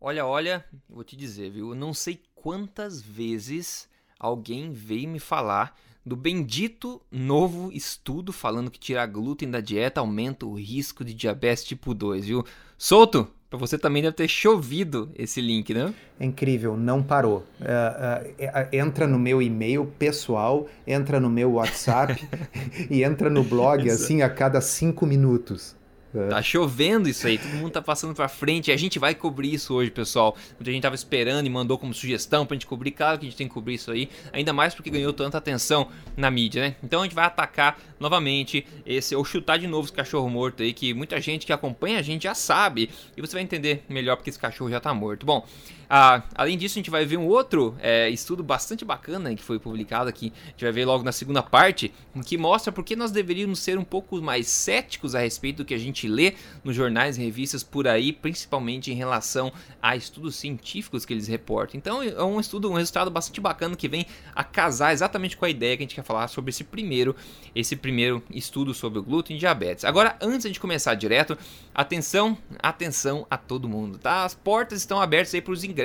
Olha, 0.00 0.24
olha, 0.24 0.64
vou 0.88 1.02
te 1.02 1.16
dizer, 1.16 1.50
viu? 1.50 1.70
Eu 1.70 1.74
não 1.74 1.92
sei 1.92 2.20
quantas 2.32 3.02
vezes 3.02 3.88
alguém 4.18 4.72
veio 4.72 5.08
me 5.08 5.18
falar 5.18 5.76
do 6.06 6.14
bendito 6.14 7.02
novo 7.10 7.72
estudo 7.72 8.32
falando 8.32 8.70
que 8.70 8.78
tirar 8.78 9.06
glúten 9.06 9.50
da 9.50 9.60
dieta 9.60 10.00
aumenta 10.00 10.46
o 10.46 10.54
risco 10.54 11.04
de 11.04 11.12
diabetes 11.12 11.64
tipo 11.64 11.92
2, 11.92 12.26
viu? 12.26 12.44
Solto, 12.78 13.28
para 13.50 13.58
você 13.58 13.76
também 13.76 14.00
deve 14.00 14.14
ter 14.14 14.28
chovido 14.28 15.10
esse 15.16 15.40
link, 15.40 15.74
né? 15.74 15.92
É 16.20 16.24
incrível, 16.24 16.76
não 16.76 17.02
parou. 17.02 17.44
Uh, 17.60 17.64
uh, 17.64 18.68
entra 18.72 19.04
no 19.04 19.18
meu 19.18 19.42
e-mail 19.42 19.84
pessoal, 19.98 20.68
entra 20.86 21.18
no 21.18 21.28
meu 21.28 21.54
WhatsApp 21.54 22.24
e 22.88 23.02
entra 23.02 23.28
no 23.28 23.42
blog 23.42 23.90
assim 23.90 24.22
a 24.22 24.30
cada 24.30 24.60
cinco 24.60 25.04
minutos. 25.04 25.74
É. 26.14 26.28
Tá 26.28 26.42
chovendo 26.42 27.08
isso 27.08 27.26
aí, 27.26 27.36
todo 27.38 27.52
mundo 27.52 27.70
tá 27.70 27.82
passando 27.82 28.14
pra 28.14 28.28
frente. 28.28 28.70
E 28.70 28.72
a 28.72 28.76
gente 28.76 28.98
vai 28.98 29.14
cobrir 29.14 29.52
isso 29.52 29.74
hoje, 29.74 29.90
pessoal. 29.90 30.36
Muita 30.58 30.72
gente 30.72 30.82
tava 30.82 30.94
esperando 30.94 31.46
e 31.46 31.50
mandou 31.50 31.78
como 31.78 31.92
sugestão 31.92 32.46
pra 32.46 32.54
gente 32.54 32.66
cobrir. 32.66 32.92
Claro 32.92 33.18
que 33.18 33.26
a 33.26 33.28
gente 33.28 33.36
tem 33.36 33.48
que 33.48 33.54
cobrir 33.54 33.74
isso 33.74 33.90
aí. 33.90 34.08
Ainda 34.32 34.52
mais 34.52 34.74
porque 34.74 34.90
ganhou 34.90 35.12
tanta 35.12 35.36
atenção 35.38 35.88
na 36.16 36.30
mídia, 36.30 36.62
né? 36.62 36.76
Então 36.82 37.00
a 37.00 37.04
gente 37.04 37.14
vai 37.14 37.26
atacar 37.26 37.78
novamente 38.00 38.66
esse, 38.86 39.14
ou 39.14 39.24
chutar 39.24 39.58
de 39.58 39.66
novo 39.66 39.86
esse 39.86 39.92
cachorro 39.92 40.28
morto 40.28 40.62
aí, 40.62 40.72
que 40.72 40.94
muita 40.94 41.20
gente 41.20 41.44
que 41.44 41.52
acompanha 41.52 41.98
a 41.98 42.02
gente 42.02 42.22
já 42.22 42.34
sabe. 42.34 42.90
E 43.16 43.20
você 43.20 43.34
vai 43.34 43.42
entender 43.42 43.84
melhor 43.88 44.16
porque 44.16 44.30
esse 44.30 44.38
cachorro 44.38 44.70
já 44.70 44.80
tá 44.80 44.94
morto. 44.94 45.26
Bom, 45.26 45.46
ah, 45.90 46.22
além 46.34 46.58
disso, 46.58 46.74
a 46.74 46.80
gente 46.80 46.90
vai 46.90 47.06
ver 47.06 47.16
um 47.16 47.26
outro 47.26 47.74
é, 47.80 48.10
estudo 48.10 48.42
bastante 48.42 48.84
bacana 48.84 49.34
que 49.34 49.42
foi 49.42 49.58
publicado 49.58 50.08
aqui. 50.08 50.32
A 50.44 50.50
gente 50.50 50.64
vai 50.64 50.72
ver 50.72 50.84
logo 50.84 51.02
na 51.02 51.12
segunda 51.12 51.42
parte, 51.42 51.92
que 52.26 52.36
mostra 52.36 52.70
por 52.70 52.84
que 52.84 52.94
nós 52.94 53.10
deveríamos 53.10 53.58
ser 53.58 53.78
um 53.78 53.84
pouco 53.84 54.20
mais 54.20 54.48
céticos 54.48 55.14
a 55.14 55.20
respeito 55.20 55.58
do 55.58 55.64
que 55.64 55.72
a 55.72 55.78
gente 55.78 56.06
lê 56.06 56.34
nos 56.62 56.76
jornais 56.76 57.16
e 57.16 57.22
revistas 57.22 57.62
por 57.62 57.88
aí, 57.88 58.12
principalmente 58.12 58.90
em 58.90 58.94
relação 58.94 59.50
a 59.80 59.96
estudos 59.96 60.36
científicos 60.36 61.06
que 61.06 61.14
eles 61.14 61.26
reportam. 61.26 61.78
Então, 61.78 62.02
é 62.02 62.22
um 62.22 62.38
estudo, 62.38 62.70
um 62.70 62.74
resultado 62.74 63.10
bastante 63.10 63.40
bacana 63.40 63.74
que 63.74 63.88
vem 63.88 64.04
a 64.34 64.44
casar 64.44 64.92
exatamente 64.92 65.38
com 65.38 65.46
a 65.46 65.50
ideia 65.50 65.76
que 65.76 65.84
a 65.84 65.86
gente 65.86 65.94
quer 65.94 66.04
falar 66.04 66.28
sobre 66.28 66.50
esse 66.50 66.64
primeiro, 66.64 67.16
esse 67.54 67.74
primeiro 67.76 68.22
estudo 68.30 68.74
sobre 68.74 68.98
o 68.98 69.02
glúten 69.02 69.36
e 69.36 69.38
diabetes. 69.38 69.86
Agora, 69.86 70.16
antes 70.20 70.52
de 70.52 70.60
começar 70.60 70.94
direto, 70.94 71.38
atenção, 71.74 72.36
atenção 72.58 73.26
a 73.30 73.38
todo 73.38 73.68
mundo, 73.68 73.96
tá? 73.96 74.24
As 74.24 74.34
portas 74.34 74.80
estão 74.80 75.00
abertas 75.00 75.32
aí 75.32 75.40
para 75.40 75.52
os 75.52 75.64
ingressos 75.64 75.77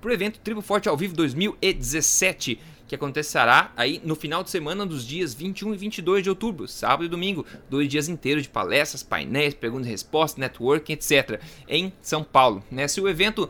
para 0.00 0.10
o 0.10 0.12
evento 0.12 0.38
Tribo 0.40 0.60
Forte 0.60 0.88
ao 0.88 0.96
Vivo 0.96 1.14
2017, 1.14 2.60
que 2.86 2.94
acontecerá 2.94 3.72
aí 3.76 4.00
no 4.04 4.14
final 4.14 4.44
de 4.44 4.50
semana 4.50 4.84
dos 4.84 5.06
dias 5.06 5.32
21 5.32 5.74
e 5.74 5.76
22 5.76 6.22
de 6.22 6.28
outubro, 6.28 6.68
sábado 6.68 7.04
e 7.04 7.08
domingo, 7.08 7.46
dois 7.70 7.88
dias 7.88 8.08
inteiros 8.08 8.42
de 8.42 8.50
palestras, 8.50 9.02
painéis, 9.02 9.54
perguntas 9.54 9.86
e 9.86 9.90
respostas, 9.90 10.38
networking, 10.38 10.92
etc, 10.92 11.40
em 11.66 11.92
São 12.02 12.22
Paulo. 12.22 12.62
Né? 12.70 12.86
Se 12.86 13.00
o 13.00 13.08
evento 13.08 13.48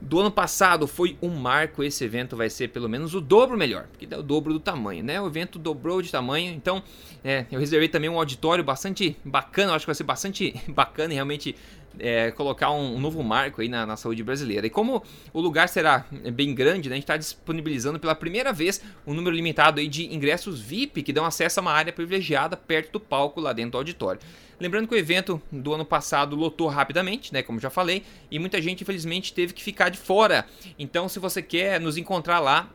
do 0.00 0.20
ano 0.20 0.30
passado 0.30 0.86
foi 0.86 1.16
um 1.20 1.30
marco, 1.30 1.82
esse 1.82 2.04
evento 2.04 2.36
vai 2.36 2.48
ser 2.48 2.68
pelo 2.68 2.88
menos 2.88 3.14
o 3.14 3.20
dobro 3.20 3.56
melhor, 3.56 3.86
porque 3.90 4.06
é 4.12 4.18
o 4.18 4.22
dobro 4.22 4.52
do 4.52 4.60
tamanho, 4.60 5.02
né? 5.02 5.20
O 5.20 5.26
evento 5.26 5.58
dobrou 5.58 6.00
de 6.00 6.10
tamanho, 6.10 6.52
então 6.52 6.82
é, 7.24 7.46
eu 7.50 7.58
reservei 7.58 7.88
também 7.88 8.08
um 8.08 8.16
auditório 8.16 8.62
bastante 8.62 9.16
bacana, 9.24 9.72
acho 9.72 9.84
que 9.84 9.88
vai 9.88 9.94
ser 9.94 10.04
bastante 10.04 10.54
bacana 10.68 11.12
e 11.12 11.14
realmente 11.14 11.56
é, 11.98 12.30
colocar 12.30 12.70
um, 12.70 12.96
um, 12.96 13.00
novo 13.00 13.22
marco 13.22 13.60
aí 13.60 13.68
na, 13.68 13.86
na, 13.86 13.96
saúde 13.96 14.22
brasileira. 14.22 14.66
E 14.66 14.70
como 14.70 15.02
o 15.32 15.40
lugar 15.40 15.68
será 15.68 16.04
bem 16.32 16.54
grande, 16.54 16.88
né, 16.88 16.94
a 16.94 16.96
gente 16.96 17.04
está 17.04 17.16
disponibilizando 17.16 17.98
pela 17.98 18.14
primeira 18.14 18.52
vez 18.52 18.82
um 19.06 19.14
número 19.14 19.34
limitado 19.34 19.80
aí 19.80 19.88
de 19.88 20.12
ingressos 20.14 20.60
VIP 20.60 21.02
que 21.02 21.12
dão 21.12 21.24
acesso 21.24 21.60
a 21.60 21.62
uma 21.62 21.72
área 21.72 21.92
privilegiada 21.92 22.56
perto 22.56 22.92
do 22.92 23.00
palco 23.00 23.40
lá 23.40 23.52
dentro 23.52 23.72
do 23.72 23.78
auditório. 23.78 24.20
Lembrando 24.60 24.88
que 24.88 24.94
o 24.94 24.98
evento 24.98 25.40
do 25.52 25.72
ano 25.72 25.84
passado 25.84 26.34
lotou 26.34 26.66
rapidamente, 26.66 27.32
né, 27.32 27.42
como 27.42 27.60
já 27.60 27.70
falei, 27.70 28.02
e 28.30 28.38
muita 28.38 28.60
gente 28.60 28.82
infelizmente 28.82 29.32
teve 29.32 29.52
que 29.52 29.62
ficar 29.62 29.88
de 29.88 29.98
fora. 29.98 30.46
Então, 30.78 31.08
se 31.08 31.20
você 31.20 31.40
quer 31.40 31.80
nos 31.80 31.96
encontrar 31.96 32.40
lá, 32.40 32.68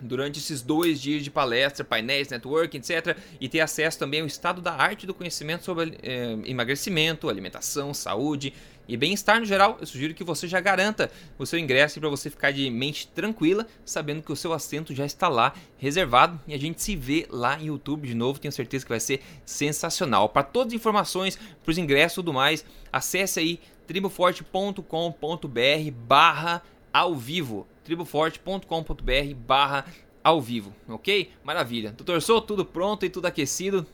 durante 0.00 0.38
esses 0.38 0.62
dois 0.62 1.00
dias 1.00 1.22
de 1.22 1.30
palestra, 1.30 1.84
painéis, 1.84 2.28
networking, 2.28 2.78
etc. 2.78 3.16
E 3.40 3.48
ter 3.48 3.60
acesso 3.60 3.98
também 3.98 4.20
ao 4.20 4.26
estado 4.26 4.60
da 4.60 4.72
arte 4.72 5.06
do 5.06 5.14
conhecimento 5.14 5.64
sobre 5.64 5.98
é, 6.02 6.38
emagrecimento, 6.44 7.28
alimentação, 7.28 7.92
saúde 7.92 8.52
e 8.88 8.96
bem-estar 8.96 9.38
no 9.38 9.44
geral. 9.44 9.76
Eu 9.80 9.86
sugiro 9.86 10.14
que 10.14 10.24
você 10.24 10.48
já 10.48 10.60
garanta 10.60 11.10
o 11.38 11.44
seu 11.44 11.58
ingresso 11.58 12.00
para 12.00 12.08
você 12.08 12.30
ficar 12.30 12.50
de 12.50 12.68
mente 12.70 13.06
tranquila, 13.08 13.66
sabendo 13.84 14.22
que 14.22 14.32
o 14.32 14.36
seu 14.36 14.52
assento 14.52 14.94
já 14.94 15.04
está 15.04 15.28
lá 15.28 15.52
reservado 15.76 16.40
e 16.46 16.54
a 16.54 16.58
gente 16.58 16.82
se 16.82 16.96
vê 16.96 17.26
lá 17.28 17.60
em 17.60 17.66
YouTube 17.66 18.08
de 18.08 18.14
novo. 18.14 18.40
Tenho 18.40 18.52
certeza 18.52 18.84
que 18.84 18.88
vai 18.88 19.00
ser 19.00 19.20
sensacional. 19.44 20.30
Para 20.30 20.42
todas 20.42 20.72
as 20.72 20.80
informações, 20.80 21.36
para 21.36 21.70
os 21.70 21.78
ingressos 21.78 22.12
e 22.12 22.16
tudo 22.16 22.32
mais, 22.32 22.64
acesse 22.90 23.38
aí 23.38 23.60
triboforte.com.br 23.86 24.80
barra 26.06 26.62
ao 26.92 27.14
vivo 27.14 27.66
triboforte.com.br 27.88 29.34
barra 29.46 29.86
ao 30.22 30.42
vivo, 30.42 30.74
ok? 30.86 31.30
Maravilha. 31.42 31.90
Doutor 31.96 32.20
Sou, 32.20 32.42
tudo 32.42 32.62
pronto 32.62 33.06
e 33.06 33.08
tudo 33.08 33.24
aquecido? 33.24 33.86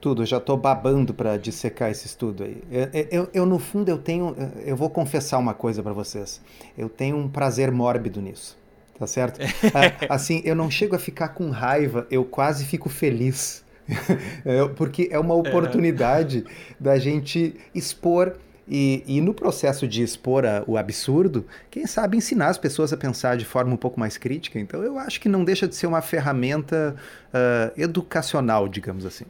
Tudo, 0.00 0.24
já 0.24 0.38
estou 0.38 0.56
babando 0.56 1.12
para 1.12 1.36
dissecar 1.36 1.90
esse 1.90 2.06
estudo 2.06 2.44
aí. 2.44 2.62
Eu, 2.70 2.88
eu, 3.10 3.30
eu, 3.34 3.46
no 3.46 3.58
fundo, 3.58 3.90
eu 3.90 3.98
tenho, 3.98 4.34
eu 4.64 4.74
vou 4.74 4.88
confessar 4.88 5.36
uma 5.36 5.52
coisa 5.52 5.82
para 5.82 5.92
vocês. 5.92 6.40
Eu 6.76 6.88
tenho 6.88 7.18
um 7.18 7.28
prazer 7.28 7.70
mórbido 7.70 8.20
nisso, 8.22 8.56
tá 8.98 9.06
certo? 9.06 9.40
Assim, 10.08 10.40
eu 10.42 10.54
não 10.54 10.70
chego 10.70 10.96
a 10.96 10.98
ficar 10.98 11.28
com 11.28 11.50
raiva, 11.50 12.06
eu 12.10 12.24
quase 12.24 12.64
fico 12.64 12.88
feliz. 12.88 13.62
Porque 14.74 15.08
é 15.12 15.18
uma 15.18 15.34
oportunidade 15.34 16.44
da 16.80 16.98
gente 16.98 17.54
expor 17.74 18.36
e, 18.68 19.04
e, 19.06 19.20
no 19.20 19.32
processo 19.32 19.86
de 19.86 20.02
expor 20.02 20.44
a, 20.44 20.64
o 20.66 20.76
absurdo, 20.76 21.46
quem 21.70 21.86
sabe 21.86 22.16
ensinar 22.16 22.48
as 22.48 22.58
pessoas 22.58 22.92
a 22.92 22.96
pensar 22.96 23.36
de 23.36 23.44
forma 23.44 23.72
um 23.72 23.76
pouco 23.76 23.98
mais 23.98 24.16
crítica. 24.18 24.58
Então, 24.58 24.82
eu 24.82 24.98
acho 24.98 25.20
que 25.20 25.28
não 25.28 25.44
deixa 25.44 25.68
de 25.68 25.76
ser 25.76 25.86
uma 25.86 26.02
ferramenta 26.02 26.96
uh, 27.28 27.80
educacional, 27.80 28.68
digamos 28.68 29.06
assim. 29.06 29.24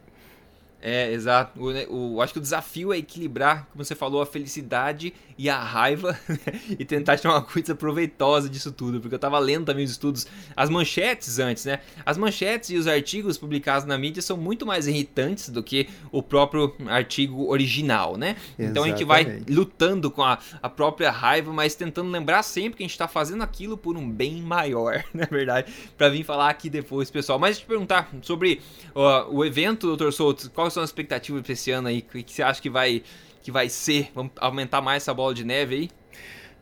É, 0.81 1.11
exato. 1.11 1.59
O, 1.59 2.15
o, 2.15 2.21
acho 2.21 2.33
que 2.33 2.39
o 2.39 2.41
desafio 2.41 2.93
é 2.93 2.97
equilibrar, 2.97 3.67
como 3.71 3.83
você 3.83 3.95
falou, 3.95 4.21
a 4.21 4.25
felicidade 4.25 5.13
e 5.37 5.49
a 5.49 5.59
raiva 5.59 6.17
e 6.77 6.85
tentar 6.85 7.17
tirar 7.17 7.33
uma 7.33 7.41
coisa 7.41 7.73
proveitosa 7.75 8.47
disso 8.47 8.71
tudo. 8.71 8.99
Porque 9.01 9.15
eu 9.15 9.19
tava 9.19 9.39
lendo 9.39 9.65
também 9.65 9.83
os 9.83 9.91
estudos, 9.91 10.27
as 10.55 10.69
manchetes 10.69 11.39
antes, 11.39 11.65
né? 11.65 11.79
As 12.05 12.17
manchetes 12.17 12.69
e 12.69 12.75
os 12.77 12.87
artigos 12.87 13.37
publicados 13.37 13.87
na 13.87 13.97
mídia 13.97 14.21
são 14.21 14.37
muito 14.37 14.65
mais 14.65 14.87
irritantes 14.87 15.49
do 15.49 15.63
que 15.63 15.89
o 16.11 16.21
próprio 16.21 16.73
artigo 16.87 17.47
original, 17.47 18.15
né? 18.15 18.35
Exatamente. 18.57 18.71
Então 18.71 18.83
a 18.83 18.87
gente 18.87 19.03
vai 19.03 19.41
lutando 19.49 20.11
com 20.11 20.23
a, 20.23 20.37
a 20.61 20.69
própria 20.69 21.09
raiva, 21.09 21.51
mas 21.51 21.75
tentando 21.75 22.09
lembrar 22.09 22.43
sempre 22.43 22.77
que 22.77 22.83
a 22.83 22.87
gente 22.87 22.97
tá 22.97 23.07
fazendo 23.07 23.43
aquilo 23.43 23.77
por 23.77 23.97
um 23.97 24.09
bem 24.09 24.41
maior, 24.41 25.03
na 25.13 25.25
verdade, 25.25 25.73
para 25.97 26.09
vir 26.09 26.23
falar 26.23 26.49
aqui 26.49 26.69
depois, 26.69 27.09
pessoal. 27.09 27.39
Mas 27.39 27.59
te 27.59 27.65
perguntar 27.65 28.09
sobre 28.21 28.61
uh, 28.95 29.33
o 29.33 29.43
evento, 29.43 29.87
doutor 29.87 30.13
Souto, 30.13 30.49
qual 30.51 30.66
quais 30.67 30.73
são 30.73 30.83
as 30.83 30.89
expectativas 30.89 31.41
para 31.41 31.53
esse 31.53 31.71
ano 31.71 31.87
aí? 31.87 31.99
O 31.99 32.23
que 32.23 32.33
você 32.33 32.43
acha 32.43 32.61
que 32.61 32.69
vai, 32.69 33.01
que 33.41 33.51
vai 33.51 33.69
ser? 33.69 34.11
Vamos 34.13 34.31
aumentar 34.37 34.81
mais 34.81 35.03
essa 35.03 35.13
bola 35.13 35.33
de 35.33 35.43
neve 35.43 35.75
aí? 35.75 35.89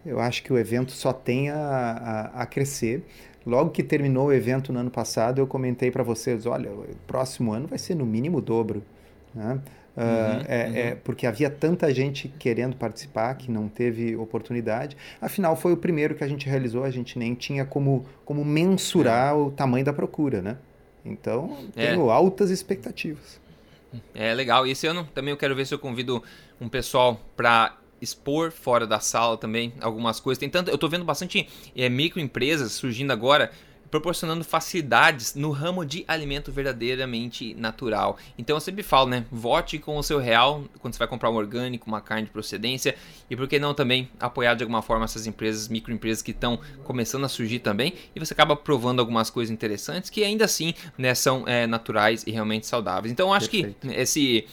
Eu 0.06 0.20
acho 0.20 0.44
que 0.44 0.54
o 0.54 0.58
evento 0.58 0.92
só 0.92 1.12
tem 1.12 1.50
a, 1.50 1.58
a, 1.58 2.42
a 2.44 2.46
crescer. 2.46 3.04
Logo 3.46 3.72
que 3.72 3.84
terminou 3.84 4.28
o 4.28 4.34
evento 4.34 4.72
no 4.72 4.80
ano 4.80 4.92
passado, 4.92 5.40
eu 5.40 5.48
comentei 5.48 5.90
para 5.90 6.04
vocês: 6.04 6.46
olha, 6.46 6.72
o 6.72 6.86
próximo 7.08 7.52
ano 7.52 7.68
vai 7.68 7.80
ser 7.80 7.96
no 7.96 8.06
mínimo 8.06 8.38
o 8.38 8.42
dobro. 8.42 8.84
Né? 9.34 9.60
Uh, 9.96 10.02
uhum, 10.02 10.44
é, 10.48 10.68
uhum. 10.68 10.76
É, 10.76 10.96
porque 10.96 11.26
havia 11.26 11.50
tanta 11.50 11.92
gente 11.94 12.28
querendo 12.28 12.76
participar 12.76 13.34
que 13.36 13.50
não 13.50 13.68
teve 13.68 14.16
oportunidade. 14.16 14.96
Afinal, 15.22 15.56
foi 15.56 15.74
o 15.74 15.78
primeiro 15.78 16.14
que 16.14 16.24
a 16.24 16.28
gente 16.28 16.48
realizou, 16.48 16.84
a 16.84 16.92
gente 16.92 17.18
nem 17.18 17.34
tinha 17.34 17.66
como, 17.66 18.06
como 18.24 18.44
mensurar 18.44 19.32
é. 19.32 19.34
o 19.34 19.52
tamanho 19.52 19.86
da 19.86 19.94
procura, 19.94 20.42
né? 20.42 20.58
Então, 21.04 21.58
é. 21.76 21.88
tenho 21.88 22.10
altas 22.10 22.50
expectativas. 22.50 23.40
É 24.14 24.34
legal. 24.34 24.66
E 24.66 24.72
esse 24.72 24.88
ano 24.88 25.08
também 25.14 25.32
eu 25.32 25.38
quero 25.38 25.56
ver 25.56 25.66
se 25.66 25.74
eu 25.74 25.80
convido 25.80 26.24
um 26.60 26.70
pessoal 26.70 27.20
para 27.36 27.78
expor 28.02 28.52
fora 28.52 28.86
da 28.86 29.00
sala 29.00 29.38
também 29.38 29.74
algumas 29.82 30.20
coisas. 30.20 30.40
Tem 30.40 30.50
tanto, 30.50 30.70
eu 30.70 30.76
estou 30.76 30.90
vendo 30.90 31.06
bastante 31.06 31.48
é, 31.76 31.90
microempresas 31.90 32.74
surgindo 32.74 33.12
agora 33.12 33.52
proporcionando 33.96 34.44
facilidades 34.44 35.36
no 35.36 35.52
ramo 35.52 35.86
de 35.86 36.04
alimento 36.06 36.52
verdadeiramente 36.52 37.54
natural. 37.54 38.18
Então 38.38 38.58
eu 38.58 38.60
sempre 38.60 38.84
falo, 38.84 39.10
né? 39.10 39.26
Vote 39.32 39.80
com 39.80 39.98
o 39.98 40.04
seu 40.04 40.20
real 40.20 40.66
quando 40.80 40.94
você 40.94 41.00
vai 41.00 41.08
comprar 41.08 41.30
um 41.30 41.36
orgânico, 41.36 41.88
uma 41.88 42.02
carne 42.02 42.26
de 42.26 42.32
procedência 42.32 42.96
e 43.30 43.38
por 43.38 43.48
que 43.48 43.58
não 43.58 43.74
também 43.74 44.10
apoiar 44.20 44.54
de 44.56 44.64
alguma 44.64 44.82
forma 44.82 45.06
essas 45.06 45.26
empresas, 45.26 45.70
microempresas 45.70 46.22
que 46.22 46.32
estão 46.32 46.60
começando 46.84 47.24
a 47.24 47.30
surgir 47.30 47.60
também 47.60 47.94
e 48.14 48.20
você 48.20 48.34
acaba 48.34 48.54
provando 48.54 49.00
algumas 49.00 49.30
coisas 49.30 49.52
interessantes 49.52 50.10
que 50.10 50.26
ainda 50.26 50.44
assim 50.44 50.74
né, 50.98 51.16
são 51.16 51.48
é, 51.48 51.66
naturais 51.66 52.24
e 52.28 52.32
realmente 52.32 52.68
saudáveis. 52.68 53.14
Então 53.14 53.30
eu 53.30 53.34
acho 53.34 53.50
Perfeito. 53.50 53.88
que 53.88 53.94
esse 53.94 54.46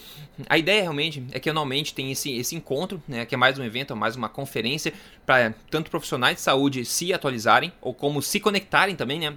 a 0.48 0.56
ideia 0.56 0.82
realmente 0.82 1.22
é 1.32 1.38
que 1.38 1.50
anualmente 1.50 1.94
tem 1.94 2.10
esse, 2.10 2.32
esse 2.32 2.56
encontro, 2.56 3.02
né, 3.06 3.26
que 3.26 3.34
é 3.34 3.38
mais 3.38 3.58
um 3.58 3.64
evento, 3.64 3.92
é 3.92 3.96
mais 3.96 4.16
uma 4.16 4.28
conferência 4.28 4.92
para 5.26 5.54
tanto 5.70 5.90
profissionais 5.90 6.36
de 6.36 6.42
saúde 6.42 6.84
se 6.84 7.12
atualizarem 7.12 7.72
ou 7.80 7.92
como 7.92 8.22
se 8.22 8.40
conectarem 8.40 8.96
também, 8.96 9.20
né, 9.20 9.31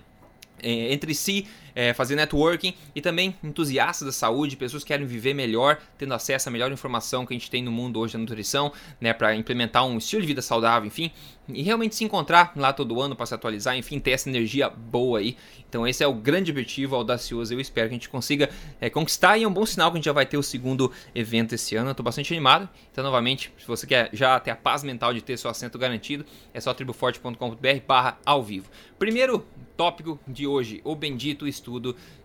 entre 0.65 1.13
si 1.13 1.47
é, 1.75 1.93
fazer 1.93 2.15
networking 2.15 2.73
e 2.95 3.01
também 3.01 3.35
entusiastas 3.43 4.05
da 4.05 4.11
saúde, 4.11 4.55
pessoas 4.55 4.83
que 4.83 4.87
querem 4.87 5.05
viver 5.05 5.33
melhor, 5.33 5.77
tendo 5.97 6.13
acesso 6.13 6.47
à 6.47 6.51
melhor 6.51 6.71
informação 6.71 7.25
que 7.25 7.33
a 7.33 7.37
gente 7.37 7.51
tem 7.51 7.61
no 7.61 7.71
mundo 7.71 7.99
hoje 7.99 8.13
da 8.13 8.19
nutrição, 8.19 8.71
né, 8.99 9.11
para 9.11 9.35
implementar 9.35 9.85
um 9.85 9.97
estilo 9.97 10.21
de 10.21 10.27
vida 10.27 10.41
saudável, 10.41 10.87
enfim, 10.87 11.11
e 11.49 11.61
realmente 11.61 11.95
se 11.95 12.03
encontrar 12.03 12.53
lá 12.55 12.71
todo 12.71 12.99
ano 13.01 13.15
para 13.15 13.25
se 13.25 13.33
atualizar, 13.33 13.77
enfim, 13.77 13.99
ter 13.99 14.11
essa 14.11 14.29
energia 14.29 14.69
boa 14.69 15.19
aí. 15.19 15.37
Então 15.69 15.85
esse 15.85 16.03
é 16.03 16.07
o 16.07 16.13
grande 16.13 16.49
objetivo 16.49 16.95
audacioso. 16.95 17.53
Eu 17.53 17.59
espero 17.59 17.89
que 17.89 17.93
a 17.93 17.97
gente 17.97 18.09
consiga 18.09 18.49
é, 18.79 18.89
conquistar 18.89 19.37
e 19.37 19.43
é 19.43 19.47
um 19.47 19.53
bom 19.53 19.65
sinal 19.65 19.91
que 19.91 19.97
a 19.97 19.99
gente 19.99 20.05
já 20.05 20.13
vai 20.13 20.25
ter 20.25 20.37
o 20.37 20.43
segundo 20.43 20.91
evento 21.13 21.53
esse 21.53 21.75
ano. 21.75 21.89
Eu 21.89 21.95
tô 21.95 22.01
bastante 22.01 22.33
animado. 22.33 22.67
Então, 22.91 23.03
novamente, 23.03 23.51
se 23.59 23.67
você 23.67 23.85
quer 23.85 24.09
já 24.13 24.39
ter 24.39 24.51
a 24.51 24.55
paz 24.55 24.83
mental 24.83 25.13
de 25.13 25.21
ter 25.21 25.37
seu 25.37 25.49
assento 25.49 25.77
garantido, 25.77 26.25
é 26.53 26.59
só 26.59 26.73
triboforte.com.br 26.73 27.81
barra 27.85 28.17
ao 28.25 28.41
vivo. 28.41 28.69
Primeiro 28.97 29.45
tópico 29.75 30.17
de 30.27 30.47
hoje, 30.47 30.81
o 30.83 30.95
bendito 30.95 31.45
estudo 31.45 31.64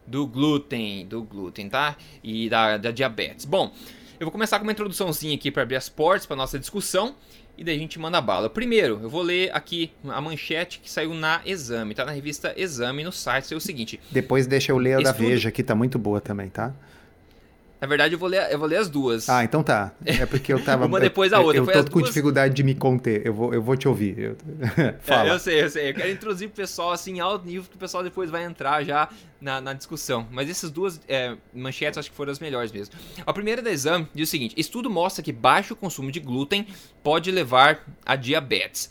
do 0.07 0.27
glúten, 0.27 1.07
do 1.07 1.23
glúten, 1.23 1.69
tá? 1.69 1.97
E 2.23 2.49
da, 2.49 2.77
da 2.77 2.91
diabetes. 2.91 3.45
Bom, 3.45 3.73
eu 4.19 4.27
vou 4.27 4.33
começar 4.33 4.59
com 4.59 4.65
uma 4.65 4.73
introduçãozinha 4.73 5.35
aqui 5.35 5.51
para 5.51 5.63
abrir 5.63 5.77
as 5.77 5.89
portas 5.89 6.27
para 6.27 6.37
nossa 6.37 6.59
discussão 6.59 7.15
e 7.57 7.65
daí 7.65 7.77
a 7.77 7.79
gente 7.79 7.99
manda 7.99 8.21
bala. 8.21 8.49
Primeiro, 8.49 9.01
eu 9.03 9.09
vou 9.09 9.23
ler 9.23 9.51
aqui 9.55 9.91
a 10.09 10.21
manchete 10.21 10.81
que 10.81 10.91
saiu 10.91 11.13
na 11.15 11.41
Exame, 11.45 11.95
tá 11.95 12.05
na 12.05 12.13
revista 12.13 12.55
Exame 12.57 13.05
no 13.05 13.13
site, 13.13 13.53
é 13.53 13.57
o 13.57 13.61
seguinte. 13.61 14.01
Depois 14.11 14.47
deixa 14.47 14.73
eu 14.73 14.79
ler 14.79 14.95
a 14.95 15.01
da 15.01 15.13
Veja, 15.13 15.51
que 15.51 15.63
tá 15.63 15.75
muito 15.75 15.99
boa 15.99 16.21
também, 16.21 16.49
tá? 16.49 16.75
Na 17.81 17.87
verdade, 17.87 18.15
eu 18.15 18.19
vou 18.19 18.29
ler, 18.29 18.53
eu 18.53 18.59
vou 18.59 18.69
ler 18.69 18.77
as 18.77 18.91
duas. 18.91 19.29
Ah, 19.29 19.43
então 19.43 19.63
tá. 19.63 19.93
É 20.05 20.27
porque 20.27 20.53
eu 20.53 20.63
tava. 20.63 20.85
Uma 20.87 21.01
depois 21.01 21.31
da 21.31 21.41
outra. 21.41 21.57
Eu, 21.57 21.65
eu 21.65 21.85
tô 21.85 21.91
com 21.91 22.01
duas... 22.01 22.11
dificuldade 22.11 22.53
de 22.53 22.63
me 22.63 22.75
conter. 22.75 23.27
Eu 23.27 23.33
vou, 23.33 23.55
eu 23.55 23.63
vou 23.63 23.75
te 23.75 23.89
ouvir. 23.89 24.19
Eu... 24.19 24.37
Fala. 25.01 25.31
É, 25.31 25.33
eu 25.33 25.39
sei, 25.39 25.63
eu 25.63 25.71
sei. 25.71 25.91
Eu 25.91 25.95
quero 25.95 26.11
introduzir 26.11 26.49
o 26.49 26.51
pessoal 26.51 26.93
assim, 26.93 27.21
alto 27.21 27.47
nível, 27.47 27.65
que 27.71 27.77
o 27.77 27.79
pessoal 27.79 28.03
depois 28.03 28.31
vai 28.31 28.45
entrar 28.45 28.85
já 28.85 29.09
na, 29.41 29.63
na 29.63 29.73
discussão. 29.73 30.29
Mas 30.31 30.51
essas 30.51 30.71
duas 30.71 31.01
é, 31.09 31.35
manchetes 31.55 31.99
acho 31.99 32.11
que 32.11 32.17
foram 32.17 32.31
as 32.31 32.39
melhores 32.39 32.71
mesmo. 32.71 32.95
A 33.25 33.33
primeira 33.33 33.63
da 33.63 33.71
exame 33.71 34.07
diz 34.15 34.29
o 34.29 34.31
seguinte: 34.31 34.55
estudo 34.59 34.91
mostra 34.91 35.23
que 35.23 35.33
baixo 35.33 35.75
consumo 35.75 36.13
de 36.13 36.21
glúten 36.21 36.67
pode 37.03 37.31
levar 37.31 37.87
a 38.05 38.15
diabetes. 38.15 38.91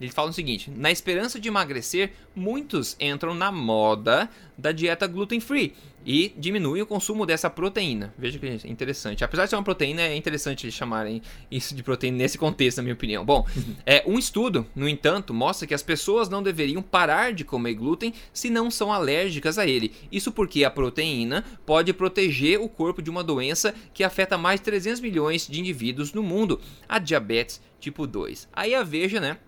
Eles 0.00 0.14
falam 0.14 0.30
o 0.30 0.34
seguinte: 0.34 0.70
na 0.70 0.90
esperança 0.90 1.38
de 1.38 1.48
emagrecer, 1.48 2.12
muitos 2.34 2.96
entram 2.98 3.34
na 3.34 3.52
moda 3.52 4.30
da 4.56 4.72
dieta 4.72 5.06
gluten 5.06 5.40
free 5.40 5.74
e 6.04 6.32
diminuem 6.38 6.82
o 6.82 6.86
consumo 6.86 7.26
dessa 7.26 7.50
proteína. 7.50 8.14
Veja 8.16 8.38
que 8.38 8.46
é 8.46 8.58
interessante. 8.64 9.22
Apesar 9.22 9.44
de 9.44 9.50
ser 9.50 9.56
uma 9.56 9.62
proteína, 9.62 10.02
é 10.02 10.16
interessante 10.16 10.64
eles 10.64 10.74
chamarem 10.74 11.20
isso 11.50 11.74
de 11.74 11.82
proteína 11.82 12.16
nesse 12.16 12.38
contexto, 12.38 12.78
na 12.78 12.84
minha 12.84 12.94
opinião. 12.94 13.24
Bom, 13.24 13.46
é, 13.84 14.02
um 14.06 14.18
estudo, 14.18 14.66
no 14.74 14.88
entanto, 14.88 15.34
mostra 15.34 15.66
que 15.66 15.74
as 15.74 15.82
pessoas 15.82 16.28
não 16.28 16.42
deveriam 16.42 16.80
parar 16.80 17.32
de 17.32 17.44
comer 17.44 17.74
glúten 17.74 18.14
se 18.32 18.48
não 18.48 18.70
são 18.70 18.92
alérgicas 18.92 19.58
a 19.58 19.66
ele. 19.66 19.92
Isso 20.10 20.32
porque 20.32 20.64
a 20.64 20.70
proteína 20.70 21.44
pode 21.66 21.92
proteger 21.92 22.58
o 22.60 22.68
corpo 22.68 23.02
de 23.02 23.10
uma 23.10 23.22
doença 23.22 23.74
que 23.92 24.02
afeta 24.02 24.38
mais 24.38 24.60
de 24.60 24.64
300 24.64 25.00
milhões 25.00 25.46
de 25.46 25.60
indivíduos 25.60 26.12
no 26.14 26.22
mundo, 26.22 26.60
a 26.88 26.98
diabetes 26.98 27.60
tipo 27.78 28.06
2. 28.06 28.48
Aí 28.52 28.74
a 28.74 28.82
Veja, 28.82 29.20
né? 29.20 29.38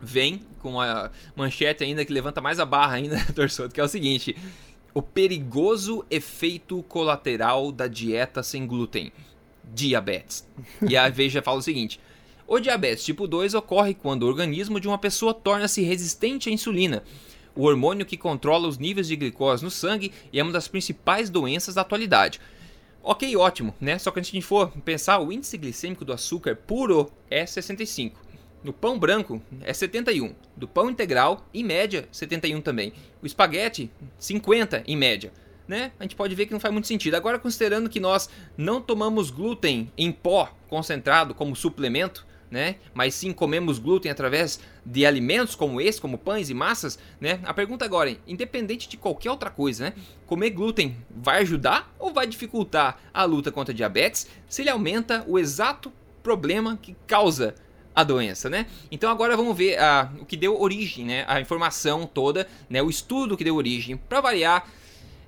Vem 0.00 0.40
com 0.60 0.80
a 0.80 1.10
manchete 1.34 1.84
ainda 1.84 2.04
que 2.04 2.12
levanta 2.12 2.40
mais 2.40 2.58
a 2.58 2.64
barra 2.64 2.94
ainda, 2.94 3.24
torçoto, 3.34 3.74
que 3.74 3.80
é 3.80 3.84
o 3.84 3.88
seguinte: 3.88 4.36
o 4.94 5.02
perigoso 5.02 6.04
efeito 6.10 6.82
colateral 6.84 7.70
da 7.70 7.86
dieta 7.86 8.42
sem 8.42 8.66
glúten, 8.66 9.12
diabetes. 9.64 10.48
E 10.88 10.96
a 10.96 11.08
Veja 11.08 11.42
fala 11.42 11.58
o 11.58 11.62
seguinte: 11.62 12.00
o 12.46 12.60
diabetes 12.60 13.04
tipo 13.04 13.26
2 13.26 13.54
ocorre 13.54 13.94
quando 13.94 14.22
o 14.22 14.26
organismo 14.26 14.80
de 14.80 14.88
uma 14.88 14.98
pessoa 14.98 15.34
torna-se 15.34 15.82
resistente 15.82 16.48
à 16.48 16.52
insulina, 16.52 17.02
o 17.54 17.64
hormônio 17.64 18.06
que 18.06 18.16
controla 18.16 18.68
os 18.68 18.78
níveis 18.78 19.08
de 19.08 19.16
glicose 19.16 19.64
no 19.64 19.70
sangue 19.70 20.12
e 20.32 20.38
é 20.38 20.42
uma 20.42 20.52
das 20.52 20.68
principais 20.68 21.28
doenças 21.28 21.74
da 21.74 21.80
atualidade. 21.80 22.40
Ok, 23.02 23.36
ótimo, 23.36 23.74
né? 23.80 23.98
Só 23.98 24.10
que 24.10 24.18
a 24.18 24.22
gente 24.22 24.42
for 24.42 24.70
pensar, 24.84 25.20
o 25.20 25.32
índice 25.32 25.56
glicêmico 25.56 26.04
do 26.04 26.12
açúcar 26.12 26.56
puro 26.56 27.10
é 27.30 27.46
65. 27.46 28.25
No 28.66 28.72
pão 28.72 28.98
branco 28.98 29.40
é 29.60 29.72
71. 29.72 30.34
Do 30.56 30.66
pão 30.66 30.90
integral, 30.90 31.46
em 31.54 31.62
média, 31.62 32.08
71 32.10 32.60
também. 32.60 32.92
O 33.22 33.26
espaguete, 33.26 33.88
50 34.18 34.82
em 34.88 34.96
média. 34.96 35.32
Né? 35.68 35.92
A 36.00 36.02
gente 36.02 36.16
pode 36.16 36.34
ver 36.34 36.46
que 36.46 36.52
não 36.52 36.58
faz 36.58 36.74
muito 36.74 36.88
sentido. 36.88 37.14
Agora, 37.14 37.38
considerando 37.38 37.88
que 37.88 38.00
nós 38.00 38.28
não 38.56 38.80
tomamos 38.80 39.30
glúten 39.30 39.88
em 39.96 40.10
pó 40.10 40.52
concentrado 40.68 41.32
como 41.32 41.54
suplemento, 41.54 42.26
né? 42.50 42.74
Mas 42.92 43.14
sim 43.14 43.32
comemos 43.32 43.78
glúten 43.78 44.10
através 44.10 44.58
de 44.84 45.06
alimentos 45.06 45.54
como 45.54 45.80
esse, 45.80 46.00
como 46.00 46.18
pães 46.18 46.50
e 46.50 46.54
massas, 46.54 46.98
né? 47.20 47.38
A 47.44 47.54
pergunta 47.54 47.84
agora, 47.84 48.10
é, 48.10 48.16
independente 48.26 48.88
de 48.88 48.96
qualquer 48.96 49.30
outra 49.30 49.48
coisa, 49.48 49.84
né? 49.84 49.92
Comer 50.26 50.50
glúten 50.50 50.96
vai 51.08 51.42
ajudar 51.42 51.94
ou 52.00 52.12
vai 52.12 52.26
dificultar 52.26 52.98
a 53.14 53.22
luta 53.22 53.52
contra 53.52 53.72
a 53.72 53.76
diabetes 53.76 54.26
se 54.48 54.62
ele 54.62 54.70
aumenta 54.70 55.24
o 55.28 55.38
exato 55.38 55.92
problema 56.20 56.76
que 56.76 56.96
causa 57.06 57.54
a 57.96 58.04
doença, 58.04 58.50
né? 58.50 58.66
Então 58.90 59.10
agora 59.10 59.34
vamos 59.34 59.56
ver 59.56 59.78
a, 59.78 60.12
o 60.20 60.26
que 60.26 60.36
deu 60.36 60.60
origem, 60.60 61.06
né? 61.06 61.24
A 61.26 61.40
informação 61.40 62.06
toda, 62.06 62.46
né? 62.68 62.82
O 62.82 62.90
estudo 62.90 63.38
que 63.38 63.42
deu 63.42 63.56
origem. 63.56 63.96
Para 63.96 64.20
variar, 64.20 64.68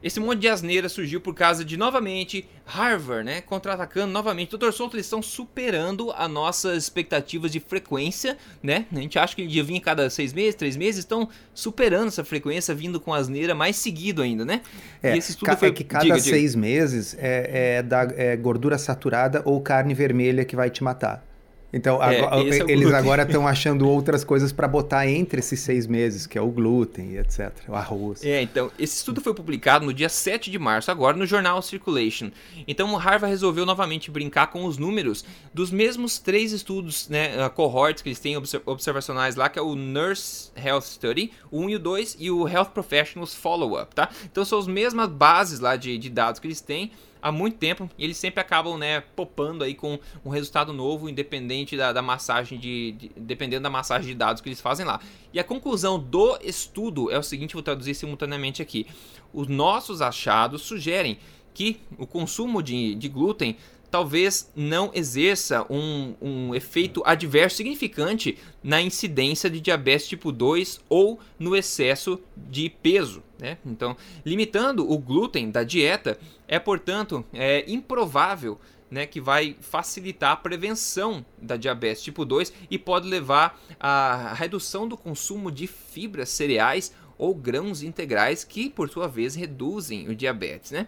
esse 0.03 0.20
monte 0.20 0.41
de 0.41 0.49
asneira 0.49 0.87
surgiu 0.88 1.19
por 1.20 1.35
causa 1.35 1.65
de, 1.65 1.79
novamente, 1.79 2.47
Harvard, 2.67 3.25
né? 3.25 3.41
Contra-atacando 3.41 4.12
novamente. 4.12 4.50
Doutor 4.50 4.73
Souto, 4.73 4.97
eles 4.97 5.06
estão 5.06 5.23
superando 5.23 6.12
as 6.12 6.31
nossas 6.31 6.85
expectativas 6.85 7.50
de 7.50 7.59
frequência, 7.59 8.37
né? 8.62 8.85
A 8.93 9.00
gente 9.00 9.19
acha 9.19 9.35
que 9.35 9.41
ele 9.41 9.62
vir 9.62 9.81
cada 9.81 10.11
seis 10.11 10.35
meses, 10.35 10.55
três 10.55 10.76
meses, 10.76 10.99
estão 10.99 11.29
superando 11.55 12.09
essa 12.09 12.23
frequência, 12.23 12.75
vindo 12.75 13.00
com 13.00 13.15
asneira 13.15 13.55
mais 13.55 13.76
seguido 13.76 14.20
ainda, 14.20 14.44
né? 14.44 14.61
É, 15.03 15.15
e 15.15 15.19
esse 15.19 15.31
estudo 15.31 15.56
foi... 15.56 15.69
é 15.69 15.73
que 15.73 15.85
cada 15.85 16.05
diga, 16.05 16.20
seis 16.20 16.50
diga. 16.50 16.61
meses 16.61 17.17
é, 17.19 17.79
é, 17.79 17.82
da, 17.82 18.03
é 18.15 18.37
gordura 18.37 18.76
saturada 18.76 19.41
ou 19.47 19.59
carne 19.61 19.94
vermelha 19.94 20.44
que 20.44 20.55
vai 20.55 20.69
te 20.70 20.85
matar. 20.85 21.27
Então, 21.73 22.03
é, 22.03 22.20
agora, 22.20 22.43
é 22.43 22.73
eles 22.73 22.93
agora 22.93 23.23
estão 23.25 23.47
achando 23.49 23.87
outras 23.88 24.25
coisas 24.25 24.53
para 24.53 24.67
botar 24.67 25.06
entre 25.06 25.41
esses 25.41 25.61
seis 25.61 25.87
meses, 25.87 26.26
que 26.26 26.38
é 26.38 26.41
o 26.41 26.49
glúten 26.49 27.12
e 27.12 27.19
etc. 27.19 27.53
O 27.69 27.75
arroz. 27.75 28.25
É, 28.25 28.41
então, 28.41 28.70
esse 28.79 28.97
estudo 28.97 29.20
foi 29.20 29.35
publicado 29.35 29.85
no 29.85 29.93
dia 29.93 30.09
7 30.09 30.50
de 30.50 30.59
março, 30.59 30.91
agora 30.91 31.17
no 31.17 31.26
jornal 31.26 31.61
Circulation. 31.61 32.31
Então, 32.67 32.93
o 32.93 32.97
Harvard 32.97 33.31
resolveu 33.31 33.67
novamente 33.67 34.11
brincar 34.11 34.47
com 34.47 34.65
os 34.65 34.79
números 34.79 35.25
dos 35.53 35.70
mesmos 35.70 36.19
três 36.19 36.53
estudos, 36.53 37.09
né, 37.09 37.49
cohorts 37.50 38.03
que 38.03 38.09
eles 38.09 38.19
têm 38.19 38.37
observacionais 38.65 39.37
lá, 39.37 39.49
que 39.49 39.59
é 39.59 39.62
o 39.62 39.75
Nurse 39.75 40.50
Health 40.56 40.82
Study, 40.82 41.32
o 41.50 41.61
1 41.61 41.70
e 41.70 41.76
o 41.76 41.79
2, 41.79 42.17
e 42.19 42.31
o 42.31 42.49
Health 42.49 42.70
Professionals 42.73 43.35
Follow-up, 43.35 43.94
tá? 43.94 44.09
Então, 44.25 44.44
são 44.44 44.59
as 44.59 44.67
mesmas 44.67 45.09
bases 45.09 45.61
lá 45.61 45.76
de, 45.76 45.99
de 45.99 46.09
dados 46.09 46.41
que 46.41 46.47
eles 46.47 46.61
têm, 46.61 46.91
há 47.20 47.32
muito 47.32 47.59
tempo 47.59 47.91
e 47.99 48.05
eles 48.05 48.17
sempre 48.17 48.41
acabam, 48.41 48.76
né, 48.76 49.00
popando 49.15 49.65
aí 49.65 49.75
com 49.75 49.99
um 50.25 50.31
resultado 50.31 50.73
novo, 50.73 51.09
independente 51.09 51.76
da, 51.76 51.93
da 51.93 52.03
massagem 52.03 52.59
de, 52.59 52.93
de, 52.93 53.11
dependendo 53.17 53.62
da 53.62 53.70
massagem 53.70 54.09
de 54.09 54.15
dados 54.15 54.41
que 54.41 54.49
eles 54.49 54.61
fazem 54.61 54.87
lá. 54.87 55.00
E 55.32 55.39
a 55.39 55.44
conclusão 55.44 55.98
do 55.98 56.39
estudo 56.43 57.10
é 57.10 57.19
o 57.19 57.22
seguinte, 57.22 57.55
vou 57.55 57.63
traduzir 57.63 57.94
simultaneamente 57.94 58.63
aqui. 58.63 58.87
Os 59.32 59.46
nossos 59.46 60.01
achados 60.01 60.63
sugerem 60.63 61.19
que 61.53 61.81
o 61.98 62.06
consumo 62.06 62.63
de, 62.63 62.94
de 62.94 63.08
glúten 63.08 63.56
talvez 63.91 64.51
não 64.55 64.91
exerça 64.94 65.67
um, 65.70 66.15
um, 66.20 66.55
efeito 66.55 67.03
adverso 67.05 67.56
significante 67.56 68.39
na 68.63 68.81
incidência 68.81 69.48
de 69.48 69.60
diabetes 69.60 70.06
tipo 70.06 70.31
2 70.31 70.81
ou 70.89 71.19
no 71.39 71.56
excesso 71.56 72.20
de 72.37 72.69
peso. 72.69 73.22
Né? 73.38 73.56
Então, 73.64 73.96
limitando 74.24 74.90
o 74.90 74.98
glúten 74.98 75.50
da 75.50 75.62
dieta 75.62 76.18
é, 76.46 76.58
portanto, 76.58 77.24
é 77.32 77.64
improvável 77.70 78.58
né, 78.90 79.06
que 79.06 79.20
vai 79.20 79.56
facilitar 79.60 80.32
a 80.32 80.36
prevenção 80.36 81.24
da 81.40 81.56
diabetes 81.56 82.02
tipo 82.02 82.24
2 82.24 82.52
e 82.70 82.78
pode 82.78 83.08
levar 83.08 83.60
à 83.78 84.32
redução 84.34 84.88
do 84.88 84.96
consumo 84.96 85.50
de 85.52 85.66
fibras 85.66 86.30
cereais 86.30 86.92
ou 87.16 87.34
grãos 87.34 87.82
integrais 87.82 88.44
que, 88.44 88.70
por 88.70 88.88
sua 88.88 89.08
vez, 89.08 89.34
reduzem 89.34 90.08
o 90.08 90.14
diabetes, 90.14 90.70
né? 90.70 90.86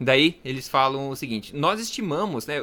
Daí 0.00 0.40
eles 0.44 0.68
falam 0.68 1.10
o 1.10 1.16
seguinte: 1.16 1.54
nós 1.54 1.80
estimamos, 1.80 2.46
né? 2.46 2.56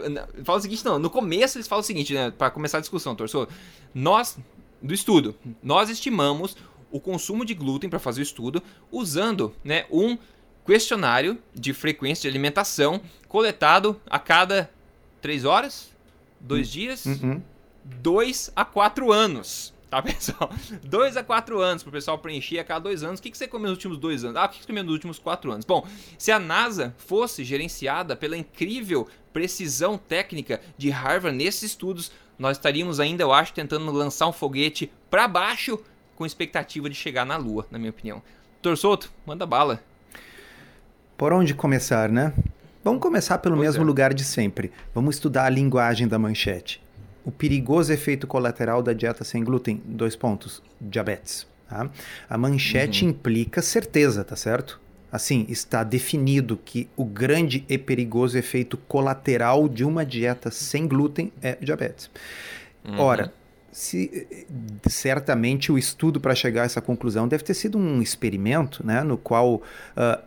Fala 0.44 0.58
o 0.58 0.62
seguinte, 0.62 0.84
não, 0.84 0.98
no 0.98 1.10
começo 1.10 1.58
eles 1.58 1.68
falam 1.68 1.82
o 1.82 1.86
seguinte, 1.86 2.14
né? 2.14 2.32
Para 2.32 2.50
começar 2.50 2.78
a 2.78 2.82
discussão, 2.82 3.16
torçou. 3.16 3.48
Nós, 3.94 4.38
do 4.82 4.94
estudo, 4.94 5.36
nós 5.62 5.90
estimamos 5.90 6.56
o 6.92 7.00
consumo 7.00 7.46
de 7.46 7.54
glúten 7.54 7.90
para 7.90 8.00
fazer 8.00 8.22
o 8.22 8.24
estudo 8.24 8.62
usando, 8.92 9.54
né, 9.64 9.86
um 9.92 10.18
questionário 10.66 11.38
de 11.54 11.74
frequência 11.74 12.24
de 12.24 12.28
alimentação 12.28 13.02
coletado 13.28 14.00
a 14.10 14.20
cada 14.20 14.70
3 15.22 15.46
horas, 15.46 15.90
2 16.40 16.68
uhum. 16.68 16.72
dias, 16.74 17.04
2 17.84 18.48
uhum. 18.48 18.54
a 18.56 18.66
4 18.66 19.12
anos. 19.12 19.74
Tá, 19.90 20.02
pessoal? 20.04 20.52
2 20.84 21.18
a 21.18 21.24
4 21.24 21.60
anos 21.60 21.82
para 21.82 21.90
o 21.90 21.92
pessoal 21.92 22.20
preencher 22.20 22.60
a 22.60 22.64
cada 22.64 22.82
2 22.82 23.04
anos. 23.04 23.20
O 23.20 23.24
que, 23.24 23.32
que 23.32 23.38
você 23.38 23.48
comeu 23.48 23.70
nos 23.70 23.78
últimos 23.78 23.98
2 23.98 24.26
anos? 24.26 24.38
Ah, 24.38 24.46
o 24.46 24.50
que 24.50 24.60
você 24.60 24.68
comeu 24.68 24.84
nos 24.84 24.94
últimos 24.94 25.18
4 25.18 25.52
anos? 25.52 25.66
Bom, 25.66 25.88
se 26.18 26.32
a 26.32 26.38
NASA 26.38 26.94
fosse 26.98 27.44
gerenciada 27.44 28.16
pela 28.16 28.38
incrível 28.38 29.08
precisão 29.34 29.98
técnica 29.98 30.62
de 30.78 30.92
Harvard 30.92 31.36
nesses 31.36 31.64
estudos, 31.64 32.12
nós 32.38 32.58
estaríamos 32.58 33.00
ainda, 33.00 33.24
eu 33.24 33.34
acho, 33.34 33.54
tentando 33.54 33.92
lançar 33.92 34.28
um 34.28 34.32
foguete 34.32 34.92
para 35.10 35.28
baixo 35.28 35.80
com 36.20 36.26
expectativa 36.26 36.90
de 36.90 36.96
chegar 36.96 37.26
na 37.26 37.38
Lua, 37.38 37.66
na 37.72 37.80
minha 37.80 37.92
opinião. 37.92 38.22
Torçoto, 38.62 39.10
manda 39.26 39.46
bala. 39.46 39.82
Por 41.18 41.32
onde 41.32 41.54
começar, 41.54 42.10
né? 42.10 42.34
Vamos 42.84 43.02
começar 43.02 43.38
pelo 43.38 43.56
pois 43.56 43.70
mesmo 43.70 43.84
é. 43.84 43.86
lugar 43.86 44.14
de 44.14 44.26
sempre. 44.26 44.70
Vamos 44.94 45.16
estudar 45.16 45.46
a 45.46 45.50
linguagem 45.50 46.10
da 46.10 46.20
manchete. 46.20 46.84
O 47.24 47.32
perigoso 47.32 47.94
efeito 47.94 48.28
colateral 48.28 48.84
da 48.84 48.92
dieta 48.92 49.24
sem 49.24 49.46
glúten, 49.46 49.82
dois 49.86 50.14
pontos, 50.14 50.62
diabetes. 50.80 51.48
Tá? 51.70 51.90
A 52.30 52.38
manchete 52.38 53.06
uhum. 53.06 53.12
implica 53.12 53.62
certeza, 53.62 54.22
tá 54.22 54.36
certo? 54.36 54.78
Assim, 55.10 55.46
está 55.48 55.86
definido 55.86 56.58
que 56.58 56.90
o 56.98 57.06
grande 57.06 57.64
e 57.70 57.78
perigoso 57.78 58.38
efeito 58.38 58.76
colateral 58.76 59.70
de 59.70 59.86
uma 59.86 60.06
dieta 60.06 60.52
sem 60.52 60.86
glúten 60.86 61.32
é 61.42 61.56
diabetes. 61.62 62.12
Uhum. 62.84 63.00
Ora, 63.00 63.34
se, 63.80 64.28
certamente 64.90 65.72
o 65.72 65.78
estudo 65.78 66.20
para 66.20 66.36
chegar 66.36 66.64
a 66.64 66.66
essa 66.66 66.82
conclusão 66.82 67.30
deve 67.30 67.46
ter 67.46 67.54
sido 67.54 67.78
um 67.78 68.02
experimento, 68.02 68.86
né, 68.86 69.04
no 69.04 69.18
qual, 69.18 69.56
uh, 69.56 69.62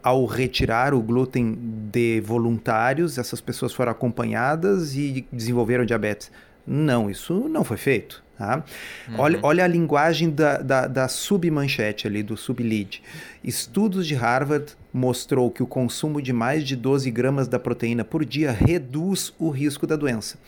ao 0.02 0.24
retirar 0.24 0.94
o 0.94 1.02
glúten 1.02 1.58
de 1.92 2.22
voluntários, 2.22 3.18
essas 3.18 3.42
pessoas 3.42 3.74
foram 3.74 3.92
acompanhadas 3.92 4.96
e 4.96 5.26
desenvolveram 5.30 5.84
diabetes. 5.84 6.32
Não, 6.66 7.10
isso 7.10 7.46
não 7.50 7.62
foi 7.62 7.76
feito. 7.76 8.22
Tá? 8.38 8.64
Uhum. 9.08 9.14
Olha, 9.18 9.38
olha 9.42 9.64
a 9.64 9.68
linguagem 9.68 10.30
da, 10.30 10.56
da, 10.58 10.86
da 10.86 11.06
submanchete 11.06 12.06
ali, 12.06 12.22
do 12.22 12.36
sublead. 12.36 13.02
Estudos 13.44 14.06
de 14.06 14.14
Harvard 14.14 14.72
mostrou 14.92 15.50
que 15.50 15.62
o 15.62 15.66
consumo 15.66 16.20
de 16.20 16.32
mais 16.32 16.64
de 16.64 16.74
12 16.74 17.10
gramas 17.10 17.46
da 17.46 17.58
proteína 17.58 18.02
por 18.02 18.24
dia 18.24 18.50
reduz 18.50 19.32
o 19.38 19.50
risco 19.50 19.86
da 19.86 19.94
doença. 19.94 20.38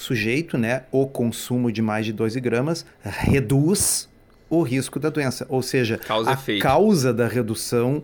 Sujeito, 0.00 0.56
né, 0.56 0.84
o 0.90 1.06
consumo 1.06 1.70
de 1.70 1.82
mais 1.82 2.06
de 2.06 2.12
12 2.14 2.40
gramas 2.40 2.86
reduz 3.02 4.08
o 4.48 4.62
risco 4.62 4.98
da 4.98 5.10
doença. 5.10 5.44
Ou 5.46 5.60
seja, 5.60 5.98
causa 5.98 6.30
a 6.30 6.32
efeito. 6.32 6.62
causa 6.62 7.12
da 7.12 7.28
redução 7.28 8.02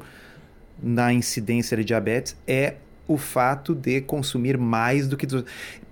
na 0.82 1.10
incidência 1.10 1.74
de 1.74 1.86
diabetes 1.86 2.36
é 2.46 2.74
o 3.08 3.16
fato 3.16 3.74
de 3.74 4.02
consumir 4.02 4.58
mais 4.58 5.08
do 5.08 5.16
que. 5.16 5.26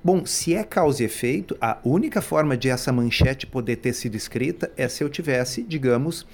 Bom, 0.05 0.27
se 0.27 0.55
é 0.55 0.63
causa 0.63 1.03
e 1.03 1.07
efeito, 1.07 1.57
a 1.59 1.79
única 1.83 2.21
forma 2.21 2.55
de 2.55 2.69
essa 2.69 2.93
manchete 2.93 3.47
poder 3.47 3.77
ter 3.77 3.95
sido 3.95 4.15
escrita 4.15 4.71
é 4.77 4.87
se 4.89 5.03
eu 5.03 5.09
tivesse, 5.09 5.63
digamos, 5.63 6.27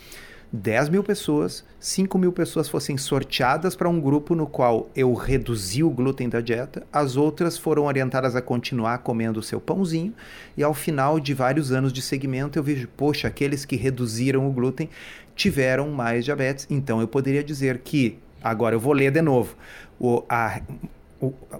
10 0.52 0.88
mil 0.88 1.04
pessoas, 1.04 1.64
5 1.78 2.18
mil 2.18 2.32
pessoas 2.32 2.68
fossem 2.68 2.96
sorteadas 2.96 3.76
para 3.76 3.88
um 3.88 4.00
grupo 4.00 4.34
no 4.34 4.48
qual 4.48 4.90
eu 4.96 5.14
reduzi 5.14 5.84
o 5.84 5.90
glúten 5.90 6.28
da 6.28 6.40
dieta, 6.40 6.84
as 6.92 7.16
outras 7.16 7.56
foram 7.56 7.84
orientadas 7.84 8.34
a 8.34 8.42
continuar 8.42 8.98
comendo 8.98 9.38
o 9.38 9.42
seu 9.44 9.60
pãozinho, 9.60 10.12
e 10.56 10.62
ao 10.64 10.74
final 10.74 11.20
de 11.20 11.32
vários 11.34 11.70
anos 11.70 11.92
de 11.92 12.02
segmento 12.02 12.58
eu 12.58 12.64
vejo, 12.64 12.88
poxa, 12.96 13.28
aqueles 13.28 13.64
que 13.64 13.76
reduziram 13.76 14.48
o 14.48 14.52
glúten 14.52 14.90
tiveram 15.36 15.88
mais 15.90 16.24
diabetes. 16.24 16.66
Então 16.68 17.00
eu 17.00 17.06
poderia 17.06 17.44
dizer 17.44 17.78
que, 17.78 18.18
agora 18.42 18.74
eu 18.74 18.80
vou 18.80 18.92
ler 18.92 19.12
de 19.12 19.22
novo, 19.22 19.54
o, 20.00 20.24
a, 20.28 20.60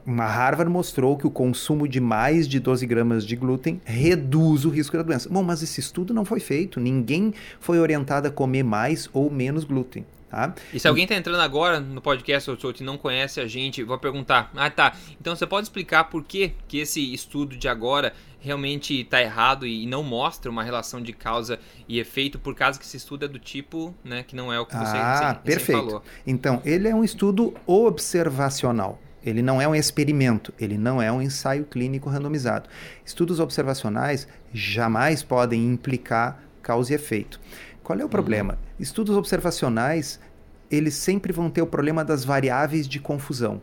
uma 0.07 0.25
Harvard 0.25 0.71
mostrou 0.71 1.17
que 1.17 1.27
o 1.27 1.31
consumo 1.31 1.87
de 1.87 2.01
mais 2.01 2.49
de 2.49 2.59
12 2.59 2.87
gramas 2.87 3.27
de 3.27 3.37
glúten 3.37 3.81
reduz 3.85 4.65
o 4.65 4.71
risco 4.71 4.97
da 4.97 5.03
doença. 5.03 5.29
Bom, 5.29 5.43
mas 5.43 5.63
esse 5.63 5.81
estudo 5.81 6.15
não 6.15 6.25
foi 6.25 6.41
feito. 6.41 6.81
Ninguém 6.81 7.35
foi 7.61 7.79
orientado 7.79 8.29
a 8.29 8.31
comer 8.31 8.63
mais 8.63 9.09
ou 9.13 9.31
menos 9.31 9.65
glúten. 9.65 10.05
Tá? 10.31 10.55
E 10.73 10.79
se 10.79 10.87
alguém 10.87 11.03
está 11.03 11.17
entrando 11.17 11.41
agora 11.41 11.81
no 11.81 12.01
podcast 12.01 12.49
e 12.79 12.85
não 12.85 12.97
conhece 12.97 13.41
a 13.41 13.49
gente, 13.49 13.83
vou 13.83 13.99
perguntar: 13.99 14.49
ah, 14.55 14.71
tá. 14.71 14.95
Então 15.21 15.35
você 15.35 15.45
pode 15.45 15.67
explicar 15.67 16.05
por 16.05 16.23
que, 16.23 16.53
que 16.69 16.79
esse 16.79 17.13
estudo 17.13 17.57
de 17.57 17.67
agora 17.67 18.15
realmente 18.39 19.01
está 19.01 19.21
errado 19.21 19.67
e 19.67 19.87
não 19.87 20.05
mostra 20.05 20.49
uma 20.49 20.63
relação 20.63 21.03
de 21.03 21.13
causa 21.13 21.59
e 21.89 21.99
efeito, 21.99 22.39
por 22.39 22.55
causa 22.55 22.79
que 22.79 22.85
esse 22.85 22.97
estudo 22.97 23.25
é 23.25 23.29
do 23.29 23.41
tipo 23.41 23.93
né, 24.05 24.23
que 24.23 24.37
não 24.37 24.53
é 24.53 24.59
o 24.59 24.65
que 24.65 24.77
você, 24.77 24.97
ah, 24.97 25.35
você, 25.35 25.41
perfeito. 25.41 25.79
falou. 25.79 26.03
Então, 26.25 26.63
ele 26.65 26.89
é 26.89 26.95
um 26.95 27.05
estudo 27.05 27.53
observacional. 27.67 28.99
Ele 29.25 29.43
não 29.43 29.61
é 29.61 29.69
um 29.69 29.75
experimento, 29.75 30.53
ele 30.59 30.79
não 30.79 31.01
é 31.01 31.13
um 31.13 31.21
ensaio 31.21 31.65
clínico 31.65 32.09
randomizado. 32.09 32.69
Estudos 33.05 33.39
observacionais 33.39 34.27
jamais 34.53 35.23
podem 35.23 35.67
implicar 35.67 36.43
causa 36.63 36.93
e 36.93 36.95
efeito. 36.95 37.41
Qual 37.83 37.99
é 37.99 38.05
o 38.05 38.09
problema? 38.09 38.55
Uhum. 38.55 38.59
Estudos 38.79 39.17
observacionais, 39.17 40.21
eles 40.71 40.95
sempre 40.95 41.33
vão 41.33 41.51
ter 41.51 41.63
o 41.63 41.67
problema 41.67 42.05
das 42.05 42.25
variáveis 42.25 42.89
de 42.89 43.01
confusão. 43.01 43.61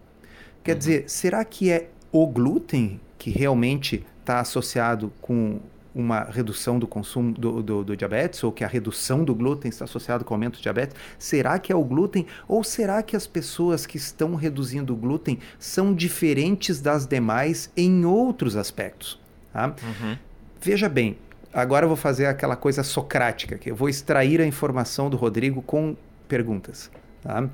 Quer 0.63 0.73
uhum. 0.73 0.77
dizer, 0.77 1.03
será 1.07 1.43
que 1.43 1.71
é 1.71 1.89
o 2.11 2.27
glúten 2.27 2.99
que 3.17 3.31
realmente 3.31 4.05
está 4.19 4.39
associado 4.39 5.11
com 5.21 5.59
uma 5.99 6.23
redução 6.23 6.77
do 6.77 6.87
consumo 6.87 7.33
do, 7.33 7.63
do, 7.63 7.83
do, 7.83 7.97
diabetes, 7.97 8.43
ou 8.43 8.51
que 8.51 8.63
a 8.63 8.67
redução 8.67 9.23
do 9.23 9.33
glúten 9.33 9.69
está 9.69 9.85
associada 9.85 10.23
com 10.23 10.33
o 10.33 10.35
aumento 10.35 10.57
do 10.57 10.61
diabetes? 10.61 10.95
Será 11.17 11.57
que 11.59 11.71
é 11.71 11.75
o 11.75 11.83
glúten? 11.83 12.25
Ou 12.47 12.63
será 12.63 13.01
que 13.01 13.15
as 13.15 13.25
pessoas 13.25 13.85
que 13.85 13.97
estão 13.97 14.35
reduzindo 14.35 14.93
o 14.93 14.95
glúten 14.95 15.39
são 15.57 15.93
diferentes 15.93 16.79
das 16.79 17.05
demais 17.05 17.71
em 17.75 18.05
outros 18.05 18.55
aspectos? 18.55 19.19
Tá? 19.51 19.67
Uhum. 19.67 20.17
Veja 20.61 20.87
bem, 20.87 21.17
Agora 21.53 21.85
eu 21.85 21.87
vou 21.87 21.97
fazer 21.97 22.27
aquela 22.27 22.55
coisa 22.55 22.83
socrática, 22.83 23.57
que 23.57 23.71
eu 23.71 23.75
vou 23.75 23.89
extrair 23.89 24.39
a 24.41 24.45
informação 24.45 25.09
do 25.09 25.17
Rodrigo 25.17 25.61
com 25.63 25.95
perguntas. 26.27 26.91
Tá? 27.23 27.49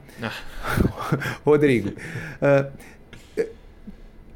Rodrigo, 1.45 1.89
uh, 1.89 2.71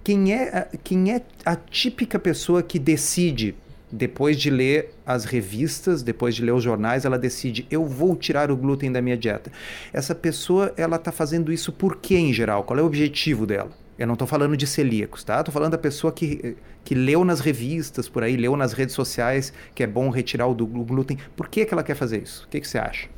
quem, 0.03 0.33
é, 0.33 0.69
quem 0.83 1.11
é 1.11 1.21
a 1.45 1.55
típica 1.55 2.17
pessoa 2.17 2.63
que 2.63 2.79
decide, 2.79 3.55
depois 3.91 4.37
de 4.37 4.49
ler 4.49 4.93
as 5.05 5.25
revistas, 5.25 6.03
depois 6.03 6.35
de 6.35 6.43
ler 6.43 6.51
os 6.51 6.63
jornais, 6.63 7.05
ela 7.05 7.17
decide, 7.17 7.65
eu 7.71 7.85
vou 7.85 8.15
tirar 8.15 8.51
o 8.51 8.57
glúten 8.57 8.91
da 8.91 9.01
minha 9.01 9.17
dieta. 9.17 9.51
Essa 9.93 10.13
pessoa, 10.13 10.73
ela 10.75 10.97
está 10.97 11.11
fazendo 11.11 11.51
isso 11.51 11.71
por 11.71 11.97
quê, 11.97 12.17
em 12.17 12.33
geral? 12.33 12.63
Qual 12.63 12.77
é 12.77 12.81
o 12.81 12.85
objetivo 12.85 13.45
dela? 13.45 13.71
Eu 13.97 14.05
não 14.05 14.13
estou 14.13 14.27
falando 14.27 14.55
de 14.55 14.67
celíacos, 14.67 15.23
tá? 15.23 15.39
Estou 15.39 15.51
falando 15.51 15.71
da 15.71 15.77
pessoa 15.77 16.13
que, 16.13 16.55
que 16.83 16.93
leu 16.93 17.25
nas 17.25 17.39
revistas 17.39 18.07
por 18.07 18.23
aí, 18.23 18.37
leu 18.37 18.55
nas 18.55 18.73
redes 18.73 18.93
sociais 18.93 19.51
que 19.73 19.81
é 19.81 19.87
bom 19.87 20.09
retirar 20.09 20.47
o, 20.47 20.53
do, 20.53 20.65
o 20.65 20.85
glúten. 20.85 21.17
Por 21.35 21.47
que, 21.47 21.65
que 21.65 21.73
ela 21.73 21.83
quer 21.83 21.95
fazer 21.95 22.21
isso? 22.21 22.45
O 22.45 22.47
que, 22.47 22.59
que 22.59 22.67
você 22.67 22.77
acha? 22.77 23.09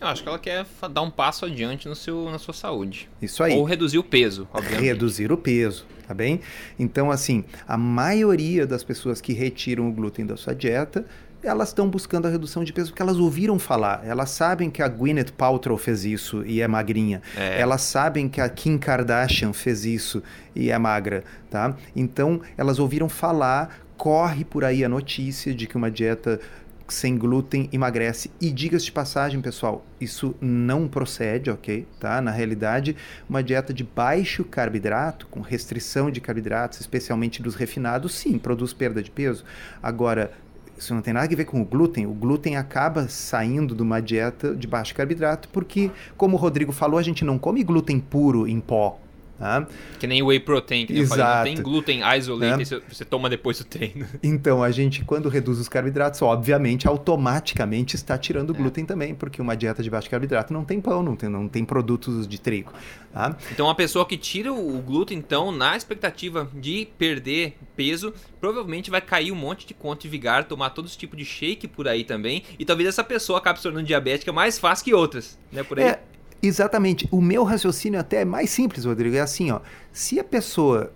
Eu 0.00 0.08
acho 0.08 0.22
que 0.22 0.28
ela 0.28 0.38
quer 0.38 0.66
dar 0.90 1.02
um 1.02 1.10
passo 1.10 1.46
adiante 1.46 1.88
no 1.88 1.94
seu, 1.94 2.30
na 2.30 2.38
sua 2.38 2.52
saúde. 2.52 3.08
Isso 3.22 3.42
aí. 3.42 3.54
Ou 3.54 3.64
reduzir 3.64 3.98
o 3.98 4.02
peso, 4.02 4.48
obviamente. 4.52 4.84
Reduzir 4.84 5.30
o 5.30 5.36
peso, 5.36 5.86
tá 6.06 6.14
bem? 6.14 6.40
Então, 6.78 7.10
assim, 7.10 7.44
a 7.66 7.76
maioria 7.76 8.66
das 8.66 8.84
pessoas 8.84 9.20
que 9.20 9.32
retiram 9.32 9.88
o 9.88 9.92
glúten 9.92 10.26
da 10.26 10.36
sua 10.36 10.54
dieta 10.54 11.04
elas 11.44 11.68
estão 11.68 11.88
buscando 11.88 12.26
a 12.26 12.30
redução 12.30 12.64
de 12.64 12.72
peso 12.72 12.90
porque 12.90 13.02
elas 13.02 13.18
ouviram 13.18 13.58
falar. 13.58 14.02
Elas 14.04 14.30
sabem 14.30 14.70
que 14.70 14.82
a 14.82 14.88
Gwyneth 14.88 15.32
Paltrow 15.36 15.76
fez 15.76 16.04
isso 16.04 16.42
e 16.46 16.60
é 16.60 16.66
magrinha. 16.66 17.20
É. 17.36 17.60
Elas 17.60 17.82
sabem 17.82 18.28
que 18.28 18.40
a 18.40 18.48
Kim 18.48 18.78
Kardashian 18.78 19.52
fez 19.52 19.84
isso 19.84 20.22
e 20.54 20.70
é 20.70 20.78
magra, 20.78 21.22
tá? 21.50 21.76
Então, 21.94 22.40
elas 22.56 22.78
ouviram 22.78 23.08
falar, 23.08 23.76
corre 23.96 24.44
por 24.44 24.64
aí 24.64 24.84
a 24.84 24.88
notícia 24.88 25.54
de 25.54 25.66
que 25.66 25.76
uma 25.76 25.90
dieta 25.90 26.40
sem 26.88 27.16
glúten 27.16 27.68
emagrece. 27.72 28.30
E 28.40 28.50
diga-se 28.50 28.86
de 28.86 28.92
passagem, 28.92 29.40
pessoal, 29.40 29.84
isso 30.00 30.34
não 30.40 30.86
procede, 30.86 31.50
ok? 31.50 31.86
Tá? 31.98 32.20
Na 32.20 32.30
realidade, 32.30 32.96
uma 33.28 33.42
dieta 33.42 33.72
de 33.72 33.84
baixo 33.84 34.44
carboidrato, 34.44 35.26
com 35.28 35.40
restrição 35.40 36.10
de 36.10 36.20
carboidratos, 36.20 36.80
especialmente 36.80 37.42
dos 37.42 37.54
refinados, 37.54 38.14
sim, 38.14 38.38
produz 38.38 38.72
perda 38.72 39.02
de 39.02 39.10
peso. 39.10 39.44
Agora, 39.82 40.32
isso 40.76 40.94
não 40.94 41.02
tem 41.02 41.14
nada 41.14 41.32
a 41.32 41.36
ver 41.36 41.44
com 41.44 41.60
o 41.60 41.64
glúten. 41.64 42.06
O 42.06 42.12
glúten 42.12 42.56
acaba 42.56 43.08
saindo 43.08 43.74
de 43.74 43.82
uma 43.82 44.00
dieta 44.00 44.54
de 44.54 44.66
baixo 44.66 44.94
carboidrato, 44.94 45.48
porque, 45.50 45.90
como 46.16 46.36
o 46.36 46.40
Rodrigo 46.40 46.72
falou, 46.72 46.98
a 46.98 47.02
gente 47.02 47.24
não 47.24 47.38
come 47.38 47.62
glúten 47.62 48.00
puro 48.00 48.46
em 48.46 48.60
pó. 48.60 49.00
Tá? 49.38 49.66
Que 49.98 50.06
nem 50.06 50.22
whey 50.22 50.38
protein, 50.38 50.86
que 50.86 50.92
nem 50.92 51.02
Exato. 51.02 51.20
eu 51.20 51.26
falei, 51.26 51.54
não 51.54 51.54
tem 51.56 51.62
glúten 51.62 52.02
isolate, 52.16 52.74
é. 52.74 52.80
você 52.88 53.04
toma 53.04 53.28
depois 53.28 53.58
do 53.58 53.64
treino. 53.64 54.06
Então, 54.22 54.62
a 54.62 54.70
gente, 54.70 55.04
quando 55.04 55.28
reduz 55.28 55.58
os 55.58 55.68
carboidratos, 55.68 56.20
obviamente, 56.22 56.86
automaticamente 56.86 57.96
está 57.96 58.16
tirando 58.16 58.50
o 58.50 58.54
é. 58.54 58.56
glúten 58.56 58.84
também, 58.84 59.14
porque 59.14 59.40
uma 59.40 59.56
dieta 59.56 59.82
de 59.82 59.90
baixo 59.90 60.08
carboidrato 60.08 60.52
não 60.52 60.64
tem 60.64 60.80
pão, 60.80 61.02
não 61.02 61.16
tem, 61.16 61.28
não 61.28 61.48
tem 61.48 61.64
produtos 61.64 62.26
de 62.26 62.40
trigo. 62.40 62.72
Tá? 63.12 63.36
Então, 63.52 63.66
uma 63.66 63.74
pessoa 63.74 64.06
que 64.06 64.16
tira 64.16 64.52
o 64.52 64.80
glúten, 64.80 65.18
então, 65.18 65.52
na 65.52 65.76
expectativa 65.76 66.48
de 66.54 66.88
perder 66.96 67.56
peso, 67.76 68.14
provavelmente 68.40 68.90
vai 68.90 69.00
cair 69.00 69.32
um 69.32 69.36
monte 69.36 69.66
de 69.66 69.74
conta 69.74 70.02
de 70.02 70.08
vigar, 70.08 70.44
tomar 70.44 70.70
todo 70.70 70.86
esse 70.86 70.98
tipo 70.98 71.16
de 71.16 71.24
shake 71.24 71.68
por 71.68 71.86
aí 71.86 72.04
também, 72.04 72.42
e 72.58 72.64
talvez 72.64 72.88
essa 72.88 73.04
pessoa 73.04 73.38
acabe 73.38 73.58
se 73.58 73.64
tornando 73.64 73.86
diabética 73.86 74.32
mais 74.32 74.58
fácil 74.58 74.84
que 74.84 74.94
outras, 74.94 75.38
né, 75.52 75.62
por 75.62 75.78
aí. 75.78 75.86
É, 75.86 76.00
Exatamente. 76.46 77.08
O 77.10 77.20
meu 77.20 77.44
raciocínio 77.44 77.98
até 77.98 78.22
é 78.22 78.24
mais 78.24 78.50
simples, 78.50 78.84
Rodrigo. 78.84 79.16
É 79.16 79.20
assim, 79.20 79.50
ó. 79.50 79.60
Se 79.92 80.18
a 80.18 80.24
pessoa 80.24 80.92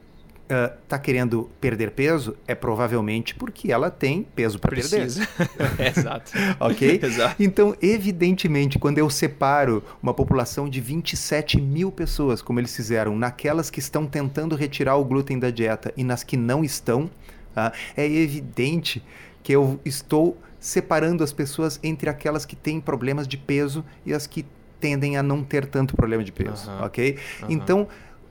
está 0.83 0.97
uh, 0.97 1.00
querendo 1.00 1.50
perder 1.61 1.90
peso, 1.90 2.35
é 2.47 2.55
provavelmente 2.55 3.35
porque 3.35 3.71
ela 3.71 3.90
tem 3.90 4.23
peso 4.35 4.59
para 4.59 4.75
perder. 4.75 5.02
Exato. 5.97 6.33
ok? 6.59 7.00
Exato. 7.02 7.43
Então, 7.43 7.76
evidentemente, 7.83 8.78
quando 8.78 8.99
eu 8.99 9.11
separo 9.11 9.83
uma 10.02 10.14
população 10.14 10.69
de 10.69 10.81
27 10.81 11.61
mil 11.61 11.93
pessoas, 11.93 12.40
como 12.40 12.59
eles 12.59 12.75
fizeram, 12.75 13.17
naquelas 13.17 13.69
que 13.69 13.78
estão 13.78 14.07
tentando 14.07 14.57
retirar 14.57 14.97
o 14.97 15.05
glúten 15.05 15.38
da 15.38 15.50
dieta 15.50 15.93
e 15.97 16.02
nas 16.02 16.25
que 16.25 16.37
não 16.37 16.64
estão, 16.64 17.05
uh, 17.05 17.73
é 17.97 18.07
evidente 18.07 19.02
que 19.43 19.52
eu 19.52 19.78
estou 19.85 20.37
separando 20.59 21.23
as 21.23 21.33
pessoas 21.33 21.78
entre 21.83 22.11
aquelas 22.11 22.45
que 22.45 22.57
têm 22.57 22.81
problemas 22.81 23.28
de 23.28 23.37
peso 23.37 23.85
e 24.05 24.12
as 24.12 24.26
que 24.26 24.45
tendem 24.80 25.16
a 25.16 25.23
não 25.23 25.42
ter 25.42 25.66
tanto 25.66 25.97
problema 25.97 26.23
de 26.23 26.32
peso, 26.32 26.70
ok? 26.80 27.18
Então, 27.49 27.88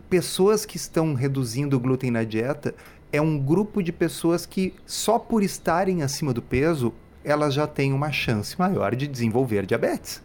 pessoas 0.10 0.66
que 0.66 0.78
estão 0.78 1.14
reduzindo 1.14 1.76
o 1.76 1.80
glúten 1.80 2.12
na 2.12 2.24
dieta 2.24 2.74
é 3.12 3.22
um 3.22 3.38
grupo 3.38 3.82
de 3.82 3.92
pessoas 3.92 4.46
que 4.46 4.74
só 4.86 5.18
por 5.18 5.44
estarem 5.44 6.04
acima 6.04 6.34
do 6.34 6.42
peso, 6.42 6.94
elas 7.24 7.54
já 7.54 7.68
têm 7.68 7.94
uma 7.94 8.12
chance 8.12 8.58
maior 8.58 8.96
de 8.96 9.08
desenvolver 9.08 9.66
diabetes. 9.66 10.22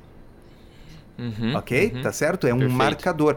Uhum, 1.19 1.55
ok? 1.55 1.93
uhum. 1.95 2.03
Tá 2.03 2.13
certo? 2.13 2.47
É 2.47 2.55
um 2.55 2.59
Perfeito. 2.59 2.79
marcador. 2.79 3.37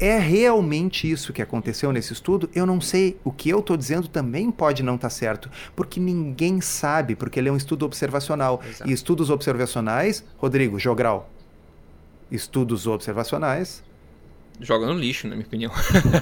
É 0.00 0.16
realmente 0.16 1.10
isso 1.10 1.32
que 1.32 1.42
aconteceu 1.42 1.90
nesse 1.90 2.12
estudo? 2.12 2.48
Eu 2.54 2.64
não 2.64 2.80
sei. 2.80 3.18
O 3.24 3.32
que 3.32 3.48
eu 3.50 3.58
estou 3.58 3.76
dizendo 3.76 4.06
também 4.06 4.48
pode 4.48 4.80
não 4.82 4.94
estar 4.94 5.10
certo, 5.10 5.50
porque 5.74 5.98
ninguém 5.98 6.60
sabe, 6.60 7.16
porque 7.16 7.40
ele 7.40 7.48
é 7.48 7.52
um 7.52 7.56
estudo 7.56 7.84
observacional. 7.84 8.62
Exato. 8.64 8.88
E 8.88 8.92
estudos 8.92 9.28
observacionais, 9.28 10.24
Rodrigo, 10.36 10.78
Jogral, 10.78 11.28
estudos 12.30 12.86
observacionais 12.86 13.82
Joga 14.60 14.86
no 14.86 14.94
lixo, 14.94 15.28
na 15.28 15.36
minha 15.36 15.46
opinião. 15.46 15.70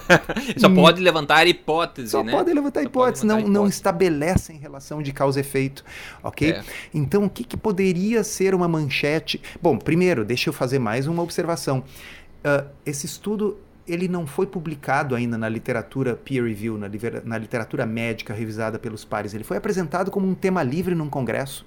Só 0.58 0.68
pode 0.68 1.00
levantar 1.00 1.46
hipótese. 1.46 2.10
Só 2.10 2.22
né? 2.22 2.32
podem 2.32 2.54
levantar 2.54 2.80
Só 2.80 2.86
hipóteses, 2.86 3.20
pode 3.20 3.28
não, 3.28 3.36
levantar 3.36 3.52
não 3.52 3.60
hipótese. 3.62 3.76
estabelecem 3.76 4.58
relação 4.58 5.02
de 5.02 5.12
causa 5.12 5.40
e 5.40 5.40
efeito, 5.40 5.84
ok? 6.22 6.52
É. 6.52 6.64
Então, 6.92 7.25
o 7.25 7.30
que, 7.30 7.44
que 7.44 7.56
poderia 7.56 8.22
ser 8.22 8.54
uma 8.54 8.68
manchete? 8.68 9.40
Bom, 9.60 9.78
primeiro, 9.78 10.25
deixa 10.25 10.50
eu 10.50 10.52
fazer 10.52 10.78
mais 10.78 11.06
uma 11.06 11.22
observação. 11.22 11.82
Ah, 12.44 12.66
esse 12.84 13.06
estudo, 13.06 13.56
ele 13.88 14.06
não 14.06 14.26
foi 14.26 14.46
publicado 14.46 15.14
ainda 15.14 15.38
na 15.38 15.48
literatura 15.48 16.14
peer 16.14 16.44
review, 16.44 16.76
na, 16.76 16.88
na 17.25 17.38
literatura 17.38 17.86
médica 17.86 18.34
revisada 18.34 18.78
pelos 18.78 19.02
pares. 19.02 19.32
Ele 19.32 19.44
foi 19.44 19.56
apresentado 19.56 20.10
como 20.10 20.28
um 20.28 20.34
tema 20.34 20.62
livre 20.62 20.94
num 20.94 21.08
congresso. 21.08 21.64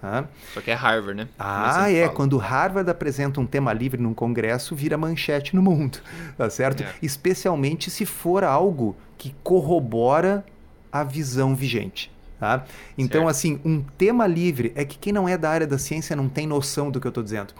Tá? 0.00 0.24
Só 0.54 0.60
que 0.60 0.70
é 0.70 0.74
Harvard, 0.74 1.14
né? 1.14 1.22
Eu 1.24 1.28
Ah, 1.38 1.90
é. 1.92 2.04
falo. 2.04 2.16
Quando 2.16 2.36
Harvard 2.38 2.90
apresenta 2.90 3.40
um 3.40 3.46
tema 3.46 3.72
livre 3.72 4.00
num 4.00 4.14
congresso, 4.14 4.74
vira 4.74 4.96
manchete 4.96 5.54
no 5.54 5.62
mundo, 5.62 5.98
tá 6.36 6.48
certo? 6.50 6.82
É. 6.82 6.94
Especialmente 7.02 7.90
se 7.90 8.04
for 8.06 8.44
algo 8.44 8.96
que 9.18 9.34
corrobora 9.42 10.44
a 10.92 11.04
visão 11.04 11.54
vigente. 11.54 12.10
Tá? 12.40 12.64
Então, 12.96 13.20
Certo. 13.24 13.28
assim, 13.30 13.60
um 13.66 13.82
tema 13.98 14.26
livre 14.26 14.72
é 14.74 14.82
que 14.82 14.96
quem 14.96 15.12
não 15.12 15.28
é 15.28 15.36
da 15.36 15.50
área 15.50 15.66
da 15.66 15.76
ciência 15.76 16.16
não 16.16 16.26
tem 16.26 16.46
noção 16.46 16.90
do 16.90 16.98
que 16.98 17.06
eu 17.06 17.10
estou 17.10 17.22
dizendo. 17.22 17.52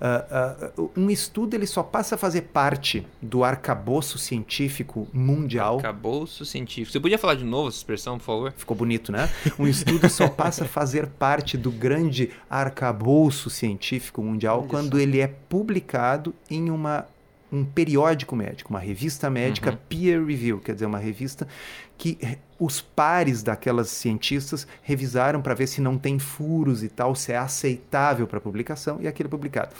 Ah, 0.00 0.24
ah, 0.70 0.70
um 0.96 1.10
estudo 1.10 1.54
ele 1.54 1.66
só 1.66 1.82
passa 1.82 2.14
a 2.14 2.18
fazer 2.18 2.42
parte 2.42 3.04
do 3.20 3.42
arcabouço 3.42 4.16
científico 4.16 5.08
mundial. 5.12 5.78
Arcabouço 5.78 6.44
científico. 6.44 6.92
Você 6.92 7.00
podia 7.00 7.18
falar 7.18 7.34
de 7.34 7.42
novo 7.44 7.66
essa 7.68 7.78
expressão, 7.78 8.16
por 8.16 8.24
favor? 8.26 8.52
Ficou 8.56 8.76
bonito, 8.76 9.10
né? 9.10 9.28
Um 9.58 9.66
estudo 9.66 10.08
só 10.08 10.28
passa 10.30 10.64
a 10.64 10.68
fazer 10.68 11.08
parte 11.08 11.56
do 11.58 11.72
grande 11.72 12.30
arcabouço 12.48 13.50
científico 13.50 14.22
mundial 14.22 14.60
Olha 14.60 14.68
quando 14.68 14.96
só. 14.96 15.02
ele 15.02 15.18
é 15.18 15.26
publicado 15.26 16.32
em 16.48 16.70
uma, 16.70 17.06
um 17.52 17.64
periódico 17.64 18.36
médico, 18.36 18.70
uma 18.70 18.78
revista 18.78 19.28
médica 19.28 19.70
Uhum. 19.72 19.78
peer 19.88 20.24
review, 20.24 20.60
quer 20.60 20.74
dizer, 20.74 20.86
uma 20.86 20.98
revista 20.98 21.48
que 21.96 22.16
os 22.58 22.80
pares 22.80 23.42
daquelas 23.42 23.88
cientistas 23.90 24.66
revisaram 24.82 25.40
para 25.40 25.54
ver 25.54 25.66
se 25.68 25.80
não 25.80 25.96
tem 25.96 26.18
furos 26.18 26.82
e 26.82 26.88
tal, 26.88 27.14
se 27.14 27.32
é 27.32 27.36
aceitável 27.38 28.26
para 28.26 28.40
publicação 28.40 28.98
e 29.00 29.06
aquilo 29.06 29.28
é 29.28 29.30
publicado. 29.30 29.70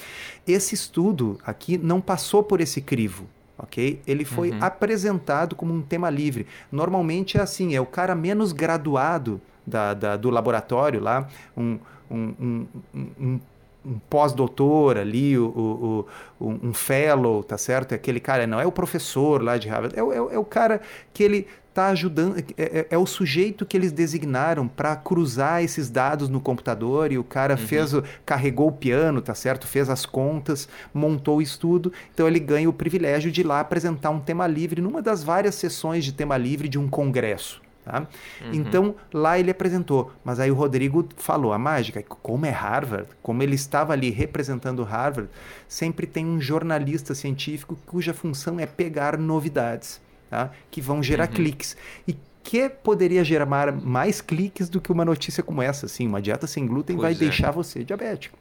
Esse 0.46 0.74
estudo 0.74 1.38
aqui 1.44 1.76
não 1.76 2.00
passou 2.00 2.42
por 2.42 2.60
esse 2.60 2.80
crivo. 2.80 3.26
Ok? 3.60 4.00
Ele 4.06 4.24
foi 4.24 4.50
Uhum. 4.52 4.58
apresentado 4.60 5.56
como 5.56 5.74
um 5.74 5.82
tema 5.82 6.08
livre. 6.08 6.46
Normalmente 6.70 7.36
é 7.36 7.40
assim: 7.40 7.74
é 7.74 7.80
o 7.80 7.86
cara 7.86 8.14
menos 8.14 8.52
graduado 8.52 9.40
da, 9.66 9.94
da- 9.94 10.16
do 10.16 10.30
laboratório 10.30 11.00
lá, 11.00 11.26
um, 11.56 11.76
um, 12.08 12.34
um, 12.40 12.66
um- 12.94 13.40
um- 13.84 13.98
pós-doutor 14.08 14.96
ali, 14.98 15.36
o, 15.38 15.46
o- 15.46 16.06
o- 16.38 16.68
um, 16.68 16.72
fellow, 16.72 17.42
tá 17.42 17.58
certo? 17.58 17.92
É 17.92 17.94
aquele 17.96 18.20
cara, 18.20 18.46
não 18.46 18.60
é 18.60 18.66
o 18.66 18.72
professor 18.72 19.42
lá 19.42 19.56
de 19.58 19.68
Harvard, 19.68 19.96
é, 19.96 20.00
é 20.00 20.02
o- 20.02 20.30
é 20.30 20.38
o 20.38 20.44
cara 20.44 20.80
que 21.12 21.22
ele 21.24 21.46
está 21.78 21.86
ajudando, 21.88 22.36
é, 22.38 22.44
é- 22.56 22.86
é 22.90 22.98
o 22.98 23.06
sujeito 23.06 23.64
que 23.64 23.76
eles 23.76 23.92
designaram 23.92 24.66
para 24.66 24.96
cruzar 24.96 25.62
esses 25.62 25.88
dados 25.88 26.28
no 26.28 26.40
computador 26.40 27.12
e 27.12 27.18
o 27.18 27.22
cara 27.24 27.56
fez, 27.56 27.94
o- 27.94 28.02
carregou 28.26 28.68
o 28.68 28.72
piano, 28.72 29.20
tá 29.22 29.34
certo? 29.34 29.66
Fez 29.66 29.88
as 29.88 30.04
contas, 30.04 30.68
montou 30.92 31.38
o 31.38 31.42
estudo, 31.42 31.92
então 32.12 32.26
ele 32.26 32.40
ganha 32.40 32.68
o 32.68 32.72
privilégio 32.72 33.30
de 33.30 33.42
ir 33.42 33.44
lá 33.44 33.60
apresentar 33.60 34.10
um 34.10 34.18
tema 34.20 34.46
livre 34.46 34.82
numa 34.82 35.00
das 35.00 35.22
várias 35.22 35.54
sessões 35.54 36.04
de 36.04 36.12
tema 36.12 36.36
livre 36.36 36.68
de 36.68 36.78
um 36.78 36.88
congresso. 36.88 37.62
Tá? 37.84 38.06
Então 38.52 38.96
lá 39.14 39.38
ele 39.38 39.50
apresentou, 39.50 40.12
mas 40.22 40.38
aí 40.40 40.50
o 40.50 40.54
Rodrigo 40.54 41.08
falou 41.16 41.54
a 41.54 41.58
mágica, 41.58 42.02
como 42.02 42.44
é 42.44 42.50
Harvard, 42.50 43.08
como 43.22 43.42
ele 43.42 43.54
estava 43.54 43.94
ali 43.94 44.10
representando 44.10 44.82
Harvard, 44.82 45.30
sempre 45.66 46.06
tem 46.06 46.26
um 46.26 46.38
jornalista 46.38 47.14
científico 47.14 47.78
cuja 47.86 48.12
função 48.12 48.60
é 48.60 48.66
pegar 48.66 49.16
novidades, 49.16 50.00
tá? 50.28 50.50
que 50.70 50.80
vão 50.80 51.02
gerar 51.02 51.26
cliques. 51.28 51.76
E 52.06 52.16
que 52.42 52.68
poderia 52.68 53.22
gerar 53.22 53.46
mais 53.72 54.20
cliques 54.20 54.68
do 54.68 54.80
que 54.80 54.90
uma 54.90 55.04
notícia 55.04 55.42
como 55.42 55.60
essa? 55.60 55.86
Assim, 55.86 56.06
uma 56.06 56.22
dieta 56.22 56.46
sem 56.46 56.66
glúten 56.66 56.96
Pois 56.96 57.02
vai 57.02 57.12
é. 57.12 57.28
deixar 57.28 57.50
você 57.50 57.84
diabético. 57.84 58.38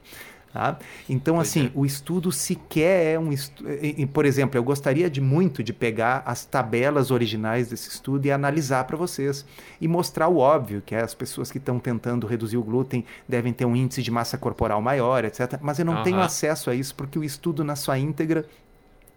Tá? 0.53 0.79
Então, 1.09 1.35
Pois 1.35 1.49
assim, 1.49 1.65
é. 1.65 1.71
o 1.75 1.85
estudo 1.85 2.31
sequer 2.31 3.15
é 3.15 3.19
um 3.19 3.33
estudo. 3.33 3.69
Por 4.13 4.25
exemplo, 4.25 4.57
eu 4.57 4.63
gostaria 4.63 5.09
de 5.09 5.19
muito 5.19 5.61
de 5.61 5.73
pegar 5.73 6.23
as 6.25 6.45
tabelas 6.45 7.11
originais 7.11 7.67
desse 7.67 7.89
estudo 7.89 8.25
e 8.25 8.31
analisar 8.31 8.85
para 8.85 8.95
vocês 8.95 9.45
e 9.79 9.87
mostrar 9.89 10.29
o 10.29 10.37
óbvio, 10.37 10.81
que 10.85 10.95
é 10.95 11.01
as 11.01 11.13
pessoas 11.13 11.51
que 11.51 11.57
estão 11.57 11.77
tentando 11.77 12.25
reduzir 12.25 12.57
o 12.57 12.63
glúten 12.63 13.03
devem 13.27 13.51
ter 13.51 13.65
um 13.65 13.75
índice 13.75 14.01
de 14.01 14.09
massa 14.09 14.37
corporal 14.37 14.81
maior, 14.81 15.25
etc. 15.25 15.59
Mas 15.61 15.79
eu 15.79 15.85
não 15.85 16.01
tenho 16.01 16.15
Aham. 16.15 16.25
acesso 16.25 16.69
a 16.69 16.75
isso 16.75 16.95
porque 16.95 17.19
o 17.19 17.25
estudo 17.25 17.61
na 17.63 17.75
sua 17.75 17.99
íntegra 17.99 18.45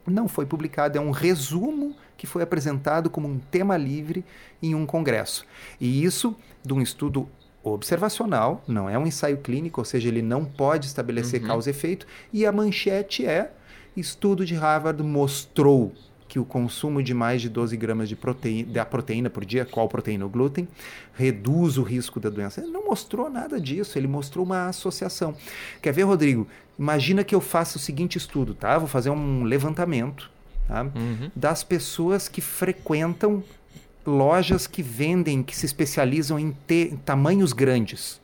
não 0.06 0.26
foi 0.26 0.44
publicado, 0.46 0.98
é 0.98 1.00
um 1.00 1.11
resumo 1.11 1.94
que 2.20 2.26
foi 2.26 2.42
apresentado 2.42 3.09
como 3.09 3.26
um 3.26 3.38
tema 3.38 3.78
livre 3.78 4.22
em 4.62 4.74
um 4.74 4.85
congresso. 4.85 5.46
E 5.80 6.04
isso 6.04 6.37
de 6.62 6.74
um 6.74 6.83
estudo 6.83 7.26
observacional, 7.64 8.62
não 8.68 8.90
é 8.90 8.98
um 8.98 9.06
ensaio 9.06 9.38
clínico, 9.38 9.80
ou 9.80 9.87
seja, 9.87 10.09
ele 10.09 10.20
não 10.20 10.44
pode 10.44 10.87
estabelecer 10.87 11.40
Uhum. 11.40 11.46
causa 11.46 11.70
e 11.70 11.72
efeito, 11.72 12.06
e 12.30 12.44
a 12.44 12.52
manchete 12.52 13.24
é: 13.24 13.52
estudo 13.96 14.44
de 14.44 14.54
Harvard 14.54 15.02
mostrou 15.02 15.94
que 16.28 16.38
o 16.38 16.44
consumo 16.44 17.02
de 17.02 17.14
mais 17.14 17.40
de 17.40 17.48
12 17.48 17.74
gramas 17.78 18.06
de 18.06 18.16
proteína, 18.16 18.70
da 18.70 18.85
proteína 18.85 19.30
por 19.30 19.42
dia, 19.42 19.64
qual 19.64 19.88
proteína? 19.88 20.26
O 20.26 20.28
glúten, 20.28 20.68
reduz 21.14 21.78
o 21.78 21.83
risco 21.83 22.20
da 22.20 22.28
doença. 22.28 22.61
Ele 22.61 22.70
não 22.70 22.85
mostrou 22.85 23.30
nada 23.30 23.59
disso, 23.59 23.98
ele 23.98 24.06
mostrou 24.06 24.44
uma 24.44 24.66
associação. 24.68 25.35
Quer 25.80 25.92
ver, 25.94 26.02
Rodrigo? 26.02 26.46
Imagina 26.78 27.24
que 27.24 27.35
eu 27.35 27.40
faça 27.40 27.78
o 27.78 27.80
seguinte 27.80 28.18
estudo, 28.18 28.52
tá? 28.52 28.76
Vou 28.76 28.87
fazer 28.87 29.09
um 29.09 29.42
levantamento 29.42 30.30
tá? 30.70 30.83
Uhum. 30.83 31.30
das 31.35 31.62
pessoas 31.62 32.28
que 32.28 32.40
frequentam 32.40 33.42
lojas 34.06 34.66
que 34.66 34.83
vendem, 34.83 35.42
que 35.42 35.56
se 35.56 35.66
especializam 35.66 36.38
em 36.38 36.52
tamanhos 37.04 37.52
grandes 37.52 38.20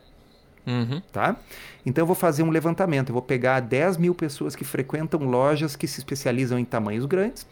Uhum. 0.66 1.00
tá? 1.12 1.36
Então 1.84 2.02
eu 2.02 2.06
vou 2.06 2.16
fazer 2.16 2.42
um 2.42 2.50
levantamento, 2.50 3.10
eu 3.10 3.12
vou 3.12 3.22
pegar 3.22 3.60
10 3.60 3.96
mil 3.98 4.14
pessoas 4.14 4.56
que 4.56 4.64
frequentam 4.64 5.20
lojas 5.22 5.76
que 5.76 5.86
se 5.86 6.00
especializam 6.00 6.58
em 6.58 6.64
tamanhos 6.64 7.06
grandes 7.06 7.46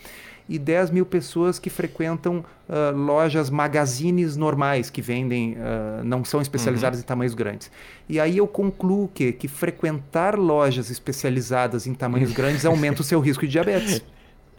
e 0.49 0.59
10 0.59 0.91
mil 0.91 1.07
pessoas 1.07 1.61
que 1.61 1.71
frequentam 1.71 2.45
ah, 2.69 2.91
lojas 2.91 3.49
magazines 3.51 4.37
normais 4.37 4.91
que 4.91 5.01
vendem, 5.01 5.57
ah, 5.59 6.03
não 6.03 6.25
são 6.25 6.41
especializadas 6.43 6.99
em 6.99 7.05
tamanhos 7.05 7.35
grandes. 7.35 7.71
E 8.09 8.19
aí 8.19 8.37
eu 8.37 8.49
concluo 8.49 9.09
que, 9.15 9.33
que 9.33 9.47
frequentar 9.47 10.37
lojas 10.37 10.91
especializadas 10.91 11.87
em 11.87 11.95
tamanhos 11.95 12.33
grandes 12.33 12.65
aumenta 12.67 13.01
o 13.01 13.05
seu 13.05 13.21
risco 13.21 13.47
de 13.47 13.53
diabetes. 13.53 14.03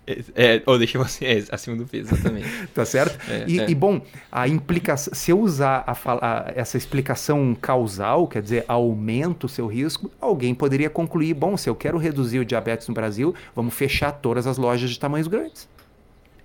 É, 0.08 0.24
é, 0.56 0.64
ou 0.66 0.78
deixa 0.78 0.98
você 1.00 1.26
é, 1.26 1.44
acima 1.52 1.76
do 1.76 1.86
peso, 1.86 2.14
exatamente. 2.14 2.48
Tá 2.74 2.86
certo? 2.86 3.18
É, 3.30 3.46
e, 3.48 3.60
é. 3.60 3.70
e, 3.70 3.74
bom, 3.76 4.02
a 4.32 4.48
implicação, 4.48 5.14
se 5.14 5.32
eu 5.32 5.40
usar 5.40 5.84
a 5.88 5.96
a- 6.06 6.52
essa 6.56 6.78
explicação 6.78 7.56
causal, 7.60 8.28
quer 8.28 8.42
dizer, 8.42 8.66
aumenta 8.68 9.46
o 9.48 9.50
seu 9.50 9.66
risco, 9.68 10.12
alguém 10.22 10.54
poderia 10.54 10.90
concluir: 10.90 11.34
bom, 11.34 11.58
se 11.58 11.70
eu 11.70 11.76
quero 11.76 11.98
reduzir 11.98 12.40
o 12.40 12.46
diabetes 12.46 12.88
no 12.88 12.94
Brasil, 12.94 13.34
vamos 13.56 13.74
fechar 13.74 14.12
todas 14.12 14.46
as 14.46 14.58
lojas 14.58 14.90
de 14.92 15.00
tamanhos 15.00 15.28
grandes. 15.28 15.68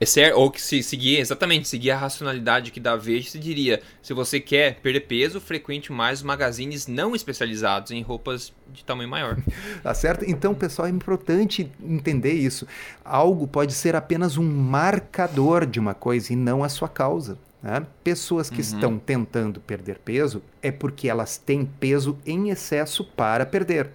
É 0.02 0.06
certo, 0.06 0.38
ou 0.38 0.50
que 0.50 0.62
se 0.62 0.82
seguir, 0.82 1.18
exatamente, 1.18 1.68
seguir 1.68 1.90
a 1.90 1.96
racionalidade 1.98 2.70
que 2.70 2.80
dá 2.80 2.96
Veja, 2.96 3.28
se 3.28 3.38
diria, 3.38 3.82
se 4.02 4.14
você 4.14 4.40
quer 4.40 4.76
perder 4.76 5.00
peso, 5.00 5.38
frequente 5.42 5.92
mais 5.92 6.22
magazines 6.22 6.86
não 6.86 7.14
especializados 7.14 7.90
em 7.90 8.00
roupas 8.00 8.50
de 8.72 8.82
tamanho 8.82 9.10
maior. 9.10 9.36
Tá 9.82 9.92
certo? 9.92 10.24
Então, 10.26 10.54
pessoal, 10.54 10.88
é 10.88 10.90
importante 10.90 11.70
entender 11.82 12.32
isso. 12.32 12.66
Algo 13.04 13.46
pode 13.46 13.74
ser 13.74 13.94
apenas 13.94 14.38
um 14.38 14.44
marcador 14.44 15.66
de 15.66 15.78
uma 15.78 15.92
coisa 15.92 16.32
e 16.32 16.36
não 16.36 16.64
a 16.64 16.68
sua 16.70 16.88
causa. 16.88 17.36
né? 17.62 17.84
Pessoas 18.02 18.48
que 18.48 18.60
estão 18.62 18.98
tentando 18.98 19.60
perder 19.60 19.98
peso 19.98 20.42
é 20.62 20.72
porque 20.72 21.08
elas 21.08 21.36
têm 21.36 21.66
peso 21.66 22.18
em 22.24 22.48
excesso 22.48 23.04
para 23.04 23.44
perder. 23.44 23.90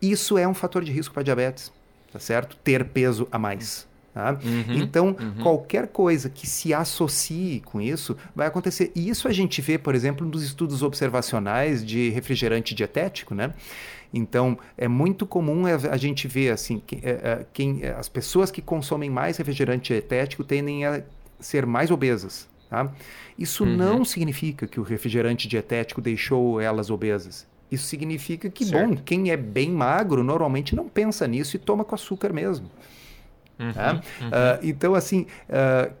Isso 0.00 0.38
é 0.38 0.48
um 0.48 0.54
fator 0.54 0.82
de 0.82 0.92
risco 0.92 1.12
para 1.12 1.22
diabetes, 1.22 1.70
tá 2.12 2.18
certo? 2.18 2.56
Ter 2.56 2.84
peso 2.86 3.28
a 3.30 3.38
mais. 3.38 3.85
Tá? 4.16 4.38
Uhum, 4.42 4.76
então, 4.78 5.08
uhum. 5.08 5.42
qualquer 5.42 5.88
coisa 5.88 6.30
que 6.30 6.46
se 6.46 6.72
associe 6.72 7.60
com 7.60 7.82
isso 7.82 8.16
vai 8.34 8.46
acontecer. 8.46 8.90
E 8.94 9.10
isso 9.10 9.28
a 9.28 9.30
gente 9.30 9.60
vê, 9.60 9.76
por 9.76 9.94
exemplo, 9.94 10.26
nos 10.26 10.42
estudos 10.42 10.82
observacionais 10.82 11.84
de 11.84 12.08
refrigerante 12.08 12.74
dietético, 12.74 13.34
né? 13.34 13.52
Então, 14.14 14.58
é 14.78 14.88
muito 14.88 15.26
comum 15.26 15.64
a 15.66 15.96
gente 15.98 16.26
ver 16.26 16.50
assim, 16.50 16.80
que, 16.86 16.96
é, 17.02 17.10
é, 17.10 17.46
quem, 17.52 17.80
é, 17.82 17.90
as 17.90 18.08
pessoas 18.08 18.50
que 18.50 18.62
consomem 18.62 19.10
mais 19.10 19.36
refrigerante 19.36 19.92
dietético 19.92 20.42
tendem 20.42 20.86
a 20.86 21.02
ser 21.38 21.66
mais 21.66 21.90
obesas. 21.90 22.48
Tá? 22.70 22.90
Isso 23.38 23.64
uhum. 23.64 23.76
não 23.76 24.02
significa 24.02 24.66
que 24.66 24.80
o 24.80 24.82
refrigerante 24.82 25.46
dietético 25.46 26.00
deixou 26.00 26.58
elas 26.58 26.88
obesas. 26.88 27.46
Isso 27.70 27.84
significa 27.84 28.48
que, 28.48 28.64
certo. 28.64 28.88
bom, 28.88 28.96
quem 28.96 29.30
é 29.30 29.36
bem 29.36 29.70
magro 29.70 30.24
normalmente 30.24 30.74
não 30.74 30.88
pensa 30.88 31.28
nisso 31.28 31.54
e 31.56 31.58
toma 31.58 31.84
com 31.84 31.94
açúcar 31.94 32.32
mesmo. 32.32 32.70
Uhum, 33.58 33.72
tá? 33.72 34.02
uhum. 34.20 34.28
Uh, 34.28 34.58
então, 34.62 34.94
assim, 34.94 35.26
uh, 35.48 35.92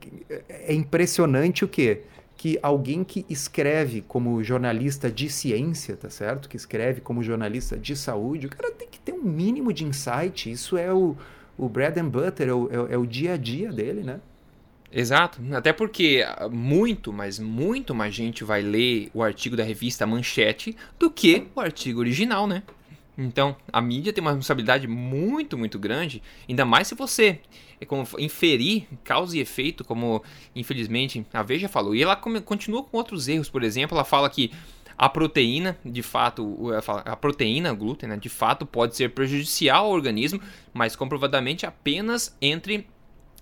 é 0.48 0.74
impressionante 0.74 1.64
o 1.64 1.68
quê? 1.68 2.02
Que 2.36 2.58
alguém 2.62 3.02
que 3.02 3.24
escreve 3.28 4.02
como 4.02 4.42
jornalista 4.44 5.10
de 5.10 5.30
ciência, 5.30 5.96
tá 5.96 6.10
certo? 6.10 6.48
Que 6.48 6.56
escreve 6.56 7.00
como 7.00 7.22
jornalista 7.22 7.76
de 7.76 7.96
saúde, 7.96 8.46
o 8.46 8.50
cara 8.50 8.70
tem 8.72 8.88
que 8.88 9.00
ter 9.00 9.12
um 9.12 9.22
mínimo 9.22 9.72
de 9.72 9.84
insight. 9.84 10.50
Isso 10.50 10.76
é 10.76 10.92
o, 10.92 11.16
o 11.56 11.68
bread 11.68 11.98
and 11.98 12.08
butter, 12.08 12.48
é 12.48 12.52
o, 12.52 12.88
é, 12.88 12.94
é 12.94 12.98
o 12.98 13.06
dia 13.06 13.34
a 13.34 13.36
dia 13.36 13.72
dele, 13.72 14.02
né? 14.02 14.20
Exato, 14.92 15.40
até 15.52 15.72
porque 15.72 16.24
muito, 16.50 17.12
mas 17.12 17.38
muito 17.38 17.94
mais 17.94 18.14
gente 18.14 18.44
vai 18.44 18.62
ler 18.62 19.10
o 19.12 19.22
artigo 19.22 19.56
da 19.56 19.64
revista 19.64 20.06
Manchete 20.06 20.76
do 20.98 21.10
que 21.10 21.48
o 21.54 21.60
artigo 21.60 22.00
original, 22.00 22.46
né? 22.46 22.62
Então, 23.18 23.56
a 23.72 23.80
mídia 23.80 24.12
tem 24.12 24.20
uma 24.20 24.30
responsabilidade 24.30 24.86
muito, 24.86 25.56
muito 25.56 25.78
grande, 25.78 26.22
ainda 26.48 26.64
mais 26.64 26.88
se 26.88 26.94
você 26.94 27.40
é 27.80 27.86
inferir 28.22 28.86
causa 29.02 29.36
e 29.36 29.40
efeito, 29.40 29.84
como 29.84 30.22
infelizmente 30.54 31.24
a 31.32 31.42
Veja 31.42 31.68
falou. 31.68 31.94
E 31.94 32.02
ela 32.02 32.16
continua 32.16 32.82
com 32.82 32.96
outros 32.96 33.26
erros, 33.26 33.48
por 33.48 33.62
exemplo, 33.62 33.96
ela 33.96 34.04
fala 34.04 34.28
que 34.28 34.50
a 34.98 35.08
proteína, 35.08 35.78
de 35.84 36.02
fato, 36.02 36.70
a 37.04 37.16
proteína, 37.16 37.72
glúten, 37.72 38.08
né, 38.08 38.16
de 38.16 38.28
fato 38.28 38.64
pode 38.64 38.96
ser 38.96 39.10
prejudicial 39.10 39.86
ao 39.86 39.92
organismo, 39.92 40.40
mas 40.72 40.96
comprovadamente 40.96 41.66
apenas 41.66 42.34
entre 42.40 42.86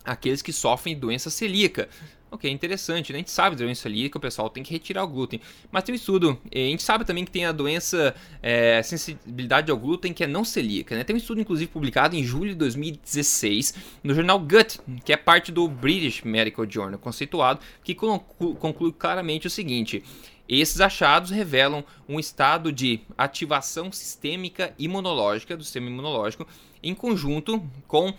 aqueles 0.04 0.42
que 0.42 0.52
sofrem 0.52 0.98
doença 0.98 1.30
celíaca. 1.30 1.88
Ok, 2.34 2.50
interessante, 2.50 3.12
né? 3.12 3.18
A 3.18 3.20
gente 3.20 3.30
sabe 3.30 3.54
da 3.54 3.64
doença 3.64 3.82
celíaca, 3.82 4.18
o 4.18 4.20
pessoal 4.20 4.50
tem 4.50 4.64
que 4.64 4.72
retirar 4.72 5.04
o 5.04 5.06
glúten. 5.06 5.40
Mas 5.70 5.84
tem 5.84 5.92
um 5.92 5.96
estudo, 5.96 6.36
a 6.52 6.58
gente 6.58 6.82
sabe 6.82 7.04
também 7.04 7.24
que 7.24 7.30
tem 7.30 7.46
a 7.46 7.52
doença 7.52 8.12
é, 8.42 8.82
sensibilidade 8.82 9.70
ao 9.70 9.76
glúten 9.76 10.12
que 10.12 10.24
é 10.24 10.26
não 10.26 10.44
celíaca, 10.44 10.96
né? 10.96 11.04
Tem 11.04 11.14
um 11.14 11.16
estudo, 11.16 11.40
inclusive, 11.40 11.70
publicado 11.70 12.16
em 12.16 12.24
julho 12.24 12.50
de 12.50 12.56
2016 12.56 13.74
no 14.02 14.12
jornal 14.12 14.40
Gut, 14.40 14.80
que 15.04 15.12
é 15.12 15.16
parte 15.16 15.52
do 15.52 15.68
British 15.68 16.22
Medical 16.22 16.68
Journal, 16.68 16.98
conceituado, 16.98 17.60
que 17.84 17.94
conclui 17.94 18.92
claramente 18.92 19.46
o 19.46 19.50
seguinte. 19.50 20.02
Esses 20.48 20.80
achados 20.80 21.30
revelam 21.30 21.84
um 22.08 22.18
estado 22.18 22.72
de 22.72 23.00
ativação 23.16 23.92
sistêmica 23.92 24.74
imunológica 24.76 25.56
do 25.56 25.62
sistema 25.62 25.86
imunológico 25.86 26.48
em 26.82 26.96
conjunto 26.96 27.62
com 27.86 28.12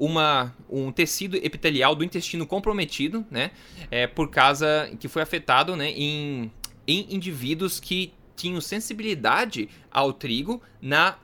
uma, 0.00 0.56
um 0.70 0.90
tecido 0.90 1.36
epitelial 1.36 1.94
do 1.94 2.02
intestino 2.02 2.46
comprometido, 2.46 3.24
né? 3.30 3.50
É, 3.90 4.06
por 4.06 4.30
causa 4.30 4.90
que 4.98 5.06
foi 5.08 5.20
afetado 5.20 5.76
né, 5.76 5.90
em, 5.90 6.50
em 6.88 7.14
indivíduos 7.14 7.78
que 7.78 8.14
tinham 8.34 8.58
sensibilidade 8.62 9.68
ao 9.90 10.14
trigo 10.14 10.62
na, 10.80 11.18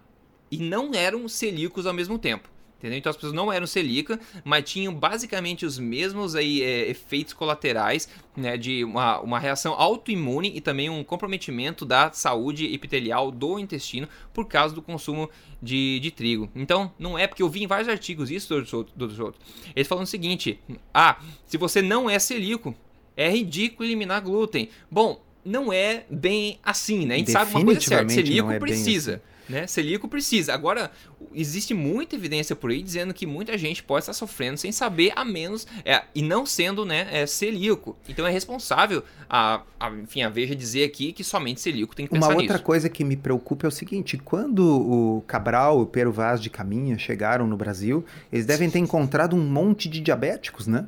e 0.50 0.58
não 0.58 0.94
eram 0.94 1.26
celíacos 1.26 1.86
ao 1.86 1.94
mesmo 1.94 2.18
tempo. 2.18 2.50
Entendeu? 2.86 2.98
Então 2.98 3.10
as 3.10 3.16
pessoas 3.16 3.32
não 3.32 3.52
eram 3.52 3.66
celíacas, 3.66 4.18
mas 4.44 4.70
tinham 4.70 4.94
basicamente 4.94 5.66
os 5.66 5.76
mesmos 5.76 6.36
aí, 6.36 6.62
é, 6.62 6.88
efeitos 6.88 7.32
colaterais 7.32 8.08
né, 8.36 8.56
de 8.56 8.84
uma, 8.84 9.20
uma 9.20 9.38
reação 9.40 9.74
autoimune 9.74 10.52
e 10.54 10.60
também 10.60 10.88
um 10.88 11.02
comprometimento 11.02 11.84
da 11.84 12.12
saúde 12.12 12.72
epitelial 12.72 13.32
do 13.32 13.58
intestino 13.58 14.08
por 14.32 14.46
causa 14.46 14.74
do 14.74 14.80
consumo 14.80 15.28
de, 15.60 15.98
de 15.98 16.10
trigo. 16.12 16.48
Então, 16.54 16.92
não 16.96 17.18
é 17.18 17.26
porque 17.26 17.42
eu 17.42 17.48
vi 17.48 17.64
em 17.64 17.66
vários 17.66 17.88
artigos 17.88 18.30
isso, 18.30 18.48
doutor 18.94 19.16
Souto. 19.16 19.38
Eles 19.74 19.88
falam 19.88 20.04
o 20.04 20.06
seguinte: 20.06 20.60
ah, 20.94 21.18
se 21.44 21.56
você 21.56 21.82
não 21.82 22.08
é 22.08 22.18
celíaco, 22.18 22.74
é 23.16 23.28
ridículo 23.28 23.88
eliminar 23.88 24.22
glúten. 24.22 24.68
Bom, 24.88 25.20
não 25.44 25.72
é 25.72 26.04
bem 26.08 26.60
assim, 26.62 27.04
né? 27.04 27.16
A 27.16 27.18
gente 27.18 27.32
sabe 27.32 27.50
uma 27.50 27.64
coisa 27.64 27.80
certa: 27.80 28.12
celíaco 28.12 28.50
é 28.52 28.58
precisa. 28.60 29.14
Assim. 29.14 29.35
Né? 29.48 29.66
Celíaco 29.66 30.08
precisa. 30.08 30.52
Agora, 30.52 30.90
existe 31.32 31.72
muita 31.72 32.16
evidência 32.16 32.56
por 32.56 32.70
aí 32.70 32.82
dizendo 32.82 33.14
que 33.14 33.26
muita 33.26 33.56
gente 33.56 33.82
pode 33.82 34.02
estar 34.02 34.12
sofrendo 34.12 34.58
sem 34.58 34.72
saber, 34.72 35.12
a 35.14 35.24
menos, 35.24 35.66
é, 35.84 36.02
e 36.14 36.22
não 36.22 36.44
sendo 36.44 36.84
né, 36.84 37.08
é, 37.10 37.26
celíaco. 37.26 37.96
Então 38.08 38.26
é 38.26 38.30
responsável 38.30 39.02
a, 39.28 39.62
a, 39.78 39.90
enfim, 39.90 40.22
a 40.22 40.28
Veja 40.28 40.54
dizer 40.54 40.84
aqui 40.84 41.12
que 41.12 41.22
somente 41.22 41.60
celíaco 41.60 41.94
tem 41.94 42.06
que 42.06 42.12
pensar 42.12 42.26
Uma 42.28 42.36
outra 42.36 42.54
nisso. 42.54 42.64
coisa 42.64 42.88
que 42.88 43.04
me 43.04 43.16
preocupa 43.16 43.66
é 43.66 43.68
o 43.68 43.72
seguinte: 43.72 44.18
quando 44.18 44.60
o 44.60 45.22
Cabral 45.26 45.80
e 45.80 45.82
o 45.82 45.86
Pero 45.86 46.12
Vaz 46.12 46.40
de 46.40 46.50
Caminha 46.50 46.98
chegaram 46.98 47.46
no 47.46 47.56
Brasil, 47.56 48.04
eles 48.32 48.46
devem 48.46 48.68
ter 48.68 48.78
encontrado 48.78 49.36
um 49.36 49.44
monte 49.44 49.88
de 49.88 50.00
diabéticos, 50.00 50.66
né? 50.66 50.86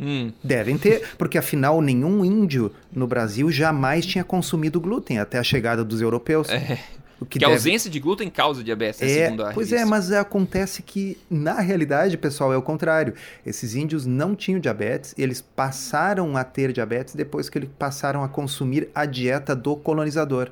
Hum. 0.00 0.32
Devem 0.42 0.76
ter, 0.76 1.14
porque 1.16 1.38
afinal 1.38 1.80
nenhum 1.80 2.24
índio 2.24 2.72
no 2.92 3.06
Brasil 3.06 3.50
jamais 3.52 4.04
tinha 4.04 4.24
consumido 4.24 4.80
glúten 4.80 5.18
até 5.18 5.38
a 5.38 5.44
chegada 5.44 5.84
dos 5.84 6.00
europeus. 6.00 6.48
É. 6.48 6.78
Que, 7.24 7.32
que 7.32 7.38
deve... 7.38 7.52
a 7.52 7.54
ausência 7.54 7.90
de 7.90 7.98
glúten 8.00 8.28
causa 8.30 8.62
diabetes, 8.62 9.02
é, 9.02 9.24
segundo 9.24 9.44
a 9.44 9.52
Pois 9.52 9.72
é, 9.72 9.76
revista. 9.76 9.86
é, 9.86 9.90
mas 9.90 10.12
acontece 10.12 10.82
que, 10.82 11.18
na 11.30 11.60
realidade, 11.60 12.16
pessoal, 12.16 12.52
é 12.52 12.56
o 12.56 12.62
contrário. 12.62 13.14
Esses 13.44 13.74
índios 13.74 14.06
não 14.06 14.34
tinham 14.34 14.60
diabetes, 14.60 15.14
eles 15.16 15.40
passaram 15.40 16.36
a 16.36 16.44
ter 16.44 16.72
diabetes 16.72 17.14
depois 17.14 17.48
que 17.48 17.58
eles 17.58 17.70
passaram 17.78 18.22
a 18.22 18.28
consumir 18.28 18.88
a 18.94 19.06
dieta 19.06 19.54
do 19.54 19.76
colonizador. 19.76 20.50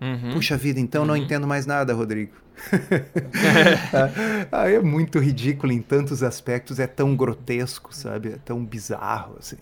Uhum. 0.00 0.32
Puxa 0.34 0.56
vida, 0.56 0.78
então 0.78 1.02
uhum. 1.02 1.08
não 1.08 1.16
entendo 1.16 1.46
mais 1.46 1.66
nada, 1.66 1.92
Rodrigo. 1.92 2.32
ah, 4.52 4.68
é 4.68 4.80
muito 4.80 5.18
ridículo 5.18 5.72
em 5.72 5.80
tantos 5.80 6.22
aspectos, 6.22 6.78
é 6.78 6.86
tão 6.86 7.16
grotesco, 7.16 7.94
sabe? 7.94 8.32
É 8.32 8.38
tão 8.44 8.64
bizarro, 8.64 9.36
assim. 9.38 9.56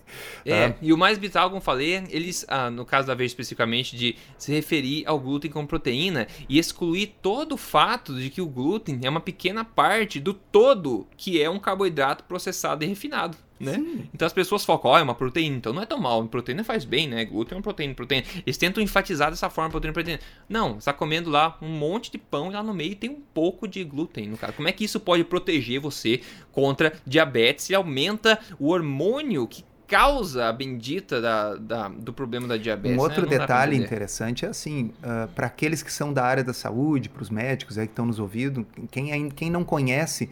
É, 0.45 0.67
ah. 0.67 0.75
e 0.81 0.93
o 0.93 0.99
mais 0.99 1.19
bizarro, 1.19 1.51
como 1.51 1.61
falei, 1.61 2.05
eles, 2.11 2.45
ah, 2.49 2.71
no 2.71 2.85
caso 2.85 3.07
da 3.07 3.15
vez 3.15 3.31
especificamente, 3.31 3.97
de 3.97 4.17
se 4.39 4.53
referir 4.53 5.05
ao 5.07 5.19
glúten 5.19 5.51
como 5.51 5.67
proteína 5.69 6.27
e 6.49 6.59
excluir 6.59 7.15
todo 7.23 7.53
o 7.53 7.57
fato 7.57 8.15
de 8.15 8.31
que 8.31 8.41
o 8.41 8.47
glúten 8.47 9.01
é 9.03 9.11
uma 9.11 9.21
pequena 9.21 9.65
parte 9.65 10.19
do 10.21 10.33
todo 10.35 11.07
que 11.17 11.41
é 11.43 11.49
um 11.49 11.59
carboidrato 11.59 12.25
processado 12.25 12.85
e 12.85 12.87
refinado 12.87 13.37
né? 13.59 13.83
Então 14.13 14.27
as 14.27 14.33
pessoas 14.33 14.65
focam, 14.65 14.91
ó, 14.91 14.95
oh, 14.95 14.99
é 14.99 15.03
uma 15.03 15.15
proteína, 15.15 15.57
então 15.57 15.73
não 15.73 15.83
é 15.83 15.87
tão 15.87 15.99
mal, 15.99 16.25
proteína 16.27 16.63
faz 16.63 16.85
bem, 16.85 17.09
né? 17.09 17.25
Glúten 17.25 17.55
é 17.55 17.57
uma 17.57 17.63
proteína, 17.63 17.95
proteína. 17.95 18.27
Eles 18.47 18.57
tentam 18.57 18.83
enfatizar 18.83 19.31
dessa 19.31 19.49
forma, 19.49 19.71
proteína, 19.71 19.95
proteína. 19.95 20.21
Não, 20.49 20.75
você 20.75 20.87
tá 20.87 20.93
comendo 20.93 21.31
lá 21.31 21.57
um 21.61 21.69
monte 21.69 22.11
de 22.11 22.19
pão 22.19 22.51
e 22.51 22.55
lá 22.55 22.63
no 22.63 22.75
meio 22.75 22.86
tem 22.95 23.11
um 23.11 23.21
pouco 23.35 23.67
de 23.67 23.83
glúten, 23.85 24.29
no 24.29 24.37
caso. 24.37 24.53
Como 24.55 24.69
é 24.69 24.73
que 24.73 24.85
isso 24.85 25.01
pode 25.01 25.25
proteger 25.25 25.81
você 25.81 26.21
contra 26.53 26.93
diabetes 27.07 27.71
e 27.71 27.75
aumenta 27.75 28.39
o 28.59 28.69
hormônio 28.69 29.47
que 29.47 29.65
causa 29.87 30.47
a 30.47 30.53
bendita 30.53 31.21
da, 31.21 31.55
da, 31.55 31.89
do 31.89 32.13
problema 32.13 32.49
da 32.49 32.57
diabetes. 32.57 32.99
Um 32.99 33.01
outro 33.01 33.23
né? 33.23 33.39
detalhe 33.39 33.77
interessante 33.77 34.45
é 34.45 34.49
assim, 34.49 34.93
uh, 34.99 35.29
para 35.29 35.47
aqueles 35.47 35.83
que 35.83 35.93
são 35.93 36.13
da 36.13 36.25
área 36.25 36.43
da 36.43 36.53
saúde, 36.53 37.09
para 37.09 37.23
os 37.23 37.31
médicos 37.31 37.79
aí 37.79 37.87
que 37.87 37.93
estão 37.93 38.07
nos 38.07 38.19
ouvindo, 38.19 38.67
quem, 38.91 39.31
quem 39.31 39.51
não 39.51 39.65
conhece 39.65 40.29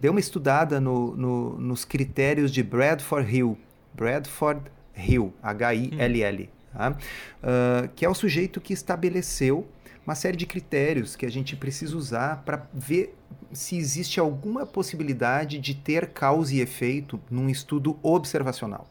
dê 0.00 0.08
uma 0.08 0.20
estudada 0.20 0.80
no, 0.80 1.16
no, 1.16 1.58
nos 1.58 1.84
critérios 1.84 2.50
de 2.50 2.62
Bradford 2.62 3.34
Hill. 3.34 3.58
Bradford 3.92 4.62
Hill, 4.96 5.32
H-I-L-L. 5.42 6.50
Tá? 6.72 6.90
Uh, 6.90 7.88
que 7.94 8.04
é 8.04 8.08
o 8.08 8.14
sujeito 8.14 8.60
que 8.60 8.72
estabeleceu 8.72 9.68
uma 10.06 10.14
série 10.14 10.36
de 10.36 10.46
critérios 10.46 11.16
que 11.16 11.24
a 11.24 11.30
gente 11.30 11.56
precisa 11.56 11.96
usar 11.96 12.42
para 12.44 12.66
ver 12.72 13.16
se 13.52 13.76
existe 13.76 14.20
alguma 14.20 14.66
possibilidade 14.66 15.58
de 15.58 15.74
ter 15.74 16.08
causa 16.08 16.54
e 16.54 16.60
efeito 16.60 17.20
num 17.30 17.48
estudo 17.48 17.98
observacional. 18.02 18.86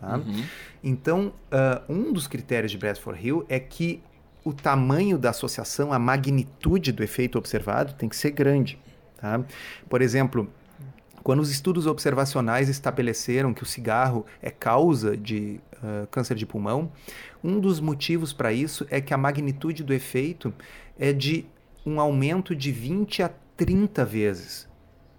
Tá? 0.00 0.16
Uhum. 0.16 0.44
Então, 0.82 1.32
uh, 1.52 1.92
um 1.92 2.12
dos 2.12 2.26
critérios 2.26 2.70
de 2.70 2.78
Bradford 2.78 3.26
Hill 3.26 3.46
é 3.48 3.58
que 3.58 4.02
o 4.44 4.52
tamanho 4.52 5.18
da 5.18 5.30
associação, 5.30 5.92
a 5.92 5.98
magnitude 5.98 6.92
do 6.92 7.02
efeito 7.02 7.38
observado 7.38 7.94
tem 7.94 8.08
que 8.08 8.16
ser 8.16 8.30
grande. 8.30 8.78
Tá? 9.16 9.42
Por 9.88 10.00
exemplo, 10.00 10.48
quando 11.22 11.40
os 11.40 11.50
estudos 11.50 11.86
observacionais 11.86 12.68
estabeleceram 12.68 13.52
que 13.52 13.62
o 13.62 13.66
cigarro 13.66 14.24
é 14.42 14.50
causa 14.50 15.16
de 15.16 15.60
uh, 15.82 16.06
câncer 16.08 16.34
de 16.34 16.46
pulmão, 16.46 16.90
um 17.42 17.60
dos 17.60 17.80
motivos 17.80 18.32
para 18.32 18.52
isso 18.52 18.86
é 18.90 19.00
que 19.00 19.12
a 19.14 19.16
magnitude 19.16 19.82
do 19.82 19.92
efeito 19.92 20.52
é 20.98 21.12
de 21.12 21.46
um 21.84 22.00
aumento 22.00 22.54
de 22.54 22.72
20 22.72 23.22
a 23.22 23.30
30 23.56 24.04
vezes 24.04 24.68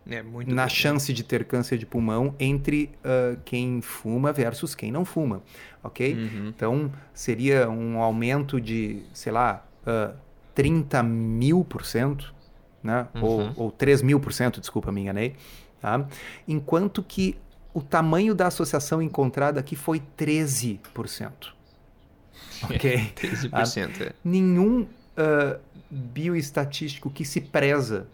é, 0.08 0.24
na 0.48 0.66
bem. 0.66 0.70
chance 0.70 1.14
de 1.14 1.24
ter 1.24 1.46
câncer 1.46 1.78
de 1.78 1.86
pulmão 1.86 2.34
entre 2.40 2.90
uh, 3.00 3.40
quem 3.46 3.82
fuma 3.82 4.32
versus 4.34 4.74
quem 4.74 4.92
não 4.92 5.06
fuma, 5.06 5.44
ok? 5.84 6.14
Uhum. 6.14 6.48
Então, 6.48 6.92
seria 7.14 7.70
um 7.70 8.00
aumento 8.00 8.60
de, 8.60 9.04
sei 9.14 9.32
lá, 9.32 9.66
uh, 9.84 10.16
30 10.56 11.04
mil 11.04 11.64
por 11.64 11.86
cento, 11.86 12.34
né? 12.82 13.08
Uhum. 13.14 13.24
Ou, 13.24 13.52
ou 13.56 13.72
3 13.72 14.02
mil 14.02 14.20
por 14.20 14.34
cento, 14.34 14.60
desculpa, 14.60 14.92
me 14.92 15.02
enganei 15.02 15.36
Tá? 15.82 16.06
Enquanto 16.48 17.02
que 17.02 17.38
o 17.74 17.82
tamanho 17.82 18.36
da 18.36 18.48
associação 18.48 19.02
encontrada 19.02 19.60
aqui 19.60 19.76
foi 19.76 20.02
13%. 20.18 20.80
Ok? 22.64 23.12
13%. 23.16 24.02
É. 24.02 24.14
Nenhum 24.24 24.82
uh, 24.82 25.60
bioestatístico 25.90 27.10
que 27.10 27.24
se 27.24 27.42
preza 27.42 28.08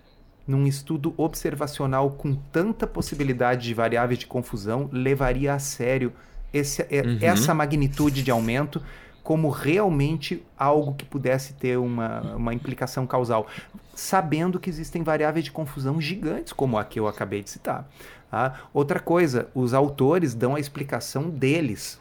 num 0.48 0.68
estudo 0.68 1.14
observacional 1.18 2.12
com 2.12 2.36
tanta 2.36 2.86
possibilidade 2.86 3.64
de 3.64 3.74
variáveis 3.74 4.20
de 4.20 4.28
confusão 4.28 4.88
levaria 4.92 5.54
a 5.54 5.60
sério 5.60 6.14
esse, 6.54 6.84
uhum. 6.84 7.18
essa 7.20 7.54
magnitude 7.54 8.22
de 8.22 8.30
aumento 8.30 8.82
como 9.24 9.50
realmente 9.50 10.44
algo 10.56 10.94
que 10.94 11.04
pudesse 11.04 11.54
ter 11.54 11.78
uma, 11.80 12.36
uma 12.36 12.54
implicação 12.54 13.08
causal, 13.08 13.48
sabendo 13.96 14.60
que 14.60 14.70
existem 14.70 15.02
variáveis 15.02 15.46
de 15.46 15.52
confusão 15.52 16.00
gigantes, 16.00 16.54
como 16.54 16.78
a 16.78 16.84
que 16.84 17.00
eu 17.00 17.08
acabei 17.08 17.42
de 17.42 17.50
citar. 17.50 17.90
Tá? 18.30 18.68
Outra 18.74 19.00
coisa, 19.00 19.48
os 19.56 19.74
autores 19.74 20.36
dão 20.36 20.56
a 20.56 20.60
explicação 20.60 21.30
deles 21.30 22.00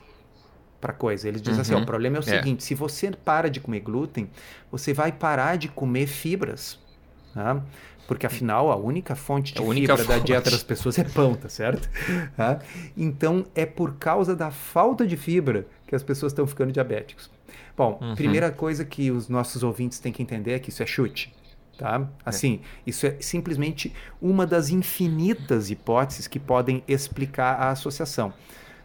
para 0.80 0.92
coisa. 0.92 1.28
Eles 1.28 1.40
dizem 1.40 1.54
uhum. 1.54 1.60
assim: 1.62 1.74
ó, 1.74 1.78
o 1.78 1.86
problema 1.86 2.16
é 2.16 2.20
o 2.20 2.22
é. 2.22 2.24
seguinte: 2.24 2.62
se 2.64 2.74
você 2.74 3.10
para 3.12 3.48
de 3.48 3.60
comer 3.60 3.80
glúten, 3.80 4.28
você 4.70 4.92
vai 4.92 5.12
parar 5.12 5.56
de 5.56 5.68
comer 5.68 6.06
fibras. 6.06 6.78
Tá? 7.32 7.62
Porque 8.06 8.26
afinal 8.26 8.70
a 8.70 8.76
única 8.76 9.14
fonte 9.14 9.54
de 9.54 9.62
a 9.62 9.64
fibra 9.64 9.96
fonte. 9.96 10.08
da 10.08 10.18
dieta 10.18 10.50
das 10.50 10.62
pessoas 10.62 10.98
é 10.98 11.04
pão, 11.04 11.34
tá 11.34 11.48
certo? 11.48 11.88
Tá? 12.36 12.58
Então 12.96 13.46
é 13.54 13.64
por 13.64 13.94
causa 13.94 14.36
da 14.36 14.50
falta 14.50 15.06
de 15.06 15.16
fibra 15.16 15.66
que 15.86 15.94
as 15.94 16.02
pessoas 16.02 16.32
estão 16.32 16.46
ficando 16.46 16.70
diabéticos. 16.70 17.30
Bom, 17.76 17.98
uhum. 18.00 18.14
primeira 18.14 18.50
coisa 18.50 18.84
que 18.84 19.10
os 19.10 19.28
nossos 19.28 19.62
ouvintes 19.62 19.98
têm 19.98 20.12
que 20.12 20.22
entender 20.22 20.52
é 20.52 20.58
que 20.58 20.68
isso 20.68 20.82
é 20.82 20.86
chute. 20.86 21.32
Tá? 21.76 22.00
É. 22.00 22.06
Assim, 22.24 22.60
é. 22.62 22.82
isso 22.86 23.06
é 23.06 23.16
simplesmente 23.20 23.92
uma 24.20 24.46
das 24.46 24.70
infinitas 24.70 25.70
hipóteses 25.70 26.26
que 26.26 26.38
podem 26.38 26.82
explicar 26.86 27.54
a 27.60 27.70
associação. 27.70 28.32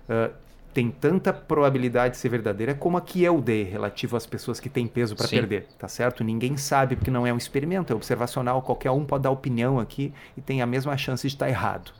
Uh, 0.09 0.33
tem 0.73 0.91
tanta 0.91 1.33
probabilidade 1.33 2.13
de 2.13 2.19
ser 2.19 2.29
verdadeira 2.29 2.75
como 2.75 2.97
a 2.97 3.01
que 3.01 3.23
eu 3.23 3.41
dei 3.41 3.63
relativo 3.63 4.15
às 4.15 4.25
pessoas 4.25 4.59
que 4.59 4.69
têm 4.69 4.87
peso 4.87 5.15
para 5.15 5.27
perder, 5.27 5.67
tá 5.77 5.87
certo? 5.87 6.23
Ninguém 6.23 6.57
sabe 6.57 6.95
porque 6.95 7.09
não 7.09 7.25
é 7.25 7.33
um 7.33 7.37
experimento, 7.37 7.91
é 7.91 7.95
observacional, 7.95 8.61
qualquer 8.61 8.91
um 8.91 9.03
pode 9.03 9.23
dar 9.23 9.31
opinião 9.31 9.79
aqui 9.79 10.13
e 10.37 10.41
tem 10.41 10.61
a 10.61 10.65
mesma 10.67 10.95
chance 10.95 11.27
de 11.27 11.33
estar 11.33 11.49
errado. 11.49 11.91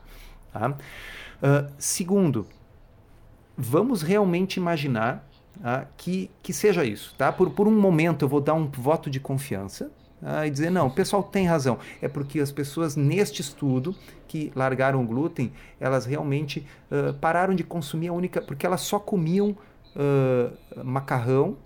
Tá? 0.54 0.70
Uh, 0.70 1.72
segundo, 1.78 2.48
vamos 3.58 4.02
realmente 4.02 4.58
imaginar 4.58 5.28
uh, 5.58 5.86
que, 5.98 6.30
que 6.44 6.54
seja 6.54 6.86
isso, 6.86 7.16
tá? 7.18 7.32
Por, 7.32 7.50
por 7.50 7.68
um 7.68 7.80
momento 7.80 8.24
eu 8.24 8.30
vou 8.30 8.40
dar 8.40 8.54
um 8.54 8.68
voto 8.68 9.10
de 9.10 9.20
confiança 9.20 9.92
ah, 10.22 10.46
e 10.46 10.52
dizer, 10.52 10.70
não, 10.70 10.88
o 10.88 10.92
pessoal 10.92 11.24
tem 11.24 11.48
razão. 11.48 11.80
É 12.02 12.08
porque 12.08 12.40
as 12.40 12.52
pessoas 12.52 12.96
neste 12.96 13.42
estudo 13.42 13.96
que 14.28 14.52
largaram 14.56 15.02
o 15.02 15.06
glúten, 15.06 15.52
elas 15.80 16.06
realmente 16.06 16.66
uh, 16.92 17.14
pararam 17.16 17.56
de 17.56 17.64
consumir 17.64 18.10
a 18.10 18.14
única. 18.14 18.42
porque 18.42 18.66
elas 18.66 18.82
só 18.82 19.00
comiam 19.00 19.56
uh, 19.96 20.84
macarrão, 20.84 21.58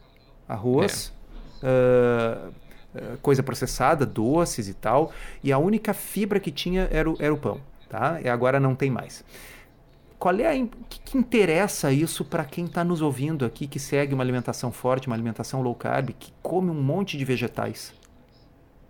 arroz, 0.47 1.13
é. 1.61 2.47
uh, 2.47 3.17
coisa 3.21 3.41
processada, 3.41 4.05
doces 4.05 4.67
e 4.67 4.73
tal, 4.73 5.11
e 5.43 5.51
a 5.51 5.57
única 5.57 5.93
fibra 5.93 6.39
que 6.39 6.51
tinha 6.51 6.87
era 6.91 7.09
o, 7.09 7.17
era 7.19 7.33
o 7.33 7.37
pão. 7.37 7.59
Tá? 7.89 8.19
E 8.23 8.29
agora 8.29 8.59
não 8.59 8.75
tem 8.75 8.89
mais. 8.89 9.23
Qual 10.17 10.39
é 10.39 10.55
o 10.57 10.67
que, 10.87 10.99
que 11.01 11.17
interessa 11.17 11.91
isso 11.91 12.23
para 12.23 12.45
quem 12.45 12.65
está 12.65 12.83
nos 12.83 13.01
ouvindo 13.01 13.43
aqui, 13.43 13.67
que 13.67 13.77
segue 13.77 14.13
uma 14.13 14.23
alimentação 14.23 14.71
forte, 14.71 15.07
uma 15.07 15.15
alimentação 15.15 15.61
low 15.61 15.75
carb, 15.75 16.11
que 16.17 16.31
come 16.41 16.69
um 16.69 16.81
monte 16.81 17.17
de 17.17 17.25
vegetais? 17.25 17.93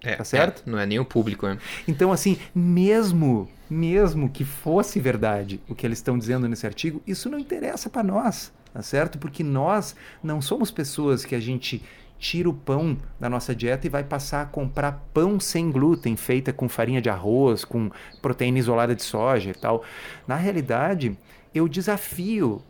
É, 0.03 0.15
tá 0.15 0.23
certo? 0.23 0.63
É, 0.67 0.69
não 0.69 0.77
é 0.77 0.85
nem 0.85 0.99
o 0.99 1.05
público, 1.05 1.47
né? 1.47 1.57
Então, 1.87 2.11
assim, 2.11 2.37
mesmo, 2.53 3.49
mesmo 3.69 4.29
que 4.29 4.43
fosse 4.43 4.99
verdade 4.99 5.61
o 5.67 5.73
que 5.73 5.87
eles 5.87 5.99
estão 5.99 6.17
dizendo 6.17 6.47
nesse 6.47 6.65
artigo, 6.65 7.01
isso 7.07 7.29
não 7.29 7.39
interessa 7.39 7.89
para 7.89 8.03
nós, 8.03 8.51
tá 8.73 8.81
certo? 8.81 9.17
Porque 9.17 9.43
nós 9.43 9.95
não 10.21 10.41
somos 10.41 10.69
pessoas 10.69 11.23
que 11.23 11.33
a 11.33 11.39
gente 11.39 11.81
tira 12.19 12.49
o 12.49 12.53
pão 12.53 12.97
da 13.19 13.29
nossa 13.29 13.53
dieta 13.53 13.85
e 13.85 13.89
vai 13.89 14.03
passar 14.03 14.41
a 14.41 14.45
comprar 14.45 15.03
pão 15.13 15.39
sem 15.39 15.69
glúten, 15.69 16.15
feita 16.15 16.53
com 16.53 16.69
farinha 16.69 17.01
de 17.01 17.09
arroz, 17.09 17.65
com 17.65 17.91
proteína 18.21 18.59
isolada 18.59 18.95
de 18.95 19.03
soja 19.03 19.49
e 19.49 19.53
tal. 19.53 19.83
Na 20.25 20.35
realidade, 20.35 21.17
eu 21.53 21.67
desafio 21.67 22.61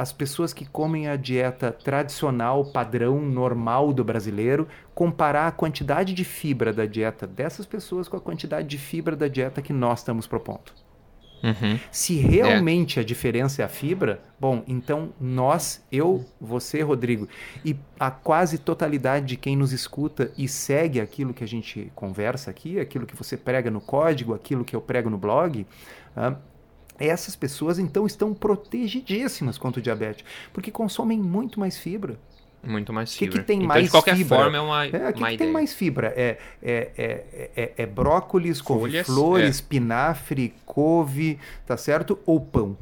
as 0.00 0.12
pessoas 0.12 0.54
que 0.54 0.64
comem 0.64 1.08
a 1.08 1.14
dieta 1.14 1.70
tradicional, 1.70 2.64
padrão, 2.64 3.20
normal 3.20 3.92
do 3.92 4.02
brasileiro, 4.02 4.66
comparar 4.94 5.46
a 5.46 5.52
quantidade 5.52 6.14
de 6.14 6.24
fibra 6.24 6.72
da 6.72 6.86
dieta 6.86 7.26
dessas 7.26 7.66
pessoas 7.66 8.08
com 8.08 8.16
a 8.16 8.20
quantidade 8.20 8.66
de 8.66 8.78
fibra 8.78 9.14
da 9.14 9.28
dieta 9.28 9.60
que 9.60 9.74
nós 9.74 9.98
estamos 9.98 10.26
propondo. 10.26 10.72
Uhum. 11.42 11.78
Se 11.90 12.16
realmente 12.16 12.98
é. 12.98 13.02
a 13.02 13.04
diferença 13.04 13.60
é 13.60 13.64
a 13.66 13.68
fibra, 13.68 14.22
bom, 14.38 14.64
então 14.66 15.12
nós, 15.20 15.84
eu, 15.92 16.24
você, 16.40 16.80
Rodrigo, 16.80 17.28
e 17.62 17.76
a 17.98 18.10
quase 18.10 18.56
totalidade 18.56 19.26
de 19.26 19.36
quem 19.36 19.54
nos 19.54 19.70
escuta 19.70 20.32
e 20.38 20.48
segue 20.48 20.98
aquilo 20.98 21.34
que 21.34 21.44
a 21.44 21.48
gente 21.48 21.92
conversa 21.94 22.50
aqui, 22.50 22.80
aquilo 22.80 23.04
que 23.04 23.16
você 23.16 23.36
prega 23.36 23.70
no 23.70 23.82
código, 23.82 24.32
aquilo 24.32 24.64
que 24.64 24.74
eu 24.74 24.80
prego 24.80 25.10
no 25.10 25.18
blog, 25.18 25.66
uh, 26.16 26.36
essas 27.00 27.34
pessoas 27.34 27.78
então 27.78 28.06
estão 28.06 28.34
protegidíssimas 28.34 29.58
contra 29.58 29.80
o 29.80 29.82
diabetes, 29.82 30.24
porque 30.52 30.70
consomem 30.70 31.18
muito 31.18 31.58
mais 31.58 31.78
fibra. 31.78 32.18
Muito 32.62 32.92
mais 32.92 33.14
fibra. 33.14 33.26
O 33.26 33.32
que, 33.32 33.38
que 33.40 33.46
tem 33.46 33.56
então, 33.56 33.68
mais 33.68 33.84
de 33.84 33.90
qualquer 33.90 34.16
fibra? 34.16 34.36
forma, 34.36 34.56
é 34.56 34.60
uma. 34.60 34.86
É, 34.86 35.08
o 35.08 35.12
que, 35.14 35.24
que 35.24 35.36
tem 35.38 35.50
mais 35.50 35.72
fibra? 35.72 36.12
É, 36.14 36.36
é, 36.62 36.90
é, 36.96 37.50
é, 37.56 37.72
é 37.78 37.86
brócolis, 37.86 38.60
couve-flor, 38.60 39.40
é. 39.40 39.48
espinafre, 39.48 40.52
couve, 40.66 41.38
tá 41.66 41.76
certo? 41.76 42.18
Ou 42.26 42.38
pão? 42.38 42.76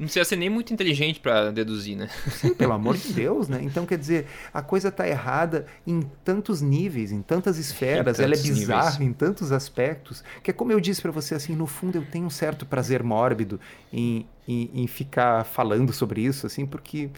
Não 0.00 0.06
precisa 0.06 0.24
ser 0.24 0.36
nem 0.36 0.48
muito 0.48 0.72
inteligente 0.72 1.20
para 1.20 1.50
deduzir, 1.50 1.94
né? 1.94 2.08
Sim, 2.30 2.54
pelo 2.54 2.72
amor 2.72 2.96
de 2.96 3.12
Deus, 3.12 3.50
né? 3.50 3.60
Então, 3.62 3.84
quer 3.84 3.98
dizer, 3.98 4.26
a 4.52 4.62
coisa 4.62 4.88
está 4.88 5.06
errada 5.06 5.66
em 5.86 6.00
tantos 6.24 6.62
níveis, 6.62 7.12
em 7.12 7.20
tantas 7.20 7.58
esferas, 7.58 8.18
em 8.18 8.22
ela 8.22 8.34
é 8.34 8.38
bizarra 8.38 8.92
níveis. 8.92 9.10
em 9.10 9.12
tantos 9.12 9.52
aspectos, 9.52 10.24
que 10.42 10.50
é 10.50 10.54
como 10.54 10.72
eu 10.72 10.80
disse 10.80 11.02
para 11.02 11.10
você, 11.10 11.34
assim, 11.34 11.54
no 11.54 11.66
fundo 11.66 11.98
eu 11.98 12.06
tenho 12.06 12.24
um 12.24 12.30
certo 12.30 12.64
prazer 12.64 13.02
mórbido 13.02 13.60
em, 13.92 14.26
em, 14.48 14.70
em 14.72 14.86
ficar 14.86 15.44
falando 15.44 15.92
sobre 15.92 16.22
isso, 16.22 16.46
assim, 16.46 16.64
porque 16.64 17.10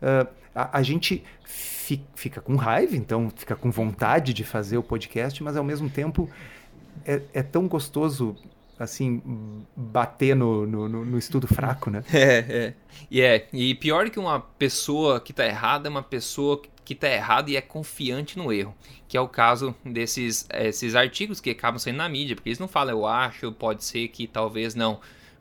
uh, 0.00 0.28
a, 0.54 0.78
a, 0.78 0.82
gente 0.84 1.24
fi, 1.42 2.00
fica 2.14 2.40
com 2.40 2.54
raiva, 2.54 2.94
então 2.94 3.32
fica 3.34 3.56
com 3.56 3.68
vontade 3.68 4.32
de 4.32 4.44
fazer 4.44 4.78
o 4.78 4.82
podcast, 4.84 5.42
mas 5.42 5.56
ao 5.56 5.64
mesmo 5.64 5.90
tempo 5.90 6.30
é, 7.04 7.20
é 7.34 7.42
tão 7.42 7.66
gostoso 7.66 8.36
assim, 8.78 9.22
bater 9.76 10.36
no, 10.36 10.66
no, 10.66 10.88
no, 10.88 11.18
estudo 11.18 11.46
fraco, 11.46 11.90
né? 11.90 12.02
É, 12.12 12.38
é. 12.38 12.74
E 13.10 13.20
é. 13.20 13.48
E 13.52 13.74
pior 13.74 14.10
que 14.10 14.18
uma 14.18 14.40
pessoa 14.40 15.20
que 15.20 15.32
tá 15.32 15.46
errada 15.46 15.88
é 15.88 15.90
uma 15.90 16.02
pessoa 16.02 16.60
que 16.84 16.94
tá 16.94 17.08
errada 17.08 17.50
e 17.50 17.56
é 17.56 17.60
confiante 17.60 18.38
no 18.38 18.52
erro. 18.52 18.74
Que 19.06 19.16
é 19.16 19.20
o 19.20 19.28
caso 19.28 19.74
desses 19.84 20.46
esses 20.52 20.94
artigos 20.94 21.40
que 21.40 21.50
acabam 21.50 21.78
saindo 21.78 21.98
na 21.98 22.08
mídia, 22.08 22.34
porque 22.34 22.48
eles 22.48 22.58
não 22.58 22.68
falam, 22.68 22.94
eu 22.96 23.06
acho, 23.06 23.52
pode 23.52 23.84
ser 23.84 24.08
que 24.08 24.26
talvez 24.26 24.74
não. 24.74 25.00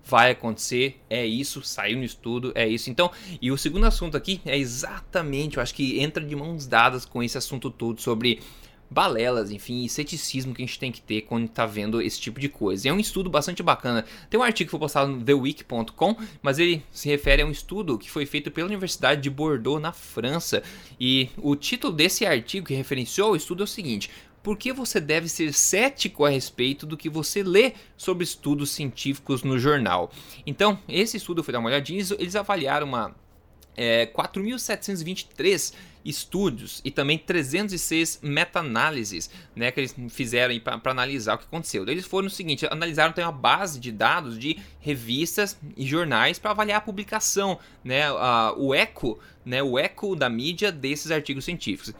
Vai 0.09 0.31
acontecer, 0.31 1.01
é 1.09 1.25
isso, 1.25 1.61
saiu 1.63 1.97
no 1.97 2.03
estudo, 2.05 2.53
é 2.55 2.65
isso. 2.65 2.89
Então, 2.89 3.11
e 3.41 3.51
o 3.51 3.57
segundo 3.57 3.85
assunto 3.85 4.15
aqui 4.15 4.39
é 4.45 4.57
exatamente, 4.57 5.57
eu 5.57 5.63
acho 5.63 5.75
que 5.75 5.99
entra 5.99 6.23
de 6.23 6.33
mãos 6.33 6.65
dadas 6.65 7.03
com 7.03 7.21
esse 7.21 7.37
assunto 7.37 7.69
todo 7.69 7.99
sobre 7.99 8.39
balelas, 8.89 9.51
enfim, 9.51 9.83
e 9.83 9.89
ceticismo 9.89 10.53
que 10.53 10.61
a 10.61 10.65
gente 10.65 10.79
tem 10.79 10.91
que 10.91 11.01
ter 11.01 11.21
quando 11.21 11.45
está 11.45 11.65
vendo 11.65 12.01
esse 12.01 12.19
tipo 12.19 12.39
de 12.39 12.49
coisa. 12.49 12.87
E 12.87 12.89
é 12.89 12.93
um 12.93 12.99
estudo 12.99 13.29
bastante 13.29 13.61
bacana. 13.61 14.05
Tem 14.29 14.39
um 14.39 14.43
artigo 14.43 14.67
que 14.67 14.71
foi 14.71 14.79
postado 14.79 15.11
no 15.11 15.23
TheWeek.com, 15.23 16.15
mas 16.41 16.59
ele 16.59 16.83
se 16.91 17.09
refere 17.09 17.41
a 17.41 17.45
um 17.45 17.51
estudo 17.51 17.97
que 17.97 18.09
foi 18.09 18.25
feito 18.25 18.49
pela 18.51 18.67
Universidade 18.67 19.21
de 19.21 19.29
Bordeaux, 19.29 19.81
na 19.81 19.91
França. 19.91 20.63
E 20.99 21.29
o 21.37 21.55
título 21.55 21.93
desse 21.93 22.25
artigo 22.25 22.67
que 22.67 22.73
referenciou 22.73 23.31
o 23.31 23.35
estudo 23.35 23.63
é 23.63 23.65
o 23.65 23.67
seguinte: 23.67 24.09
por 24.47 24.57
que 24.57 24.71
você 24.71 25.01
deve 25.01 25.27
ser 25.27 25.53
cético 25.53 26.23
a 26.23 26.29
respeito 26.29 26.85
do 26.85 26.95
que 26.95 27.09
você 27.09 27.43
lê 27.43 27.73
sobre 27.97 28.23
estudos 28.23 28.71
científicos 28.71 29.43
no 29.43 29.59
jornal. 29.59 30.09
Então, 30.45 30.79
esse 30.87 31.17
estudo, 31.17 31.43
fui 31.43 31.51
dar 31.51 31.59
uma 31.59 31.67
olhadinha, 31.67 32.01
eles 32.17 32.35
avaliaram 32.35 32.87
uma 32.87 33.13
é, 33.77 34.07
4.723 34.07 35.73
estudos 36.03 36.81
e 36.85 36.89
também 36.89 37.17
306 37.17 38.19
meta-análises 38.23 39.29
né, 39.55 39.71
que 39.71 39.81
eles 39.81 39.95
fizeram 40.09 40.57
para 40.59 40.91
analisar 40.91 41.35
o 41.35 41.37
que 41.37 41.43
aconteceu. 41.45 41.87
Eles 41.87 42.05
foram 42.05 42.27
o 42.27 42.31
seguinte: 42.31 42.65
analisaram 42.65 43.13
também 43.13 43.25
uma 43.25 43.31
base 43.31 43.79
de 43.79 43.91
dados 43.91 44.39
de 44.39 44.57
revistas 44.79 45.57
e 45.75 45.85
jornais 45.85 46.39
para 46.39 46.51
avaliar 46.51 46.77
a 46.77 46.81
publicação, 46.81 47.59
né, 47.83 48.07
a, 48.07 48.53
o 48.57 48.73
eco, 48.73 49.19
né, 49.45 49.61
o 49.61 49.77
eco 49.77 50.15
da 50.15 50.29
mídia 50.29 50.71
desses 50.71 51.11
artigos 51.11 51.45
científicos. 51.45 51.93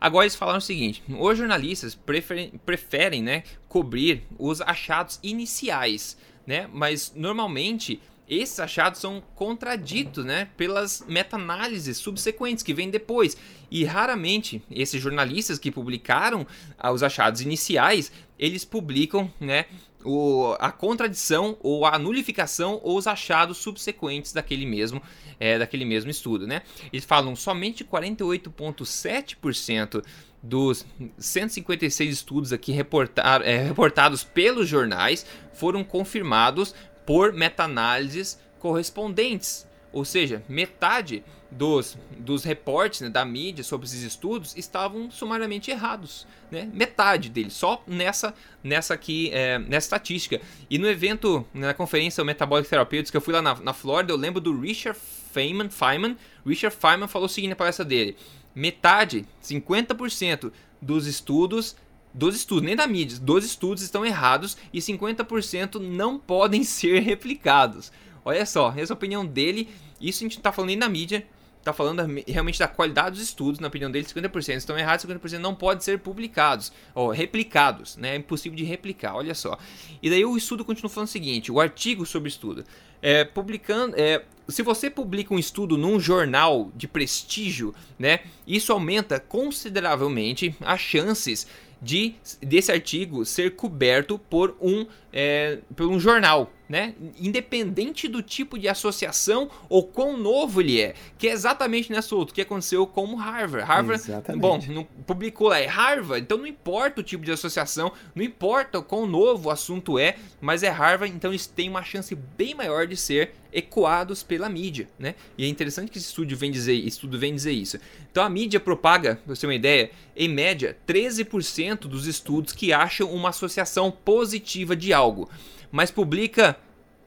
Agora 0.00 0.24
eles 0.24 0.36
falaram 0.36 0.58
o 0.58 0.62
seguinte: 0.62 1.02
os 1.08 1.38
jornalistas 1.38 1.94
preferem, 1.94 2.52
preferem 2.64 3.22
né, 3.22 3.42
cobrir 3.68 4.22
os 4.38 4.60
achados 4.60 5.18
iniciais, 5.22 6.16
né, 6.46 6.68
mas 6.72 7.12
normalmente 7.16 8.00
esses 8.28 8.58
achados 8.58 9.00
são 9.00 9.22
contraditos 9.34 10.24
né, 10.24 10.48
pelas 10.56 11.04
meta-análises 11.06 11.98
subsequentes 11.98 12.64
que 12.64 12.74
vêm 12.74 12.90
depois. 12.90 13.36
E 13.70 13.84
raramente 13.84 14.60
esses 14.70 15.00
jornalistas 15.00 15.58
que 15.58 15.70
publicaram 15.70 16.46
ah, 16.78 16.92
os 16.92 17.02
achados 17.02 17.40
iniciais, 17.40 18.12
eles 18.38 18.62
publicam 18.64 19.32
né, 19.40 19.64
o, 20.04 20.54
a 20.58 20.72
contradição 20.72 21.56
ou 21.60 21.86
a 21.86 21.98
nulificação 21.98 22.80
ou 22.82 22.96
os 22.96 23.06
achados 23.06 23.58
subsequentes 23.58 24.32
daquele 24.32 24.66
mesmo, 24.66 25.00
é, 25.38 25.58
daquele 25.58 25.84
mesmo 25.84 26.10
estudo. 26.10 26.46
Né? 26.46 26.62
Eles 26.92 27.04
falam 27.04 27.36
somente 27.36 27.84
48,7% 27.84 30.02
dos 30.42 30.84
156 31.18 32.12
estudos 32.12 32.52
aqui 32.52 32.72
reportar, 32.72 33.40
é, 33.42 33.64
reportados 33.64 34.22
pelos 34.22 34.68
jornais 34.68 35.24
foram 35.52 35.82
confirmados 35.82 36.74
por 37.06 37.32
meta-análises 37.32 38.38
correspondentes. 38.58 39.66
Ou 39.92 40.04
seja, 40.04 40.42
metade 40.46 41.24
dos, 41.50 41.96
dos 42.18 42.44
reportes 42.44 43.00
né, 43.00 43.08
da 43.08 43.24
mídia 43.24 43.64
sobre 43.64 43.86
esses 43.86 44.02
estudos 44.02 44.54
estavam 44.56 45.10
sumariamente 45.10 45.70
errados. 45.70 46.26
Né? 46.50 46.68
Metade 46.72 47.30
deles, 47.30 47.54
só 47.54 47.82
nessa, 47.86 48.34
nessa 48.62 48.92
aqui, 48.92 49.30
é, 49.32 49.58
nessa 49.58 49.86
estatística. 49.86 50.40
E 50.68 50.76
no 50.76 50.88
evento, 50.88 51.46
na 51.54 51.72
conferência 51.72 52.22
Metabolic 52.24 52.68
Therapeutics, 52.68 53.10
que 53.10 53.16
eu 53.16 53.20
fui 53.20 53.32
lá 53.32 53.40
na, 53.40 53.54
na 53.54 53.72
Flórida, 53.72 54.12
eu 54.12 54.16
lembro 54.16 54.40
do 54.40 54.58
Richard 54.60 54.98
Feynman, 55.32 55.70
Feynman. 55.70 56.16
Richard 56.44 56.76
Feynman 56.76 57.08
falou 57.08 57.26
o 57.26 57.28
seguinte 57.30 57.50
na 57.50 57.56
palestra 57.56 57.84
dele: 57.84 58.16
metade, 58.54 59.24
50% 59.42 60.52
dos 60.82 61.06
estudos 61.06 61.76
dos 62.16 62.34
estudos, 62.34 62.64
nem 62.64 62.74
da 62.74 62.86
mídia, 62.86 63.18
dos 63.20 63.44
estudos 63.44 63.82
estão 63.82 64.04
errados 64.04 64.56
e 64.72 64.78
50% 64.80 65.78
não 65.78 66.18
podem 66.18 66.64
ser 66.64 67.00
replicados. 67.00 67.92
Olha 68.24 68.44
só, 68.46 68.72
essa 68.76 68.92
é 68.92 68.94
a 68.94 68.96
opinião 68.96 69.24
dele. 69.24 69.68
Isso 70.00 70.24
a 70.24 70.24
gente 70.24 70.36
não 70.36 70.42
tá 70.42 70.50
falando 70.50 70.68
nem 70.68 70.78
da 70.78 70.88
mídia, 70.88 71.26
tá 71.62 71.72
falando 71.72 72.02
realmente 72.26 72.58
da 72.58 72.68
qualidade 72.68 73.16
dos 73.16 73.22
estudos, 73.22 73.60
na 73.60 73.68
opinião 73.68 73.90
dele, 73.90 74.06
50% 74.06 74.56
estão 74.56 74.78
errados, 74.78 75.04
50% 75.04 75.38
não 75.38 75.54
podem 75.54 75.82
ser 75.82 75.98
publicados, 75.98 76.72
ou 76.94 77.10
replicados, 77.10 77.96
né? 77.96 78.14
É 78.14 78.16
impossível 78.16 78.56
de 78.56 78.64
replicar, 78.64 79.14
olha 79.14 79.34
só. 79.34 79.58
E 80.02 80.08
daí 80.08 80.24
o 80.24 80.36
estudo 80.36 80.64
continua 80.64 80.88
falando 80.88 81.08
o 81.08 81.10
seguinte, 81.10 81.52
o 81.52 81.60
artigo 81.60 82.06
sobre 82.06 82.28
estudo. 82.28 82.64
É, 83.02 83.24
publicando, 83.24 83.94
é, 83.98 84.24
se 84.48 84.62
você 84.62 84.88
publica 84.88 85.34
um 85.34 85.38
estudo 85.38 85.76
num 85.76 85.98
jornal 85.98 86.70
de 86.74 86.86
prestígio, 86.86 87.74
né, 87.98 88.20
isso 88.46 88.72
aumenta 88.72 89.18
consideravelmente 89.18 90.54
as 90.60 90.80
chances 90.80 91.46
de 91.80 92.14
desse 92.40 92.72
artigo 92.72 93.24
ser 93.24 93.54
coberto 93.54 94.18
por 94.18 94.56
um, 94.60 94.86
é, 95.12 95.58
por 95.74 95.86
um 95.86 95.98
jornal, 95.98 96.50
né? 96.68 96.94
Independente 97.18 98.08
do 98.08 98.22
tipo 98.22 98.58
de 98.58 98.68
associação 98.68 99.50
ou 99.68 99.84
quão 99.84 100.16
novo 100.16 100.60
ele 100.60 100.80
é, 100.80 100.94
que 101.18 101.28
é 101.28 101.32
exatamente 101.32 101.90
nessa 101.90 102.14
outra 102.14 102.34
que 102.34 102.40
aconteceu 102.40 102.86
com 102.86 103.06
o 103.06 103.16
Harvard. 103.16 103.66
Harvard, 103.66 104.02
exatamente. 104.02 104.40
bom, 104.40 104.60
não 104.68 104.84
publicou 105.06 105.48
lá 105.48 105.58
é 105.58 105.66
Harvard, 105.66 106.22
então 106.22 106.38
não 106.38 106.46
importa 106.46 107.00
o 107.00 107.04
tipo 107.04 107.24
de 107.24 107.32
associação, 107.32 107.92
não 108.14 108.24
importa 108.24 108.78
o 108.78 108.82
quão 108.82 109.06
novo 109.06 109.48
o 109.48 109.52
assunto 109.52 109.98
é, 109.98 110.16
mas 110.40 110.62
é 110.62 110.68
Harvard, 110.68 111.14
então 111.14 111.30
eles 111.30 111.46
têm 111.46 111.68
uma 111.68 111.82
chance 111.82 112.14
bem 112.14 112.54
maior 112.54 112.86
de 112.86 112.96
ser 112.96 113.32
ecoados 113.52 114.22
pela 114.22 114.48
mídia, 114.50 114.86
né? 114.98 115.14
E 115.38 115.44
é 115.44 115.48
interessante 115.48 115.90
que 115.90 115.96
esse 115.96 116.08
estudo 116.08 116.36
vem 116.36 116.50
dizer, 116.50 116.74
estudo 116.74 117.18
vem 117.18 117.34
dizer 117.34 117.52
isso. 117.52 117.78
Então 118.10 118.22
a 118.22 118.28
mídia 118.28 118.60
propaga, 118.60 119.16
para 119.24 119.34
você 119.34 119.42
ter 119.42 119.46
uma 119.46 119.54
ideia, 119.54 119.90
em 120.14 120.28
média 120.28 120.76
13% 120.86 121.80
dos 121.80 122.06
estudos 122.06 122.52
que 122.52 122.72
acham 122.72 123.10
uma 123.10 123.30
associação 123.30 123.90
positiva 123.90 124.76
de 124.76 124.92
algo, 124.92 125.30
mas 125.76 125.90
publica 125.90 126.58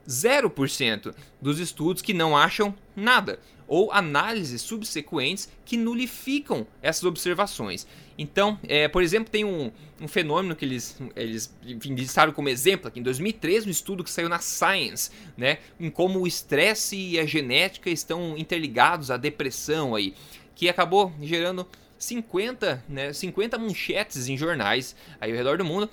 0% 0.08 1.12
dos 1.42 1.58
estudos 1.58 2.02
que 2.02 2.14
não 2.14 2.36
acham 2.36 2.72
nada, 2.94 3.40
ou 3.66 3.90
análises 3.90 4.62
subsequentes 4.62 5.50
que 5.64 5.76
nulificam 5.76 6.64
essas 6.80 7.02
observações. 7.02 7.84
Então, 8.16 8.60
é, 8.68 8.86
por 8.86 9.02
exemplo, 9.02 9.28
tem 9.28 9.44
um, 9.44 9.72
um, 10.00 10.06
fenômeno 10.06 10.54
que 10.54 10.64
eles, 10.64 10.96
eles 11.16 11.52
enfim, 11.66 11.96
listaram 11.96 12.32
como 12.32 12.48
exemplo 12.48 12.86
aqui 12.86 13.00
em 13.00 13.02
2013, 13.02 13.66
um 13.66 13.70
estudo 13.70 14.04
que 14.04 14.10
saiu 14.10 14.28
na 14.28 14.38
Science, 14.38 15.10
né, 15.36 15.58
em 15.80 15.90
como 15.90 16.20
o 16.20 16.26
estresse 16.28 16.94
e 16.94 17.18
a 17.18 17.26
genética 17.26 17.90
estão 17.90 18.38
interligados 18.38 19.10
à 19.10 19.16
depressão 19.16 19.96
aí, 19.96 20.14
que 20.54 20.68
acabou 20.68 21.12
gerando 21.20 21.66
50, 21.98 22.84
né, 22.88 23.12
50 23.12 23.58
manchetes 23.58 24.28
em 24.28 24.36
jornais 24.36 24.94
aí 25.20 25.32
ao 25.32 25.36
redor 25.36 25.58
do 25.58 25.64
mundo, 25.64 25.90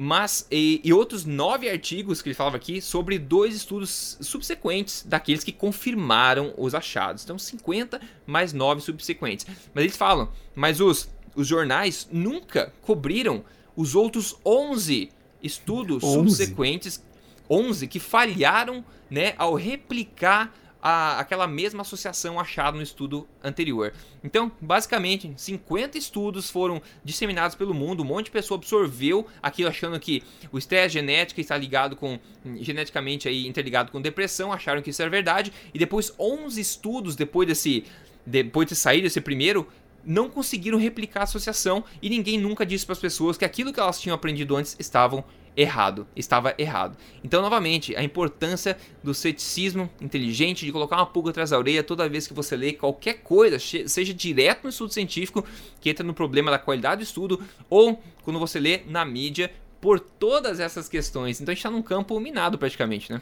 mas 0.00 0.46
e, 0.48 0.80
e, 0.84 0.92
outros 0.92 1.24
nove 1.24 1.68
artigos 1.68 2.22
que 2.22 2.28
ele 2.28 2.34
falava 2.34 2.56
aqui 2.56 2.80
sobre 2.80 3.18
dois 3.18 3.56
estudos 3.56 4.16
subsequentes 4.20 5.04
daqueles 5.04 5.42
que 5.42 5.50
confirmaram 5.50 6.54
os 6.56 6.72
achados. 6.72 7.24
Então, 7.24 7.36
50 7.36 8.00
mais 8.24 8.52
nove 8.52 8.80
subsequentes. 8.80 9.44
Mas 9.74 9.82
eles 9.82 9.96
falam, 9.96 10.30
mas 10.54 10.80
os, 10.80 11.08
os 11.34 11.48
jornais 11.48 12.08
nunca 12.12 12.72
cobriram 12.80 13.44
os 13.74 13.96
outros 13.96 14.36
11 14.46 15.10
estudos 15.42 16.04
11? 16.04 16.14
subsequentes, 16.14 17.02
11 17.50 17.88
que 17.88 17.98
falharam 17.98 18.84
né, 19.10 19.34
ao 19.36 19.56
replicar 19.56 20.54
a, 20.82 21.18
aquela 21.18 21.46
mesma 21.46 21.82
associação 21.82 22.38
achada 22.38 22.76
no 22.76 22.82
estudo 22.82 23.26
anterior. 23.42 23.92
Então, 24.22 24.50
basicamente, 24.60 25.32
50 25.36 25.98
estudos 25.98 26.50
foram 26.50 26.80
disseminados 27.04 27.56
pelo 27.56 27.74
mundo, 27.74 28.02
um 28.02 28.06
monte 28.06 28.26
de 28.26 28.30
pessoa 28.30 28.58
absorveu 28.58 29.26
aquilo 29.42 29.68
achando 29.68 29.98
que 29.98 30.22
o 30.52 30.58
estresse 30.58 30.94
genético 30.94 31.40
está 31.40 31.56
ligado 31.56 31.96
com 31.96 32.18
geneticamente 32.60 33.28
aí 33.28 33.46
interligado 33.46 33.90
com 33.90 34.00
depressão, 34.00 34.52
acharam 34.52 34.80
que 34.82 34.90
isso 34.90 35.02
era 35.02 35.10
verdade, 35.10 35.52
e 35.74 35.78
depois 35.78 36.12
11 36.18 36.60
estudos 36.60 37.16
depois 37.16 37.48
desse 37.48 37.84
depois 38.24 38.68
de 38.68 38.76
sair 38.76 39.00
desse 39.00 39.22
primeiro 39.22 39.66
não 40.04 40.28
conseguiram 40.28 40.78
replicar 40.78 41.20
a 41.20 41.24
associação 41.24 41.84
e 42.00 42.08
ninguém 42.08 42.38
nunca 42.38 42.64
disse 42.64 42.84
para 42.84 42.92
as 42.92 42.98
pessoas 42.98 43.36
que 43.36 43.44
aquilo 43.44 43.72
que 43.72 43.80
elas 43.80 44.00
tinham 44.00 44.14
aprendido 44.14 44.56
antes 44.56 44.76
estavam 44.78 45.24
errado, 45.58 46.06
estava 46.14 46.54
errado. 46.56 46.96
Então, 47.24 47.42
novamente, 47.42 47.94
a 47.96 48.02
importância 48.02 48.78
do 49.02 49.12
ceticismo 49.12 49.90
inteligente, 50.00 50.64
de 50.64 50.70
colocar 50.70 50.96
uma 50.96 51.06
pulga 51.06 51.30
atrás 51.30 51.50
da 51.50 51.58
orelha 51.58 51.82
toda 51.82 52.08
vez 52.08 52.28
que 52.28 52.32
você 52.32 52.56
lê 52.56 52.72
qualquer 52.72 53.14
coisa, 53.14 53.58
seja 53.58 54.14
direto 54.14 54.62
no 54.62 54.70
estudo 54.70 54.92
científico, 54.92 55.44
que 55.80 55.90
entra 55.90 56.06
no 56.06 56.14
problema 56.14 56.48
da 56.48 56.60
qualidade 56.60 57.00
do 57.00 57.04
estudo, 57.04 57.42
ou 57.68 58.00
quando 58.22 58.38
você 58.38 58.60
lê 58.60 58.82
na 58.86 59.04
mídia, 59.04 59.52
por 59.80 59.98
todas 59.98 60.60
essas 60.60 60.88
questões. 60.88 61.40
Então, 61.40 61.50
a 61.50 61.54
gente 61.54 61.58
está 61.58 61.70
num 61.70 61.82
campo 61.82 62.18
minado 62.20 62.56
praticamente, 62.56 63.12
né? 63.12 63.20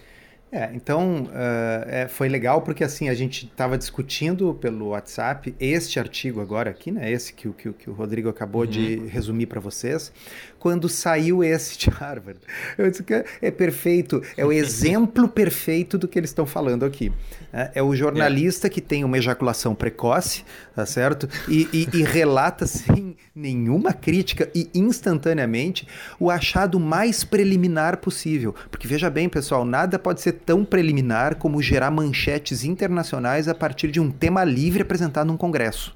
É, 0.50 0.70
então 0.74 1.24
uh, 1.24 1.88
é, 1.88 2.06
foi 2.08 2.28
legal 2.28 2.62
porque 2.62 2.84
assim 2.84 3.08
a 3.08 3.14
gente 3.14 3.46
estava 3.46 3.76
discutindo 3.76 4.54
pelo 4.54 4.88
WhatsApp 4.90 5.52
este 5.58 5.98
artigo 5.98 6.40
agora 6.40 6.70
aqui, 6.70 6.92
né? 6.92 7.10
Esse 7.10 7.32
que, 7.32 7.50
que, 7.50 7.72
que 7.72 7.90
o 7.90 7.92
Rodrigo 7.92 8.28
acabou 8.28 8.62
uhum. 8.62 8.68
de 8.68 8.96
resumir 9.08 9.46
para 9.46 9.58
vocês, 9.58 10.12
quando 10.60 10.88
saiu 10.88 11.42
esse 11.42 11.76
de 11.76 11.90
Harvard. 11.90 12.38
Eu 12.78 12.88
disse 12.88 13.02
que 13.02 13.24
é 13.42 13.50
perfeito, 13.50 14.22
é 14.36 14.46
o 14.46 14.52
exemplo 14.52 15.28
perfeito 15.28 15.98
do 15.98 16.06
que 16.06 16.16
eles 16.16 16.30
estão 16.30 16.46
falando 16.46 16.84
aqui. 16.84 17.12
É, 17.56 17.70
é 17.76 17.82
o 17.82 17.96
jornalista 17.96 18.66
é. 18.66 18.70
que 18.70 18.82
tem 18.82 19.02
uma 19.02 19.16
ejaculação 19.16 19.74
precoce, 19.74 20.44
tá 20.74 20.84
certo? 20.84 21.26
E, 21.48 21.66
e, 21.72 22.00
e 22.00 22.02
relata 22.02 22.66
sem 22.66 23.16
nenhuma 23.34 23.94
crítica 23.94 24.50
e 24.54 24.68
instantaneamente 24.74 25.88
o 26.20 26.30
achado 26.30 26.78
mais 26.78 27.24
preliminar 27.24 27.96
possível. 27.96 28.54
Porque 28.70 28.86
veja 28.86 29.08
bem, 29.08 29.26
pessoal, 29.26 29.64
nada 29.64 29.98
pode 29.98 30.20
ser 30.20 30.32
tão 30.32 30.66
preliminar 30.66 31.36
como 31.36 31.62
gerar 31.62 31.90
manchetes 31.90 32.62
internacionais 32.62 33.48
a 33.48 33.54
partir 33.54 33.90
de 33.90 34.00
um 34.00 34.10
tema 34.10 34.44
livre 34.44 34.82
apresentado 34.82 35.26
num 35.26 35.36
congresso. 35.38 35.95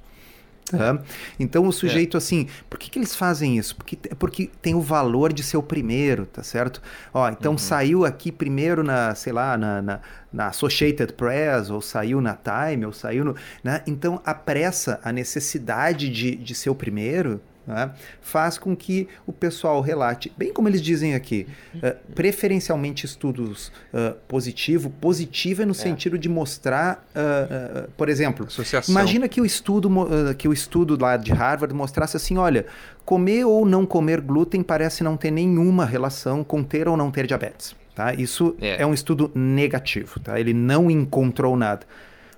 Tá? 0.78 0.98
Então 1.38 1.66
o 1.66 1.72
sujeito, 1.72 2.16
é. 2.16 2.18
assim, 2.18 2.46
por 2.68 2.78
que, 2.78 2.90
que 2.90 2.98
eles 2.98 3.14
fazem 3.14 3.58
isso? 3.58 3.76
Porque, 3.76 3.96
porque 4.18 4.50
tem 4.60 4.74
o 4.74 4.80
valor 4.80 5.32
de 5.32 5.42
ser 5.42 5.56
o 5.56 5.62
primeiro, 5.62 6.26
tá 6.26 6.42
certo? 6.42 6.80
Ó, 7.12 7.28
então 7.28 7.52
uhum. 7.52 7.58
saiu 7.58 8.04
aqui 8.04 8.30
primeiro 8.30 8.82
na, 8.82 9.14
sei 9.14 9.32
lá, 9.32 9.56
na, 9.56 9.82
na, 9.82 10.00
na, 10.32 10.46
Associated 10.48 11.12
Press, 11.14 11.70
ou 11.70 11.80
saiu 11.80 12.20
na 12.20 12.36
Time, 12.36 12.86
ou 12.86 12.92
saiu 12.92 13.24
no. 13.24 13.36
Né? 13.62 13.82
Então 13.86 14.20
a 14.24 14.34
pressa, 14.34 15.00
a 15.02 15.12
necessidade 15.12 16.08
de, 16.08 16.36
de 16.36 16.54
ser 16.54 16.70
o 16.70 16.74
primeiro, 16.74 17.40
né, 17.70 17.90
faz 18.20 18.58
com 18.58 18.76
que 18.76 19.08
o 19.26 19.32
pessoal 19.32 19.80
relate, 19.80 20.32
bem 20.36 20.52
como 20.52 20.68
eles 20.68 20.82
dizem 20.82 21.14
aqui, 21.14 21.46
uh, 21.76 21.96
preferencialmente 22.14 23.06
estudos 23.06 23.68
uh, 23.92 24.14
positivo. 24.26 24.90
Positivo 24.90 25.62
é 25.62 25.64
no 25.64 25.72
é. 25.72 25.74
sentido 25.74 26.18
de 26.18 26.28
mostrar, 26.28 27.06
uh, 27.14 27.90
por 27.96 28.08
exemplo, 28.08 28.46
Associação. 28.46 28.92
imagina 28.92 29.28
que 29.28 29.40
o 29.40 29.46
estudo 29.46 29.90
que 30.38 30.48
o 30.48 30.52
estudo 30.52 30.96
lá 31.00 31.16
de 31.16 31.32
Harvard 31.32 31.74
mostrasse 31.74 32.16
assim, 32.16 32.36
olha, 32.36 32.66
comer 33.04 33.44
ou 33.44 33.64
não 33.64 33.86
comer 33.86 34.20
glúten 34.20 34.62
parece 34.62 35.02
não 35.02 35.16
ter 35.16 35.30
nenhuma 35.30 35.84
relação 35.84 36.42
com 36.44 36.62
ter 36.62 36.88
ou 36.88 36.96
não 36.96 37.10
ter 37.10 37.26
diabetes. 37.26 37.74
Tá? 37.94 38.14
Isso 38.14 38.56
é, 38.60 38.82
é 38.82 38.86
um 38.86 38.94
estudo 38.94 39.30
negativo, 39.34 40.20
tá? 40.20 40.38
ele 40.38 40.54
não 40.54 40.90
encontrou 40.90 41.56
nada. 41.56 41.86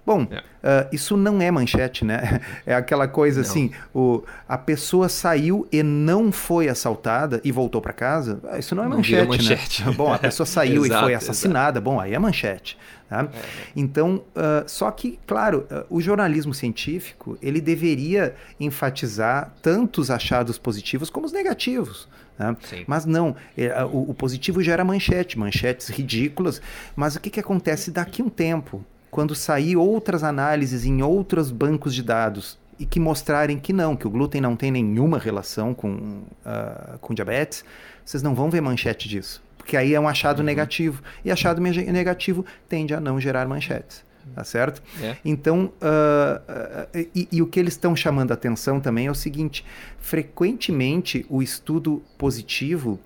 Bom, 0.05 0.27
é. 0.31 0.39
uh, 0.39 0.89
isso 0.93 1.17
não 1.17 1.41
é 1.41 1.51
manchete, 1.51 2.05
né? 2.05 2.41
É 2.67 2.75
aquela 2.75 3.07
coisa 3.07 3.41
não. 3.41 3.49
assim: 3.49 3.71
o, 3.95 4.23
a 4.49 4.59
pessoa 4.59 5.09
saiu 5.09 5.67
e 5.71 5.83
não 5.83 6.33
foi 6.33 6.69
assaltada 6.69 7.41
e 7.45 7.53
voltou 7.53 7.81
para 7.81 7.93
casa. 7.93 8.41
Ah, 8.49 8.59
isso 8.59 8.75
não 8.75 8.85
é 8.85 8.89
não 8.89 8.97
manchete, 8.97 9.29
manchete, 9.29 9.85
né? 9.85 9.93
Bom, 9.97 10.13
a 10.13 10.19
pessoa 10.19 10.47
saiu 10.47 10.85
exato, 10.85 11.01
e 11.01 11.05
foi 11.05 11.15
assassinada. 11.15 11.79
Exato. 11.79 11.85
Bom, 11.85 12.01
aí 12.01 12.15
é 12.15 12.19
manchete. 12.19 12.77
Tá? 13.09 13.23
É. 13.25 13.29
Então, 13.77 14.25
uh, 14.35 14.65
só 14.67 14.91
que, 14.91 15.19
claro, 15.27 15.67
uh, 15.71 15.85
o 15.91 16.01
jornalismo 16.01 16.55
científico 16.55 17.39
ele 17.43 17.61
deveria 17.61 18.35
enfatizar 18.59 19.53
tanto 19.61 20.01
os 20.01 20.11
achados 20.11 20.59
positivos 20.59 21.11
como 21.11 21.27
os 21.27 21.33
negativos. 21.33 22.09
Né? 22.39 22.57
Mas 22.87 23.05
não, 23.05 23.37
é, 23.57 23.85
o, 23.85 24.11
o, 24.11 24.15
positivo 24.15 24.63
gera 24.63 24.85
manchete, 24.85 25.39
manchetes 25.39 25.89
ridículas. 25.89 26.61
Mas 26.97 27.15
o 27.15 27.21
que, 27.21 27.31
que 27.31 27.41
acontece 27.41 27.91
daqui 27.91 28.23
a 28.23 28.25
um 28.25 28.31
tempo? 28.31 28.85
Quando 29.13 29.35
sair 29.35 29.77
outras 29.77 30.25
análises 30.25 30.87
em 30.87 31.03
outros 31.03 31.51
bancos 31.51 31.95
de 31.95 32.03
dados 32.03 32.59
e 32.79 32.87
que 32.87 32.99
mostrarem 32.99 33.59
que 33.59 33.71
não, 33.71 33.95
que 33.95 34.07
o 34.07 34.11
glúten 34.11 34.41
não 34.41 34.57
tem 34.57 34.71
nenhuma 34.71 35.19
relação 35.19 35.75
com, 35.75 36.23
uh, 36.47 36.99
com 36.99 37.13
diabetes, 37.13 37.63
vocês 38.03 38.23
não 38.23 38.35
vão 38.35 38.49
ver 38.49 38.63
manchete 38.63 39.11
disso. 39.11 39.43
Porque 39.59 39.77
aí 39.77 39.93
é 39.93 40.01
um 40.01 40.09
achado 40.09 40.39
uhum. 40.39 40.47
negativo. 40.47 41.03
E 41.23 41.31
achado 41.31 41.61
negativo 41.61 42.47
tende 42.67 42.95
a 42.95 43.01
não 43.01 43.21
gerar 43.21 43.47
manchetes 43.47 44.03
tá 44.35 44.45
certo? 44.45 44.81
É. 45.03 45.17
Então, 45.25 45.73
uh, 45.83 46.99
uh, 46.99 47.09
e, 47.15 47.29
e, 47.33 47.43
o 47.43 47.47
que 47.47 47.59
eles 47.59 47.75
estão 47.75 47.95
chamando 47.95 48.31
a 48.31 48.35
atenção 48.35 48.81
também 48.81 49.09
é 49.09 49.11
o 49.11 49.15
seguinte: 49.15 49.63
frequentemente 49.99 51.27
o 51.29 51.43
estudo 51.43 52.03
positivo 52.17 52.99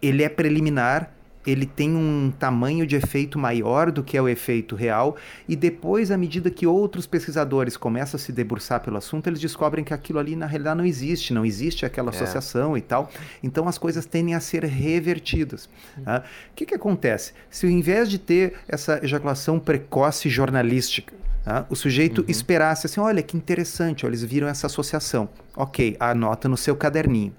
ele 0.00 0.22
é 0.22 0.28
preliminar 0.28 1.10
ele 1.46 1.66
tem 1.66 1.94
um 1.94 2.32
tamanho 2.36 2.86
de 2.86 2.96
efeito 2.96 3.38
maior 3.38 3.90
do 3.90 4.02
que 4.02 4.16
é 4.16 4.22
o 4.22 4.28
efeito 4.28 4.74
real, 4.74 5.16
e 5.48 5.54
depois, 5.54 6.10
à 6.10 6.16
medida 6.16 6.50
que 6.50 6.66
outros 6.66 7.06
pesquisadores 7.06 7.76
começam 7.76 8.18
a 8.18 8.20
se 8.20 8.32
debruçar 8.32 8.80
pelo 8.80 8.96
assunto, 8.96 9.26
eles 9.28 9.40
descobrem 9.40 9.84
que 9.84 9.94
aquilo 9.94 10.18
ali 10.18 10.34
na 10.34 10.46
realidade 10.46 10.78
não 10.78 10.84
existe, 10.84 11.32
não 11.32 11.44
existe 11.44 11.86
aquela 11.86 12.10
é. 12.10 12.14
associação 12.14 12.76
e 12.76 12.80
tal. 12.80 13.10
Então 13.42 13.68
as 13.68 13.78
coisas 13.78 14.04
tendem 14.06 14.34
a 14.34 14.40
ser 14.40 14.64
revertidas. 14.64 15.68
Tá? 16.04 16.24
O 16.50 16.54
que, 16.54 16.66
que 16.66 16.74
acontece? 16.74 17.32
Se 17.50 17.66
ao 17.66 17.72
invés 17.72 18.10
de 18.10 18.18
ter 18.18 18.54
essa 18.68 19.00
ejaculação 19.02 19.58
precoce 19.58 20.28
jornalística, 20.28 21.14
Tá? 21.46 21.64
O 21.70 21.76
sujeito 21.76 22.22
uhum. 22.22 22.24
esperasse 22.28 22.86
assim: 22.86 22.98
olha 22.98 23.22
que 23.22 23.36
interessante, 23.36 24.04
olha, 24.04 24.10
eles 24.10 24.24
viram 24.24 24.48
essa 24.48 24.66
associação. 24.66 25.28
Ok, 25.56 25.96
anota 26.00 26.48
no 26.48 26.56
seu 26.56 26.74
caderninho. 26.74 27.32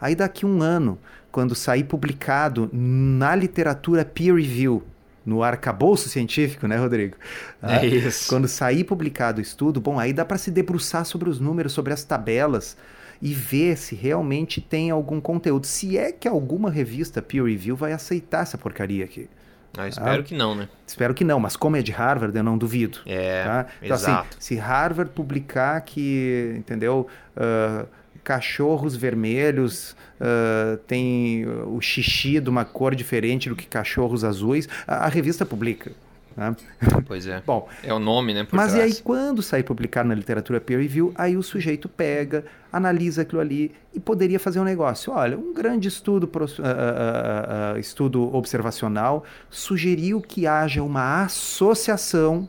Aí 0.00 0.14
daqui 0.14 0.46
um 0.46 0.62
ano, 0.62 0.96
quando 1.38 1.54
sair 1.54 1.84
publicado 1.84 2.68
na 2.72 3.32
literatura 3.32 4.04
peer 4.04 4.34
review, 4.34 4.82
no 5.24 5.44
arcabouço 5.44 6.08
científico, 6.08 6.66
né, 6.66 6.76
Rodrigo? 6.76 7.16
É 7.62 7.76
ah, 7.76 7.86
isso. 7.86 8.28
Quando 8.28 8.48
sair 8.48 8.82
publicado 8.82 9.38
o 9.38 9.40
estudo, 9.40 9.80
bom, 9.80 10.00
aí 10.00 10.12
dá 10.12 10.24
para 10.24 10.36
se 10.36 10.50
debruçar 10.50 11.04
sobre 11.04 11.30
os 11.30 11.38
números, 11.38 11.72
sobre 11.72 11.92
as 11.92 12.02
tabelas 12.02 12.76
e 13.22 13.32
ver 13.32 13.78
se 13.78 13.94
realmente 13.94 14.60
tem 14.60 14.90
algum 14.90 15.20
conteúdo. 15.20 15.64
Se 15.64 15.96
é 15.96 16.10
que 16.10 16.26
alguma 16.26 16.72
revista 16.72 17.22
peer 17.22 17.44
review 17.44 17.76
vai 17.76 17.92
aceitar 17.92 18.42
essa 18.42 18.58
porcaria 18.58 19.04
aqui. 19.04 19.30
Ah, 19.76 19.86
espero 19.86 20.20
ah, 20.20 20.24
que 20.24 20.34
não, 20.34 20.56
né? 20.56 20.68
Espero 20.84 21.14
que 21.14 21.22
não, 21.22 21.38
mas 21.38 21.54
como 21.54 21.76
é 21.76 21.82
de 21.82 21.92
Harvard, 21.92 22.36
eu 22.36 22.42
não 22.42 22.58
duvido. 22.58 22.98
É, 23.06 23.44
tá? 23.44 23.66
Então, 23.80 23.94
assim, 23.94 24.10
exato. 24.10 24.28
assim, 24.30 24.40
se 24.40 24.56
Harvard 24.56 25.12
publicar 25.12 25.80
que, 25.82 26.56
entendeu, 26.58 27.06
uh, 27.36 27.86
cachorros 28.28 28.94
vermelhos 28.94 29.96
uh, 30.20 30.76
tem 30.86 31.46
o 31.46 31.80
xixi 31.80 32.38
de 32.38 32.50
uma 32.50 32.62
cor 32.62 32.94
diferente 32.94 33.48
do 33.48 33.56
que 33.56 33.66
cachorros 33.66 34.22
azuis, 34.22 34.68
a, 34.86 35.06
a 35.06 35.08
revista 35.08 35.46
publica. 35.46 35.92
Né? 36.36 36.54
Pois 37.08 37.26
é. 37.26 37.42
Bom, 37.46 37.66
é 37.82 37.92
o 37.92 37.98
nome, 37.98 38.34
né? 38.34 38.46
mas 38.52 38.72
trás. 38.72 38.74
e 38.74 38.80
aí, 38.80 39.02
quando 39.02 39.42
sair 39.42 39.62
publicado 39.62 40.10
na 40.10 40.14
literatura 40.14 40.60
peer 40.60 40.78
review, 40.78 41.10
aí 41.14 41.38
o 41.38 41.42
sujeito 41.42 41.88
pega, 41.88 42.44
analisa 42.70 43.22
aquilo 43.22 43.40
ali 43.40 43.72
e 43.94 43.98
poderia 43.98 44.38
fazer 44.38 44.60
um 44.60 44.64
negócio. 44.64 45.10
Olha, 45.14 45.38
um 45.38 45.54
grande 45.54 45.88
estudo, 45.88 46.24
uh, 46.24 46.44
uh, 46.44 47.78
estudo 47.78 48.34
observacional 48.36 49.24
sugeriu 49.48 50.20
que 50.20 50.46
haja 50.46 50.82
uma 50.82 51.22
associação. 51.22 52.46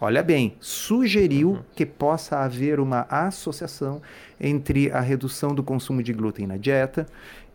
Olha 0.00 0.22
bem, 0.22 0.54
sugeriu 0.60 1.50
uhum. 1.50 1.62
que 1.74 1.84
possa 1.84 2.38
haver 2.38 2.78
uma 2.78 3.06
associação 3.10 4.00
entre 4.40 4.90
a 4.92 5.00
redução 5.00 5.52
do 5.54 5.62
consumo 5.62 6.02
de 6.02 6.12
glúten 6.12 6.46
na 6.46 6.56
dieta 6.56 7.06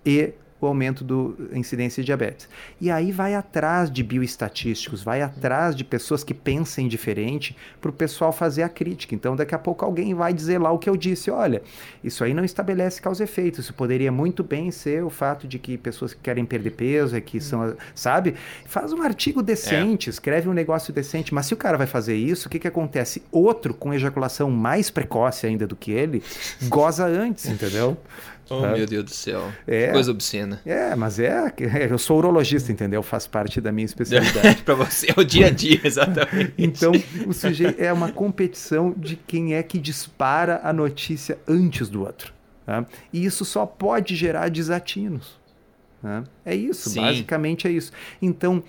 e 0.06 0.34
o 0.66 0.68
aumento 0.68 1.04
da 1.04 1.58
incidência 1.58 2.02
de 2.02 2.08
diabetes. 2.08 2.48
E 2.80 2.90
aí 2.90 3.12
vai 3.12 3.36
atrás 3.36 3.92
de 3.92 4.04
bioestatísticos, 4.04 5.04
vai 5.04 5.22
atrás 5.22 5.76
de 5.76 5.84
pessoas 5.84 6.24
que 6.24 6.34
pensem 6.34 6.88
diferente 6.88 7.56
para 7.82 7.90
o 7.90 7.94
pessoal 7.94 8.32
fazer 8.32 8.64
a 8.64 8.70
crítica. 8.70 9.16
Então, 9.16 9.36
daqui 9.36 9.56
a 9.56 9.60
pouco 9.60 9.86
alguém 9.86 10.14
vai 10.14 10.34
dizer 10.34 10.60
lá 10.60 10.72
o 10.72 10.80
que 10.80 10.90
eu 10.90 10.98
disse: 10.98 11.30
olha, 11.32 11.62
isso 12.04 12.24
aí 12.24 12.34
não 12.34 12.44
estabelece 12.44 13.02
causa 13.02 13.24
e 13.24 13.26
efeito. 13.26 13.60
Isso 13.60 13.74
poderia 13.74 14.12
muito 14.12 14.44
bem 14.44 14.72
ser 14.72 15.04
o 15.04 15.10
fato 15.10 15.48
de 15.48 15.60
que 15.60 15.78
pessoas 15.78 16.14
que 16.14 16.22
querem 16.22 16.46
perder 16.46 16.72
peso, 16.72 17.16
é 17.16 17.22
que 17.22 17.40
são, 17.40 17.76
sabe? 17.94 18.36
Faz 18.66 18.94
um 18.94 19.02
artigo 19.02 19.42
decente, 19.42 20.10
é. 20.10 20.12
escreve 20.12 20.50
um 20.50 20.54
negócio 20.54 20.94
decente. 20.94 21.34
Mas 21.34 21.46
se 21.46 21.54
o 21.54 21.58
cara 21.58 21.78
vai 21.78 21.88
fazer 21.88 22.16
isso, 22.16 22.48
o 22.48 22.50
que, 22.50 22.60
que 22.60 22.68
acontece? 22.68 23.24
Outro 23.32 23.74
com 23.74 23.94
ejaculação 23.94 24.50
mais 24.50 24.90
precoce 24.90 25.46
ainda 25.46 25.68
do 25.68 25.76
que 25.76 25.92
ele, 25.92 26.24
goza 26.70 27.06
antes, 27.06 27.46
entendeu? 27.46 27.98
Oh, 28.50 28.62
meu 28.62 28.86
Deus 28.86 29.04
do 29.06 29.12
céu. 29.12 29.52
É, 29.66 29.92
Coisa 29.92 30.12
obscena. 30.12 30.62
É, 30.66 30.96
mas 30.96 31.20
é, 31.20 31.54
Eu 31.90 31.98
sou 31.98 32.18
urologista, 32.18 32.72
entendeu? 32.72 33.02
Faz 33.02 33.26
parte 33.26 33.62
da 33.62 33.72
minha 33.72 33.86
especialidade. 33.86 34.62
Para 34.64 34.76
você 34.76 35.08
é 35.10 35.20
o 35.20 35.24
dia 35.24 35.48
a 35.48 35.50
dia, 35.50 35.80
exatamente. 35.84 36.54
então, 36.58 36.92
o 37.26 37.34
sujeito 37.34 37.82
é 37.82 37.92
uma 37.92 38.12
competição 38.12 38.94
de 38.96 39.16
quem 39.16 39.56
é 39.56 39.64
que 39.64 39.80
dispara 39.80 40.62
a 40.64 40.74
notícia 40.74 41.38
antes 41.48 41.90
do 41.90 42.02
outro. 42.02 42.34
Tá? 42.66 42.86
E 43.12 43.26
isso 43.26 43.44
só 43.46 43.66
pode 43.66 44.16
gerar 44.16 44.50
desatinos. 44.50 45.38
Tá? 46.02 46.24
É 46.46 46.54
isso, 46.54 46.90
Sim. 46.90 47.02
basicamente 47.02 47.68
é 47.68 47.72
isso. 47.72 47.92
Então, 48.22 48.62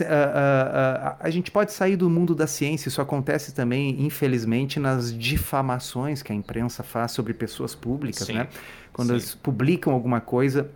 a, 0.00 0.14
a, 0.14 1.08
a, 1.08 1.16
a, 1.20 1.30
gente 1.30 1.50
pode 1.50 1.72
sair 1.72 1.96
do 1.96 2.08
mundo 2.10 2.34
da 2.34 2.46
ciência, 2.46 2.88
isso 2.88 3.00
acontece 3.00 3.54
também, 3.54 4.02
infelizmente, 4.02 4.78
nas 4.78 5.16
difamações 5.16 6.22
que 6.22 6.32
a 6.32 6.34
imprensa 6.34 6.82
faz 6.82 7.12
sobre 7.12 7.32
pessoas 7.34 7.74
públicas, 7.74 8.26
Sim. 8.26 8.34
né? 8.34 8.48
Quando 8.92 9.08
Sim. 9.08 9.14
eles 9.14 9.34
publicam 9.34 9.92
alguma 9.92 10.20
coisa 10.20 10.70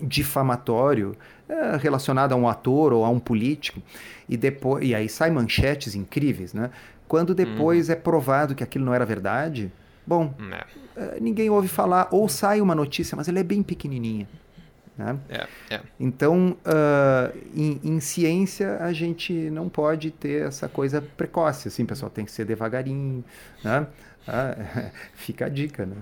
difamatório 0.00 1.14
é, 1.48 1.76
relacionado 1.76 2.32
a 2.32 2.36
um 2.36 2.48
ator 2.48 2.92
ou 2.92 3.04
a 3.04 3.08
um 3.10 3.18
político 3.18 3.82
e 4.28 4.36
depois 4.36 4.84
e 4.84 4.94
aí 4.94 5.08
sai 5.08 5.30
manchetes 5.30 5.94
incríveis, 5.94 6.54
né? 6.54 6.70
Quando 7.06 7.34
depois 7.34 7.88
uhum. 7.88 7.92
é 7.92 7.96
provado 7.96 8.54
que 8.54 8.64
aquilo 8.64 8.84
não 8.84 8.94
era 8.94 9.04
verdade, 9.04 9.70
bom, 10.06 10.34
é. 10.50 10.64
É, 10.94 11.20
ninguém 11.20 11.50
ouve 11.50 11.68
falar 11.68 12.08
ou 12.10 12.28
sai 12.28 12.60
uma 12.60 12.74
notícia, 12.74 13.16
mas 13.16 13.28
ela 13.28 13.38
é 13.38 13.42
bem 13.42 13.62
pequenininha. 13.62 14.28
Né? 14.96 15.18
É, 15.28 15.74
é. 15.74 15.80
Então, 15.98 16.56
uh, 16.66 17.38
em, 17.54 17.80
em, 17.82 18.00
ciência, 18.00 18.76
a 18.78 18.92
gente 18.92 19.32
não 19.32 19.68
pode 19.68 20.10
ter 20.10 20.46
essa 20.46 20.68
coisa 20.68 21.00
precoce, 21.00 21.68
assim, 21.68 21.86
pessoal, 21.86 22.10
tem 22.10 22.24
que 22.24 22.32
ser 22.32 22.44
devagarinho, 22.44 23.24
né? 23.64 23.86
Ah, 24.28 24.90
fica 25.14 25.46
a 25.46 25.48
dica, 25.48 25.86
né? 25.86 25.96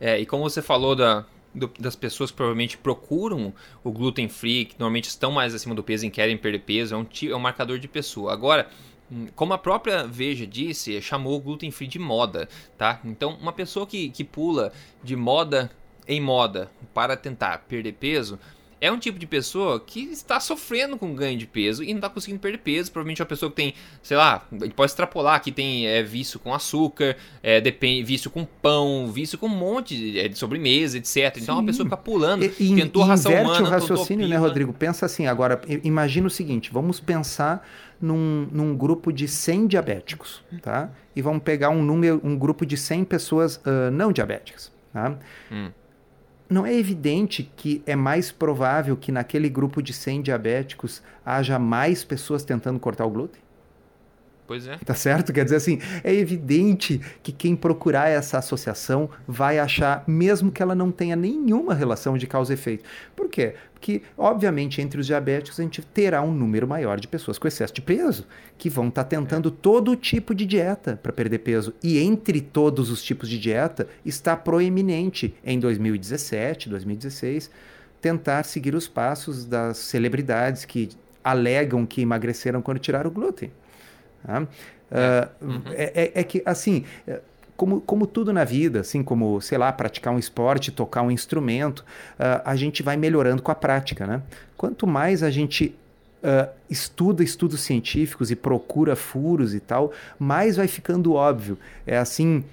É, 0.00 0.18
e 0.18 0.26
como 0.26 0.42
você 0.42 0.62
falou 0.62 0.96
da, 0.96 1.24
do, 1.54 1.70
das 1.78 1.94
pessoas 1.94 2.30
que 2.30 2.36
provavelmente 2.36 2.76
procuram 2.76 3.52
o 3.82 3.92
gluten 3.92 4.28
free, 4.28 4.64
que 4.64 4.74
normalmente 4.78 5.08
estão 5.08 5.30
mais 5.30 5.54
acima 5.54 5.74
do 5.74 5.82
peso 5.82 6.06
e 6.06 6.10
querem 6.10 6.36
perder 6.36 6.60
peso, 6.60 6.94
é 6.94 6.98
um, 6.98 7.06
é 7.30 7.36
um 7.36 7.40
marcador 7.40 7.78
de 7.78 7.86
pessoa. 7.86 8.32
Agora, 8.32 8.68
hum, 9.10 9.28
como 9.36 9.52
a 9.52 9.58
própria 9.58 10.06
Veja 10.06 10.46
disse, 10.46 11.00
chamou 11.00 11.36
o 11.36 11.40
gluten 11.40 11.70
free 11.70 11.86
de 11.86 11.98
moda, 11.98 12.48
tá? 12.76 13.00
Então, 13.04 13.36
uma 13.40 13.52
pessoa 13.52 13.86
que, 13.86 14.08
que 14.10 14.24
pula 14.24 14.72
de 15.02 15.14
moda 15.14 15.70
em 16.06 16.20
moda 16.20 16.70
para 16.92 17.16
tentar 17.16 17.58
perder 17.66 17.92
peso, 17.92 18.38
é 18.84 18.92
um 18.92 18.98
tipo 18.98 19.18
de 19.18 19.26
pessoa 19.26 19.80
que 19.80 20.00
está 20.00 20.38
sofrendo 20.38 20.98
com 20.98 21.14
ganho 21.14 21.38
de 21.38 21.46
peso 21.46 21.82
e 21.82 21.88
não 21.88 21.96
está 21.96 22.10
conseguindo 22.10 22.38
perder 22.38 22.58
peso. 22.58 22.92
Provavelmente 22.92 23.22
é 23.22 23.22
uma 23.22 23.28
pessoa 23.28 23.50
que 23.50 23.56
tem, 23.56 23.74
sei 24.02 24.14
lá, 24.14 24.46
pode 24.76 24.90
extrapolar 24.90 25.42
que 25.42 25.50
tem 25.50 25.86
é, 25.86 26.02
vício 26.02 26.38
com 26.38 26.52
açúcar, 26.52 27.16
é, 27.42 27.62
depende, 27.62 28.02
vício 28.02 28.30
com 28.30 28.44
pão, 28.44 29.10
vício 29.10 29.38
com 29.38 29.46
um 29.46 29.56
monte 29.56 29.96
de, 29.96 30.20
é, 30.20 30.28
de 30.28 30.36
sobremesa, 30.36 30.98
etc. 30.98 31.34
Sim. 31.34 31.40
Então 31.40 31.54
é 31.54 31.58
uma 31.60 31.66
pessoa 31.66 31.88
que 31.88 31.96
fica 31.96 32.02
pulando, 32.02 32.44
e, 32.44 32.74
tentou 32.74 33.06
e 33.06 33.08
ração 33.08 33.32
humana, 33.32 33.66
o 33.66 33.70
raciocínio, 33.70 34.28
né, 34.28 34.36
Rodrigo? 34.36 34.70
Pensa 34.74 35.06
assim, 35.06 35.26
agora, 35.26 35.62
imagina 35.82 36.26
o 36.26 36.30
seguinte, 36.30 36.70
vamos 36.70 37.00
pensar 37.00 37.66
num, 37.98 38.46
num 38.52 38.76
grupo 38.76 39.10
de 39.10 39.26
100 39.26 39.66
diabéticos, 39.66 40.44
tá? 40.60 40.90
E 41.16 41.22
vamos 41.22 41.42
pegar 41.42 41.70
um 41.70 41.82
número, 41.82 42.20
um 42.22 42.36
grupo 42.36 42.66
de 42.66 42.76
100 42.76 43.04
pessoas 43.04 43.56
uh, 43.56 43.90
não 43.90 44.12
diabéticas, 44.12 44.70
tá? 44.92 45.16
Hum 45.50 45.70
não 46.48 46.66
é 46.66 46.74
evidente 46.74 47.50
que 47.56 47.82
é 47.86 47.96
mais 47.96 48.30
provável 48.30 48.96
que 48.96 49.12
naquele 49.12 49.48
grupo 49.48 49.82
de 49.82 49.92
100 49.92 50.22
diabéticos 50.22 51.02
haja 51.24 51.58
mais 51.58 52.04
pessoas 52.04 52.44
tentando 52.44 52.78
cortar 52.78 53.06
o 53.06 53.10
glúten? 53.10 53.43
Pois 54.46 54.66
é. 54.66 54.76
Tá 54.84 54.94
certo? 54.94 55.32
Quer 55.32 55.44
dizer 55.44 55.56
assim, 55.56 55.78
é 56.02 56.12
evidente 56.12 57.00
que 57.22 57.32
quem 57.32 57.56
procurar 57.56 58.08
essa 58.08 58.38
associação 58.38 59.08
vai 59.26 59.58
achar, 59.58 60.04
mesmo 60.06 60.52
que 60.52 60.62
ela 60.62 60.74
não 60.74 60.90
tenha 60.90 61.16
nenhuma 61.16 61.72
relação 61.72 62.18
de 62.18 62.26
causa 62.26 62.52
e 62.52 62.54
efeito. 62.54 62.84
Por 63.16 63.28
quê? 63.28 63.54
Porque, 63.72 64.02
obviamente, 64.18 64.82
entre 64.82 65.00
os 65.00 65.06
diabéticos 65.06 65.58
a 65.58 65.62
gente 65.62 65.80
terá 65.80 66.20
um 66.20 66.32
número 66.32 66.68
maior 66.68 67.00
de 67.00 67.08
pessoas 67.08 67.38
com 67.38 67.48
excesso 67.48 67.72
de 67.72 67.80
peso, 67.80 68.26
que 68.58 68.68
vão 68.68 68.88
estar 68.88 69.04
tá 69.04 69.08
tentando 69.08 69.50
todo 69.50 69.96
tipo 69.96 70.34
de 70.34 70.44
dieta 70.44 70.98
para 71.02 71.12
perder 71.12 71.38
peso. 71.38 71.72
E 71.82 71.98
entre 71.98 72.40
todos 72.40 72.90
os 72.90 73.02
tipos 73.02 73.28
de 73.28 73.38
dieta, 73.38 73.88
está 74.04 74.36
proeminente 74.36 75.34
em 75.42 75.58
2017, 75.58 76.68
2016, 76.68 77.50
tentar 78.00 78.44
seguir 78.44 78.74
os 78.74 78.88
passos 78.88 79.46
das 79.46 79.78
celebridades 79.78 80.66
que 80.66 80.90
alegam 81.22 81.86
que 81.86 82.02
emagreceram 82.02 82.60
quando 82.60 82.78
tiraram 82.78 83.10
o 83.10 83.12
glúten. 83.12 83.50
Tá? 84.26 84.42
Uh, 84.42 85.46
uhum. 85.46 85.62
é, 85.72 85.92
é, 85.94 86.20
é, 86.20 86.24
que, 86.24 86.42
assim, 86.46 86.84
como, 87.56 87.80
como 87.80 88.06
tudo 88.06 88.32
na 88.32 88.44
vida, 88.44 88.80
assim 88.80 89.02
como, 89.02 89.40
sei 89.40 89.58
lá, 89.58 89.72
praticar 89.72 90.12
um 90.12 90.18
esporte, 90.18 90.70
tocar 90.70 91.02
um 91.02 91.10
instrumento, 91.10 91.80
uh, 91.80 92.42
a 92.44 92.56
gente 92.56 92.82
vai 92.82 92.96
melhorando 92.96 93.42
com 93.42 93.50
a 93.50 93.54
prática, 93.54 94.06
né? 94.06 94.22
Quanto 94.56 94.86
mais 94.86 95.22
a 95.22 95.30
gente 95.30 95.74
uh, 96.22 96.48
estuda 96.70 97.22
estudos 97.22 97.60
científicos 97.60 98.30
e 98.30 98.36
procura 98.36 98.94
furos 98.94 99.54
e 99.54 99.60
tal, 99.60 99.92
mais 100.18 100.56
vai 100.56 100.68
ficando 100.68 101.14
óbvio. 101.14 101.58
É 101.86 101.96
assim. 101.96 102.44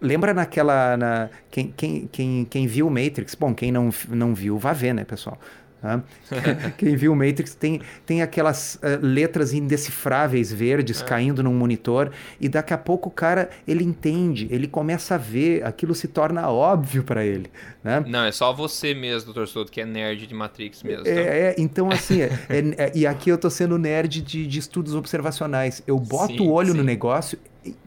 Lembra 0.00 0.34
naquela. 0.34 0.96
Na, 0.96 1.30
quem, 1.50 1.72
quem, 1.74 2.08
quem, 2.12 2.44
quem 2.44 2.66
viu 2.66 2.90
Matrix? 2.90 3.34
Bom, 3.34 3.54
quem 3.54 3.72
não, 3.72 3.90
não 4.10 4.34
viu, 4.34 4.58
vá 4.58 4.72
ver, 4.74 4.92
né, 4.92 5.02
pessoal? 5.02 5.38
Tá? 5.84 6.02
Quem 6.78 6.96
viu 6.96 7.12
o 7.12 7.14
Matrix 7.14 7.54
tem, 7.54 7.82
tem 8.06 8.22
aquelas 8.22 8.76
uh, 8.76 8.98
letras 9.02 9.52
indecifráveis 9.52 10.50
verdes 10.50 11.02
é. 11.02 11.04
caindo 11.04 11.42
num 11.42 11.52
monitor 11.52 12.10
e 12.40 12.48
daqui 12.48 12.72
a 12.72 12.78
pouco 12.78 13.10
o 13.10 13.12
cara 13.12 13.50
ele 13.68 13.84
entende, 13.84 14.48
ele 14.50 14.66
começa 14.66 15.16
a 15.16 15.18
ver, 15.18 15.62
aquilo 15.62 15.94
se 15.94 16.08
torna 16.08 16.48
óbvio 16.48 17.04
para 17.04 17.22
ele. 17.22 17.50
Né? 17.84 18.02
Não, 18.06 18.24
é 18.24 18.32
só 18.32 18.50
você 18.50 18.94
mesmo, 18.94 19.26
doutor 19.26 19.46
Souto, 19.46 19.70
que 19.70 19.78
é 19.78 19.84
nerd 19.84 20.26
de 20.26 20.34
Matrix 20.34 20.82
mesmo. 20.82 21.06
É, 21.06 21.14
tá? 21.14 21.20
é 21.20 21.54
então 21.58 21.90
assim, 21.90 22.22
é, 22.22 22.30
é, 22.48 22.92
e 22.94 23.06
aqui 23.06 23.28
eu 23.28 23.36
tô 23.36 23.50
sendo 23.50 23.76
nerd 23.76 24.22
de, 24.22 24.46
de 24.46 24.58
estudos 24.58 24.94
observacionais. 24.94 25.82
Eu 25.86 26.00
boto 26.00 26.32
sim, 26.32 26.40
o 26.40 26.50
olho 26.50 26.72
sim. 26.72 26.78
no 26.78 26.82
negócio 26.82 27.38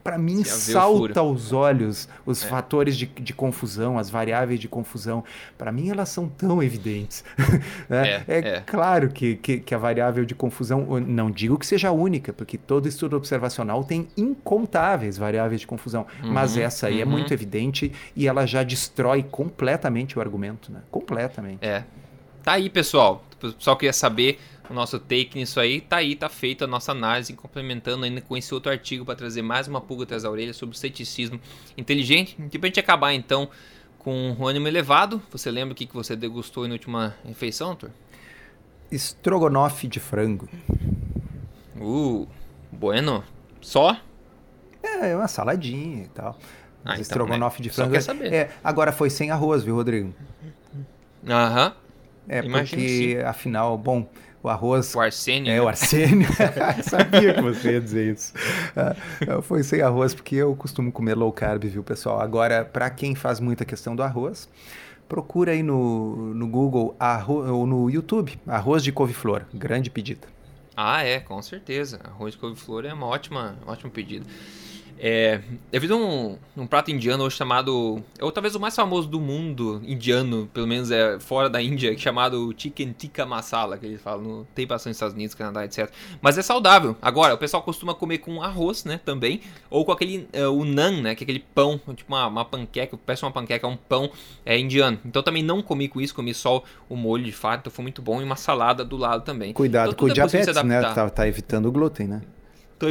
para 0.03 0.17
mim 0.17 0.43
salta 0.43 1.19
aos 1.19 1.51
olhos 1.51 2.07
os 2.25 2.43
é. 2.43 2.47
fatores 2.47 2.97
de, 2.97 3.05
de, 3.05 3.33
confusão, 3.33 3.99
as 3.99 4.09
variáveis 4.09 4.59
de 4.59 4.67
confusão. 4.67 5.23
Para 5.57 5.71
mim 5.71 5.89
elas 5.89 6.09
são 6.09 6.27
tão 6.27 6.63
evidentes. 6.63 7.23
Né? 7.89 8.07
é, 8.09 8.23
é, 8.27 8.37
é, 8.39 8.63
claro 8.65 9.09
que, 9.09 9.35
que, 9.35 9.59
que, 9.59 9.73
a 9.73 9.77
variável 9.77 10.25
de 10.25 10.35
confusão, 10.35 10.99
não 10.99 11.31
digo 11.31 11.57
que 11.57 11.65
seja 11.65 11.91
única, 11.91 12.33
porque 12.33 12.57
todo 12.57 12.87
estudo 12.87 13.15
observacional 13.15 13.83
tem 13.83 14.07
incontáveis 14.17 15.17
variáveis 15.17 15.61
de 15.61 15.67
confusão, 15.67 16.05
uhum, 16.21 16.31
mas 16.31 16.57
essa 16.57 16.87
aí 16.87 17.01
é 17.01 17.05
uhum. 17.05 17.11
é 17.11 17.13
muito 17.13 17.33
evidente 17.33 17.91
e 18.15 18.27
ela 18.27 18.45
já 18.45 18.63
destrói 18.63 19.23
completamente 19.23 19.86
o 20.15 20.21
argumento, 20.21 20.71
né? 20.71 20.81
Completamente. 20.91 21.65
É. 21.65 21.83
Tá 22.43 22.53
aí, 22.53 22.69
pessoal. 22.69 23.23
O 23.33 23.37
pessoal 23.37 23.75
queria 23.75 23.93
saber 23.93 24.39
o 24.69 24.73
nosso 24.73 24.99
take 24.99 25.37
nisso 25.37 25.59
aí. 25.59 25.81
Tá 25.81 25.97
aí, 25.97 26.15
tá 26.15 26.29
feita 26.29 26.65
a 26.65 26.67
nossa 26.67 26.91
análise, 26.91 27.33
complementando 27.33 28.05
ainda 28.05 28.21
com 28.21 28.35
esse 28.37 28.53
outro 28.53 28.71
artigo 28.71 29.05
para 29.05 29.15
trazer 29.15 29.41
mais 29.41 29.67
uma 29.67 29.81
pulga 29.81 30.03
atrás 30.03 30.23
da 30.23 30.31
orelha 30.31 30.53
sobre 30.53 30.75
o 30.75 30.77
ceticismo 30.77 31.39
inteligente. 31.77 32.37
E 32.51 32.57
pra 32.57 32.67
gente 32.67 32.79
acabar 32.79 33.13
então 33.13 33.49
com 33.99 34.35
o 34.39 34.47
ânimo 34.47 34.67
elevado, 34.67 35.21
você 35.29 35.51
lembra 35.51 35.73
o 35.73 35.75
que, 35.75 35.85
que 35.85 35.93
você 35.93 36.15
degustou 36.15 36.65
na 36.67 36.73
última 36.73 37.15
refeição, 37.25 37.71
Arthur? 37.71 37.91
Estrogonofe 38.89 39.87
de 39.87 39.99
frango. 39.99 40.47
Uh, 41.75 42.27
bueno. 42.71 43.23
Só? 43.59 43.97
É, 44.81 45.13
uma 45.15 45.27
saladinha 45.27 46.05
e 46.05 46.07
tal. 46.07 46.39
Ah, 46.83 46.91
então, 46.91 47.01
estrogonofe 47.01 47.61
né? 47.61 47.63
de 47.63 47.69
frango. 47.69 47.89
Só 47.89 47.93
quer 47.93 48.01
saber. 48.01 48.33
É, 48.33 48.49
agora 48.63 48.91
foi 48.91 49.09
sem 49.09 49.31
arroz, 49.31 49.63
viu, 49.63 49.75
Rodrigo? 49.75 50.13
Aham. 51.27 51.73
É, 52.27 52.41
porque 52.41 53.21
afinal, 53.25 53.77
bom, 53.77 54.07
o 54.43 54.49
arroz. 54.49 54.93
O 54.95 54.99
arsênio. 54.99 55.51
É, 55.51 55.55
né? 55.55 55.61
o 55.61 55.67
arsênio. 55.67 56.27
Sabia 56.83 57.33
que 57.33 57.41
você 57.41 57.73
ia 57.73 57.81
dizer 57.81 58.13
isso. 58.13 58.33
Uh, 59.27 59.41
foi 59.41 59.63
sem 59.63 59.81
arroz, 59.81 60.13
porque 60.13 60.35
eu 60.35 60.55
costumo 60.55 60.91
comer 60.91 61.15
low 61.15 61.31
carb, 61.31 61.63
viu, 61.65 61.83
pessoal? 61.83 62.19
Agora, 62.19 62.65
para 62.65 62.89
quem 62.89 63.15
faz 63.15 63.39
muita 63.39 63.65
questão 63.65 63.95
do 63.95 64.03
arroz, 64.03 64.49
procura 65.07 65.51
aí 65.51 65.63
no, 65.63 66.33
no 66.33 66.47
Google 66.47 66.95
arroz, 66.99 67.49
ou 67.49 67.65
no 67.65 67.89
YouTube, 67.89 68.39
arroz 68.47 68.83
de 68.83 68.91
couve-flor. 68.91 69.43
Grande 69.53 69.89
pedido. 69.89 70.27
Ah, 70.75 71.03
é, 71.03 71.19
com 71.19 71.41
certeza. 71.41 71.99
Arroz 72.03 72.33
de 72.33 72.39
couve-flor 72.39 72.85
é 72.85 72.93
uma 72.93 73.07
ótima, 73.07 73.55
ótima 73.65 73.89
pedida. 73.89 74.25
É, 74.99 75.41
eu 75.71 75.79
fiz 75.79 75.91
um, 75.91 76.37
um 76.55 76.65
prato 76.65 76.89
indiano 76.89 77.23
hoje 77.23 77.35
chamado. 77.35 78.01
É 78.17 78.23
ou 78.23 78.31
talvez 78.31 78.55
o 78.55 78.59
mais 78.59 78.75
famoso 78.75 79.07
do 79.07 79.19
mundo 79.19 79.81
indiano, 79.85 80.49
pelo 80.53 80.67
menos 80.67 80.89
é 80.89 81.19
fora 81.19 81.49
da 81.49 81.61
Índia, 81.61 81.93
é 81.93 81.97
chamado 81.97 82.53
Chicken 82.57 82.93
Tikka 82.93 83.25
Masala, 83.25 83.77
que 83.77 83.85
eles 83.85 84.01
falam. 84.01 84.23
No, 84.23 84.47
tem 84.55 84.65
bastante 84.65 84.89
nos 84.89 84.97
Estados 84.97 85.13
Unidos, 85.13 85.35
Canadá, 85.35 85.63
etc. 85.65 85.89
Mas 86.21 86.37
é 86.37 86.41
saudável. 86.41 86.95
Agora, 87.01 87.35
o 87.35 87.37
pessoal 87.37 87.61
costuma 87.61 87.93
comer 87.93 88.17
com 88.19 88.41
arroz, 88.41 88.85
né? 88.85 88.99
Também. 89.03 89.41
Ou 89.69 89.85
com 89.85 89.91
aquele. 89.91 90.27
Uh, 90.33 90.51
o 90.51 90.65
naan, 90.65 91.01
né? 91.01 91.15
Que 91.15 91.23
é 91.23 91.25
aquele 91.25 91.43
pão, 91.53 91.79
tipo 91.95 92.13
uma, 92.13 92.27
uma 92.27 92.45
panqueca. 92.45 92.97
Parece 93.05 93.23
uma 93.23 93.31
panqueca, 93.31 93.67
é 93.67 93.69
um 93.69 93.77
pão 93.77 94.09
é, 94.45 94.57
indiano. 94.57 94.99
Então 95.05 95.21
também 95.21 95.43
não 95.43 95.61
comi 95.61 95.87
com 95.87 96.01
isso, 96.01 96.15
comi 96.15 96.33
só 96.33 96.63
o 96.89 96.95
molho 96.95 97.23
de 97.23 97.31
fato, 97.31 97.61
então 97.61 97.71
foi 97.71 97.83
muito 97.83 98.01
bom. 98.01 98.21
E 98.21 98.23
uma 98.23 98.35
salada 98.35 98.83
do 98.83 98.97
lado 98.97 99.23
também. 99.23 99.53
Cuidado 99.53 99.91
então, 99.91 99.99
com 99.99 100.05
o 100.05 100.09
é 100.09 100.13
diabetes, 100.13 100.63
né? 100.63 100.81
Tá, 100.81 101.09
tá 101.09 101.27
evitando 101.27 101.67
o 101.67 101.71
glúten, 101.71 102.07
né? 102.07 102.21
Tô 102.79 102.87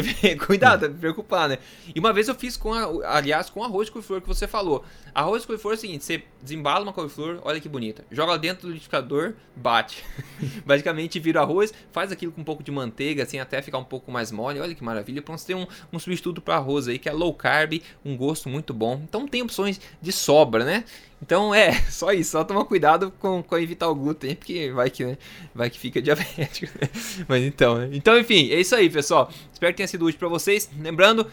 cuidado, 0.47 0.87
é. 0.87 0.89
me 0.89 0.99
preocupar, 0.99 1.49
né? 1.49 1.59
E 1.95 1.99
uma 2.01 2.12
vez 2.12 2.26
eu 2.26 2.34
fiz 2.34 2.57
com, 2.57 2.74
a, 2.74 3.16
aliás, 3.16 3.49
com 3.49 3.62
arroz 3.62 3.87
de 3.87 3.93
couve-flor 3.93 4.20
que 4.20 4.26
você 4.26 4.47
falou. 4.49 4.84
Arroz 5.14 5.43
de 5.43 5.47
couve-flor 5.47 5.74
é 5.74 5.76
o 5.76 5.80
seguinte, 5.80 6.05
você 6.05 6.24
desembala 6.43 6.82
uma 6.82 6.93
couve-flor, 6.93 7.39
olha 7.43 7.61
que 7.61 7.68
bonita. 7.68 8.05
Joga 8.11 8.37
dentro 8.37 8.62
do 8.62 8.68
liquidificador, 8.68 9.34
bate. 9.55 10.05
Basicamente 10.66 11.20
vira 11.20 11.41
arroz, 11.41 11.72
faz 11.93 12.11
aquilo 12.11 12.32
com 12.32 12.41
um 12.41 12.45
pouco 12.45 12.64
de 12.64 12.72
manteiga, 12.72 13.22
assim, 13.22 13.39
até 13.39 13.62
ficar 13.62 13.78
um 13.78 13.84
pouco 13.84 14.11
mais 14.11 14.32
mole. 14.32 14.59
Olha 14.59 14.74
que 14.74 14.82
maravilha. 14.82 15.22
Pronto, 15.22 15.39
você 15.39 15.47
tem 15.47 15.57
um, 15.57 15.66
um 15.93 15.99
substituto 15.99 16.41
para 16.41 16.57
arroz 16.57 16.89
aí, 16.89 16.99
que 16.99 17.09
é 17.09 17.12
low 17.12 17.32
carb, 17.32 17.80
um 18.05 18.16
gosto 18.16 18.49
muito 18.49 18.74
bom. 18.74 19.01
Então 19.05 19.28
tem 19.28 19.43
opções 19.43 19.80
de 20.03 20.11
sobra, 20.11 20.64
né? 20.64 20.84
Então 21.22 21.54
é, 21.54 21.72
só 21.90 22.12
isso, 22.12 22.32
só 22.32 22.44
tomar 22.44 22.64
cuidado 22.64 23.12
com, 23.18 23.42
com 23.42 23.58
evitar 23.58 23.88
o 23.88 23.94
glúten, 23.94 24.34
porque 24.34 24.70
vai 24.70 24.90
que, 24.90 25.04
né, 25.04 25.18
vai 25.54 25.70
que 25.70 25.78
fica 25.78 26.00
diabético. 26.02 26.72
Né? 26.80 26.88
Mas 27.28 27.42
então, 27.42 27.78
né? 27.78 27.90
Então, 27.92 28.18
enfim, 28.18 28.50
é 28.50 28.60
isso 28.60 28.74
aí, 28.74 28.90
pessoal. 28.90 29.30
Espero 29.52 29.72
que 29.72 29.78
tenha 29.78 29.88
sido 29.88 30.04
útil 30.04 30.18
para 30.18 30.28
vocês. 30.28 30.70
Lembrando, 30.78 31.26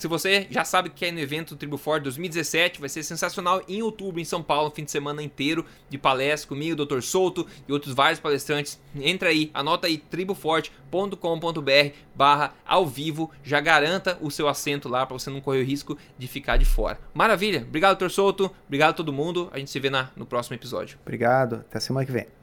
se 0.00 0.08
você 0.08 0.46
já 0.48 0.64
sabe 0.64 0.88
que 0.88 1.04
é 1.04 1.12
no 1.12 1.18
evento 1.18 1.54
Tribo 1.54 1.76
Forte 1.76 2.04
2017, 2.04 2.80
vai 2.80 2.88
ser 2.88 3.02
sensacional 3.02 3.60
em 3.68 3.82
outubro 3.82 4.18
em 4.18 4.24
São 4.24 4.42
Paulo, 4.42 4.72
fim 4.74 4.82
de 4.82 4.90
semana 4.90 5.22
inteiro 5.22 5.66
de 5.90 5.98
palestra 5.98 6.48
comigo, 6.48 6.86
Dr. 6.86 7.02
Souto 7.02 7.46
e 7.68 7.72
outros 7.72 7.92
vários 7.92 8.18
palestrantes. 8.18 8.80
Entra 8.98 9.28
aí, 9.28 9.50
anota 9.52 9.88
aí 9.88 9.98
triboforte.com.br 9.98 11.94
barra 12.14 12.54
ao 12.64 12.86
vivo, 12.86 13.30
já 13.44 13.60
garanta 13.60 14.16
o 14.22 14.30
seu 14.30 14.48
assento 14.48 14.88
lá 14.88 15.04
para 15.04 15.18
você 15.18 15.28
não 15.28 15.42
correr 15.42 15.60
o 15.60 15.66
risco 15.66 15.98
de 16.16 16.26
ficar 16.26 16.56
de 16.56 16.64
fora. 16.64 16.98
Maravilha, 17.12 17.60
obrigado 17.60 17.98
Dr. 17.98 18.08
Souto, 18.08 18.50
obrigado 18.66 18.90
a 18.92 18.94
todo 18.94 19.12
mundo, 19.12 19.50
a 19.52 19.58
gente 19.58 19.70
se 19.70 19.78
vê 19.78 19.90
na, 19.90 20.10
no 20.16 20.24
próximo 20.24 20.56
episódio. 20.56 20.98
Obrigado, 21.02 21.56
até 21.56 21.78
semana 21.78 22.06
que 22.06 22.12
vem. 22.12 22.39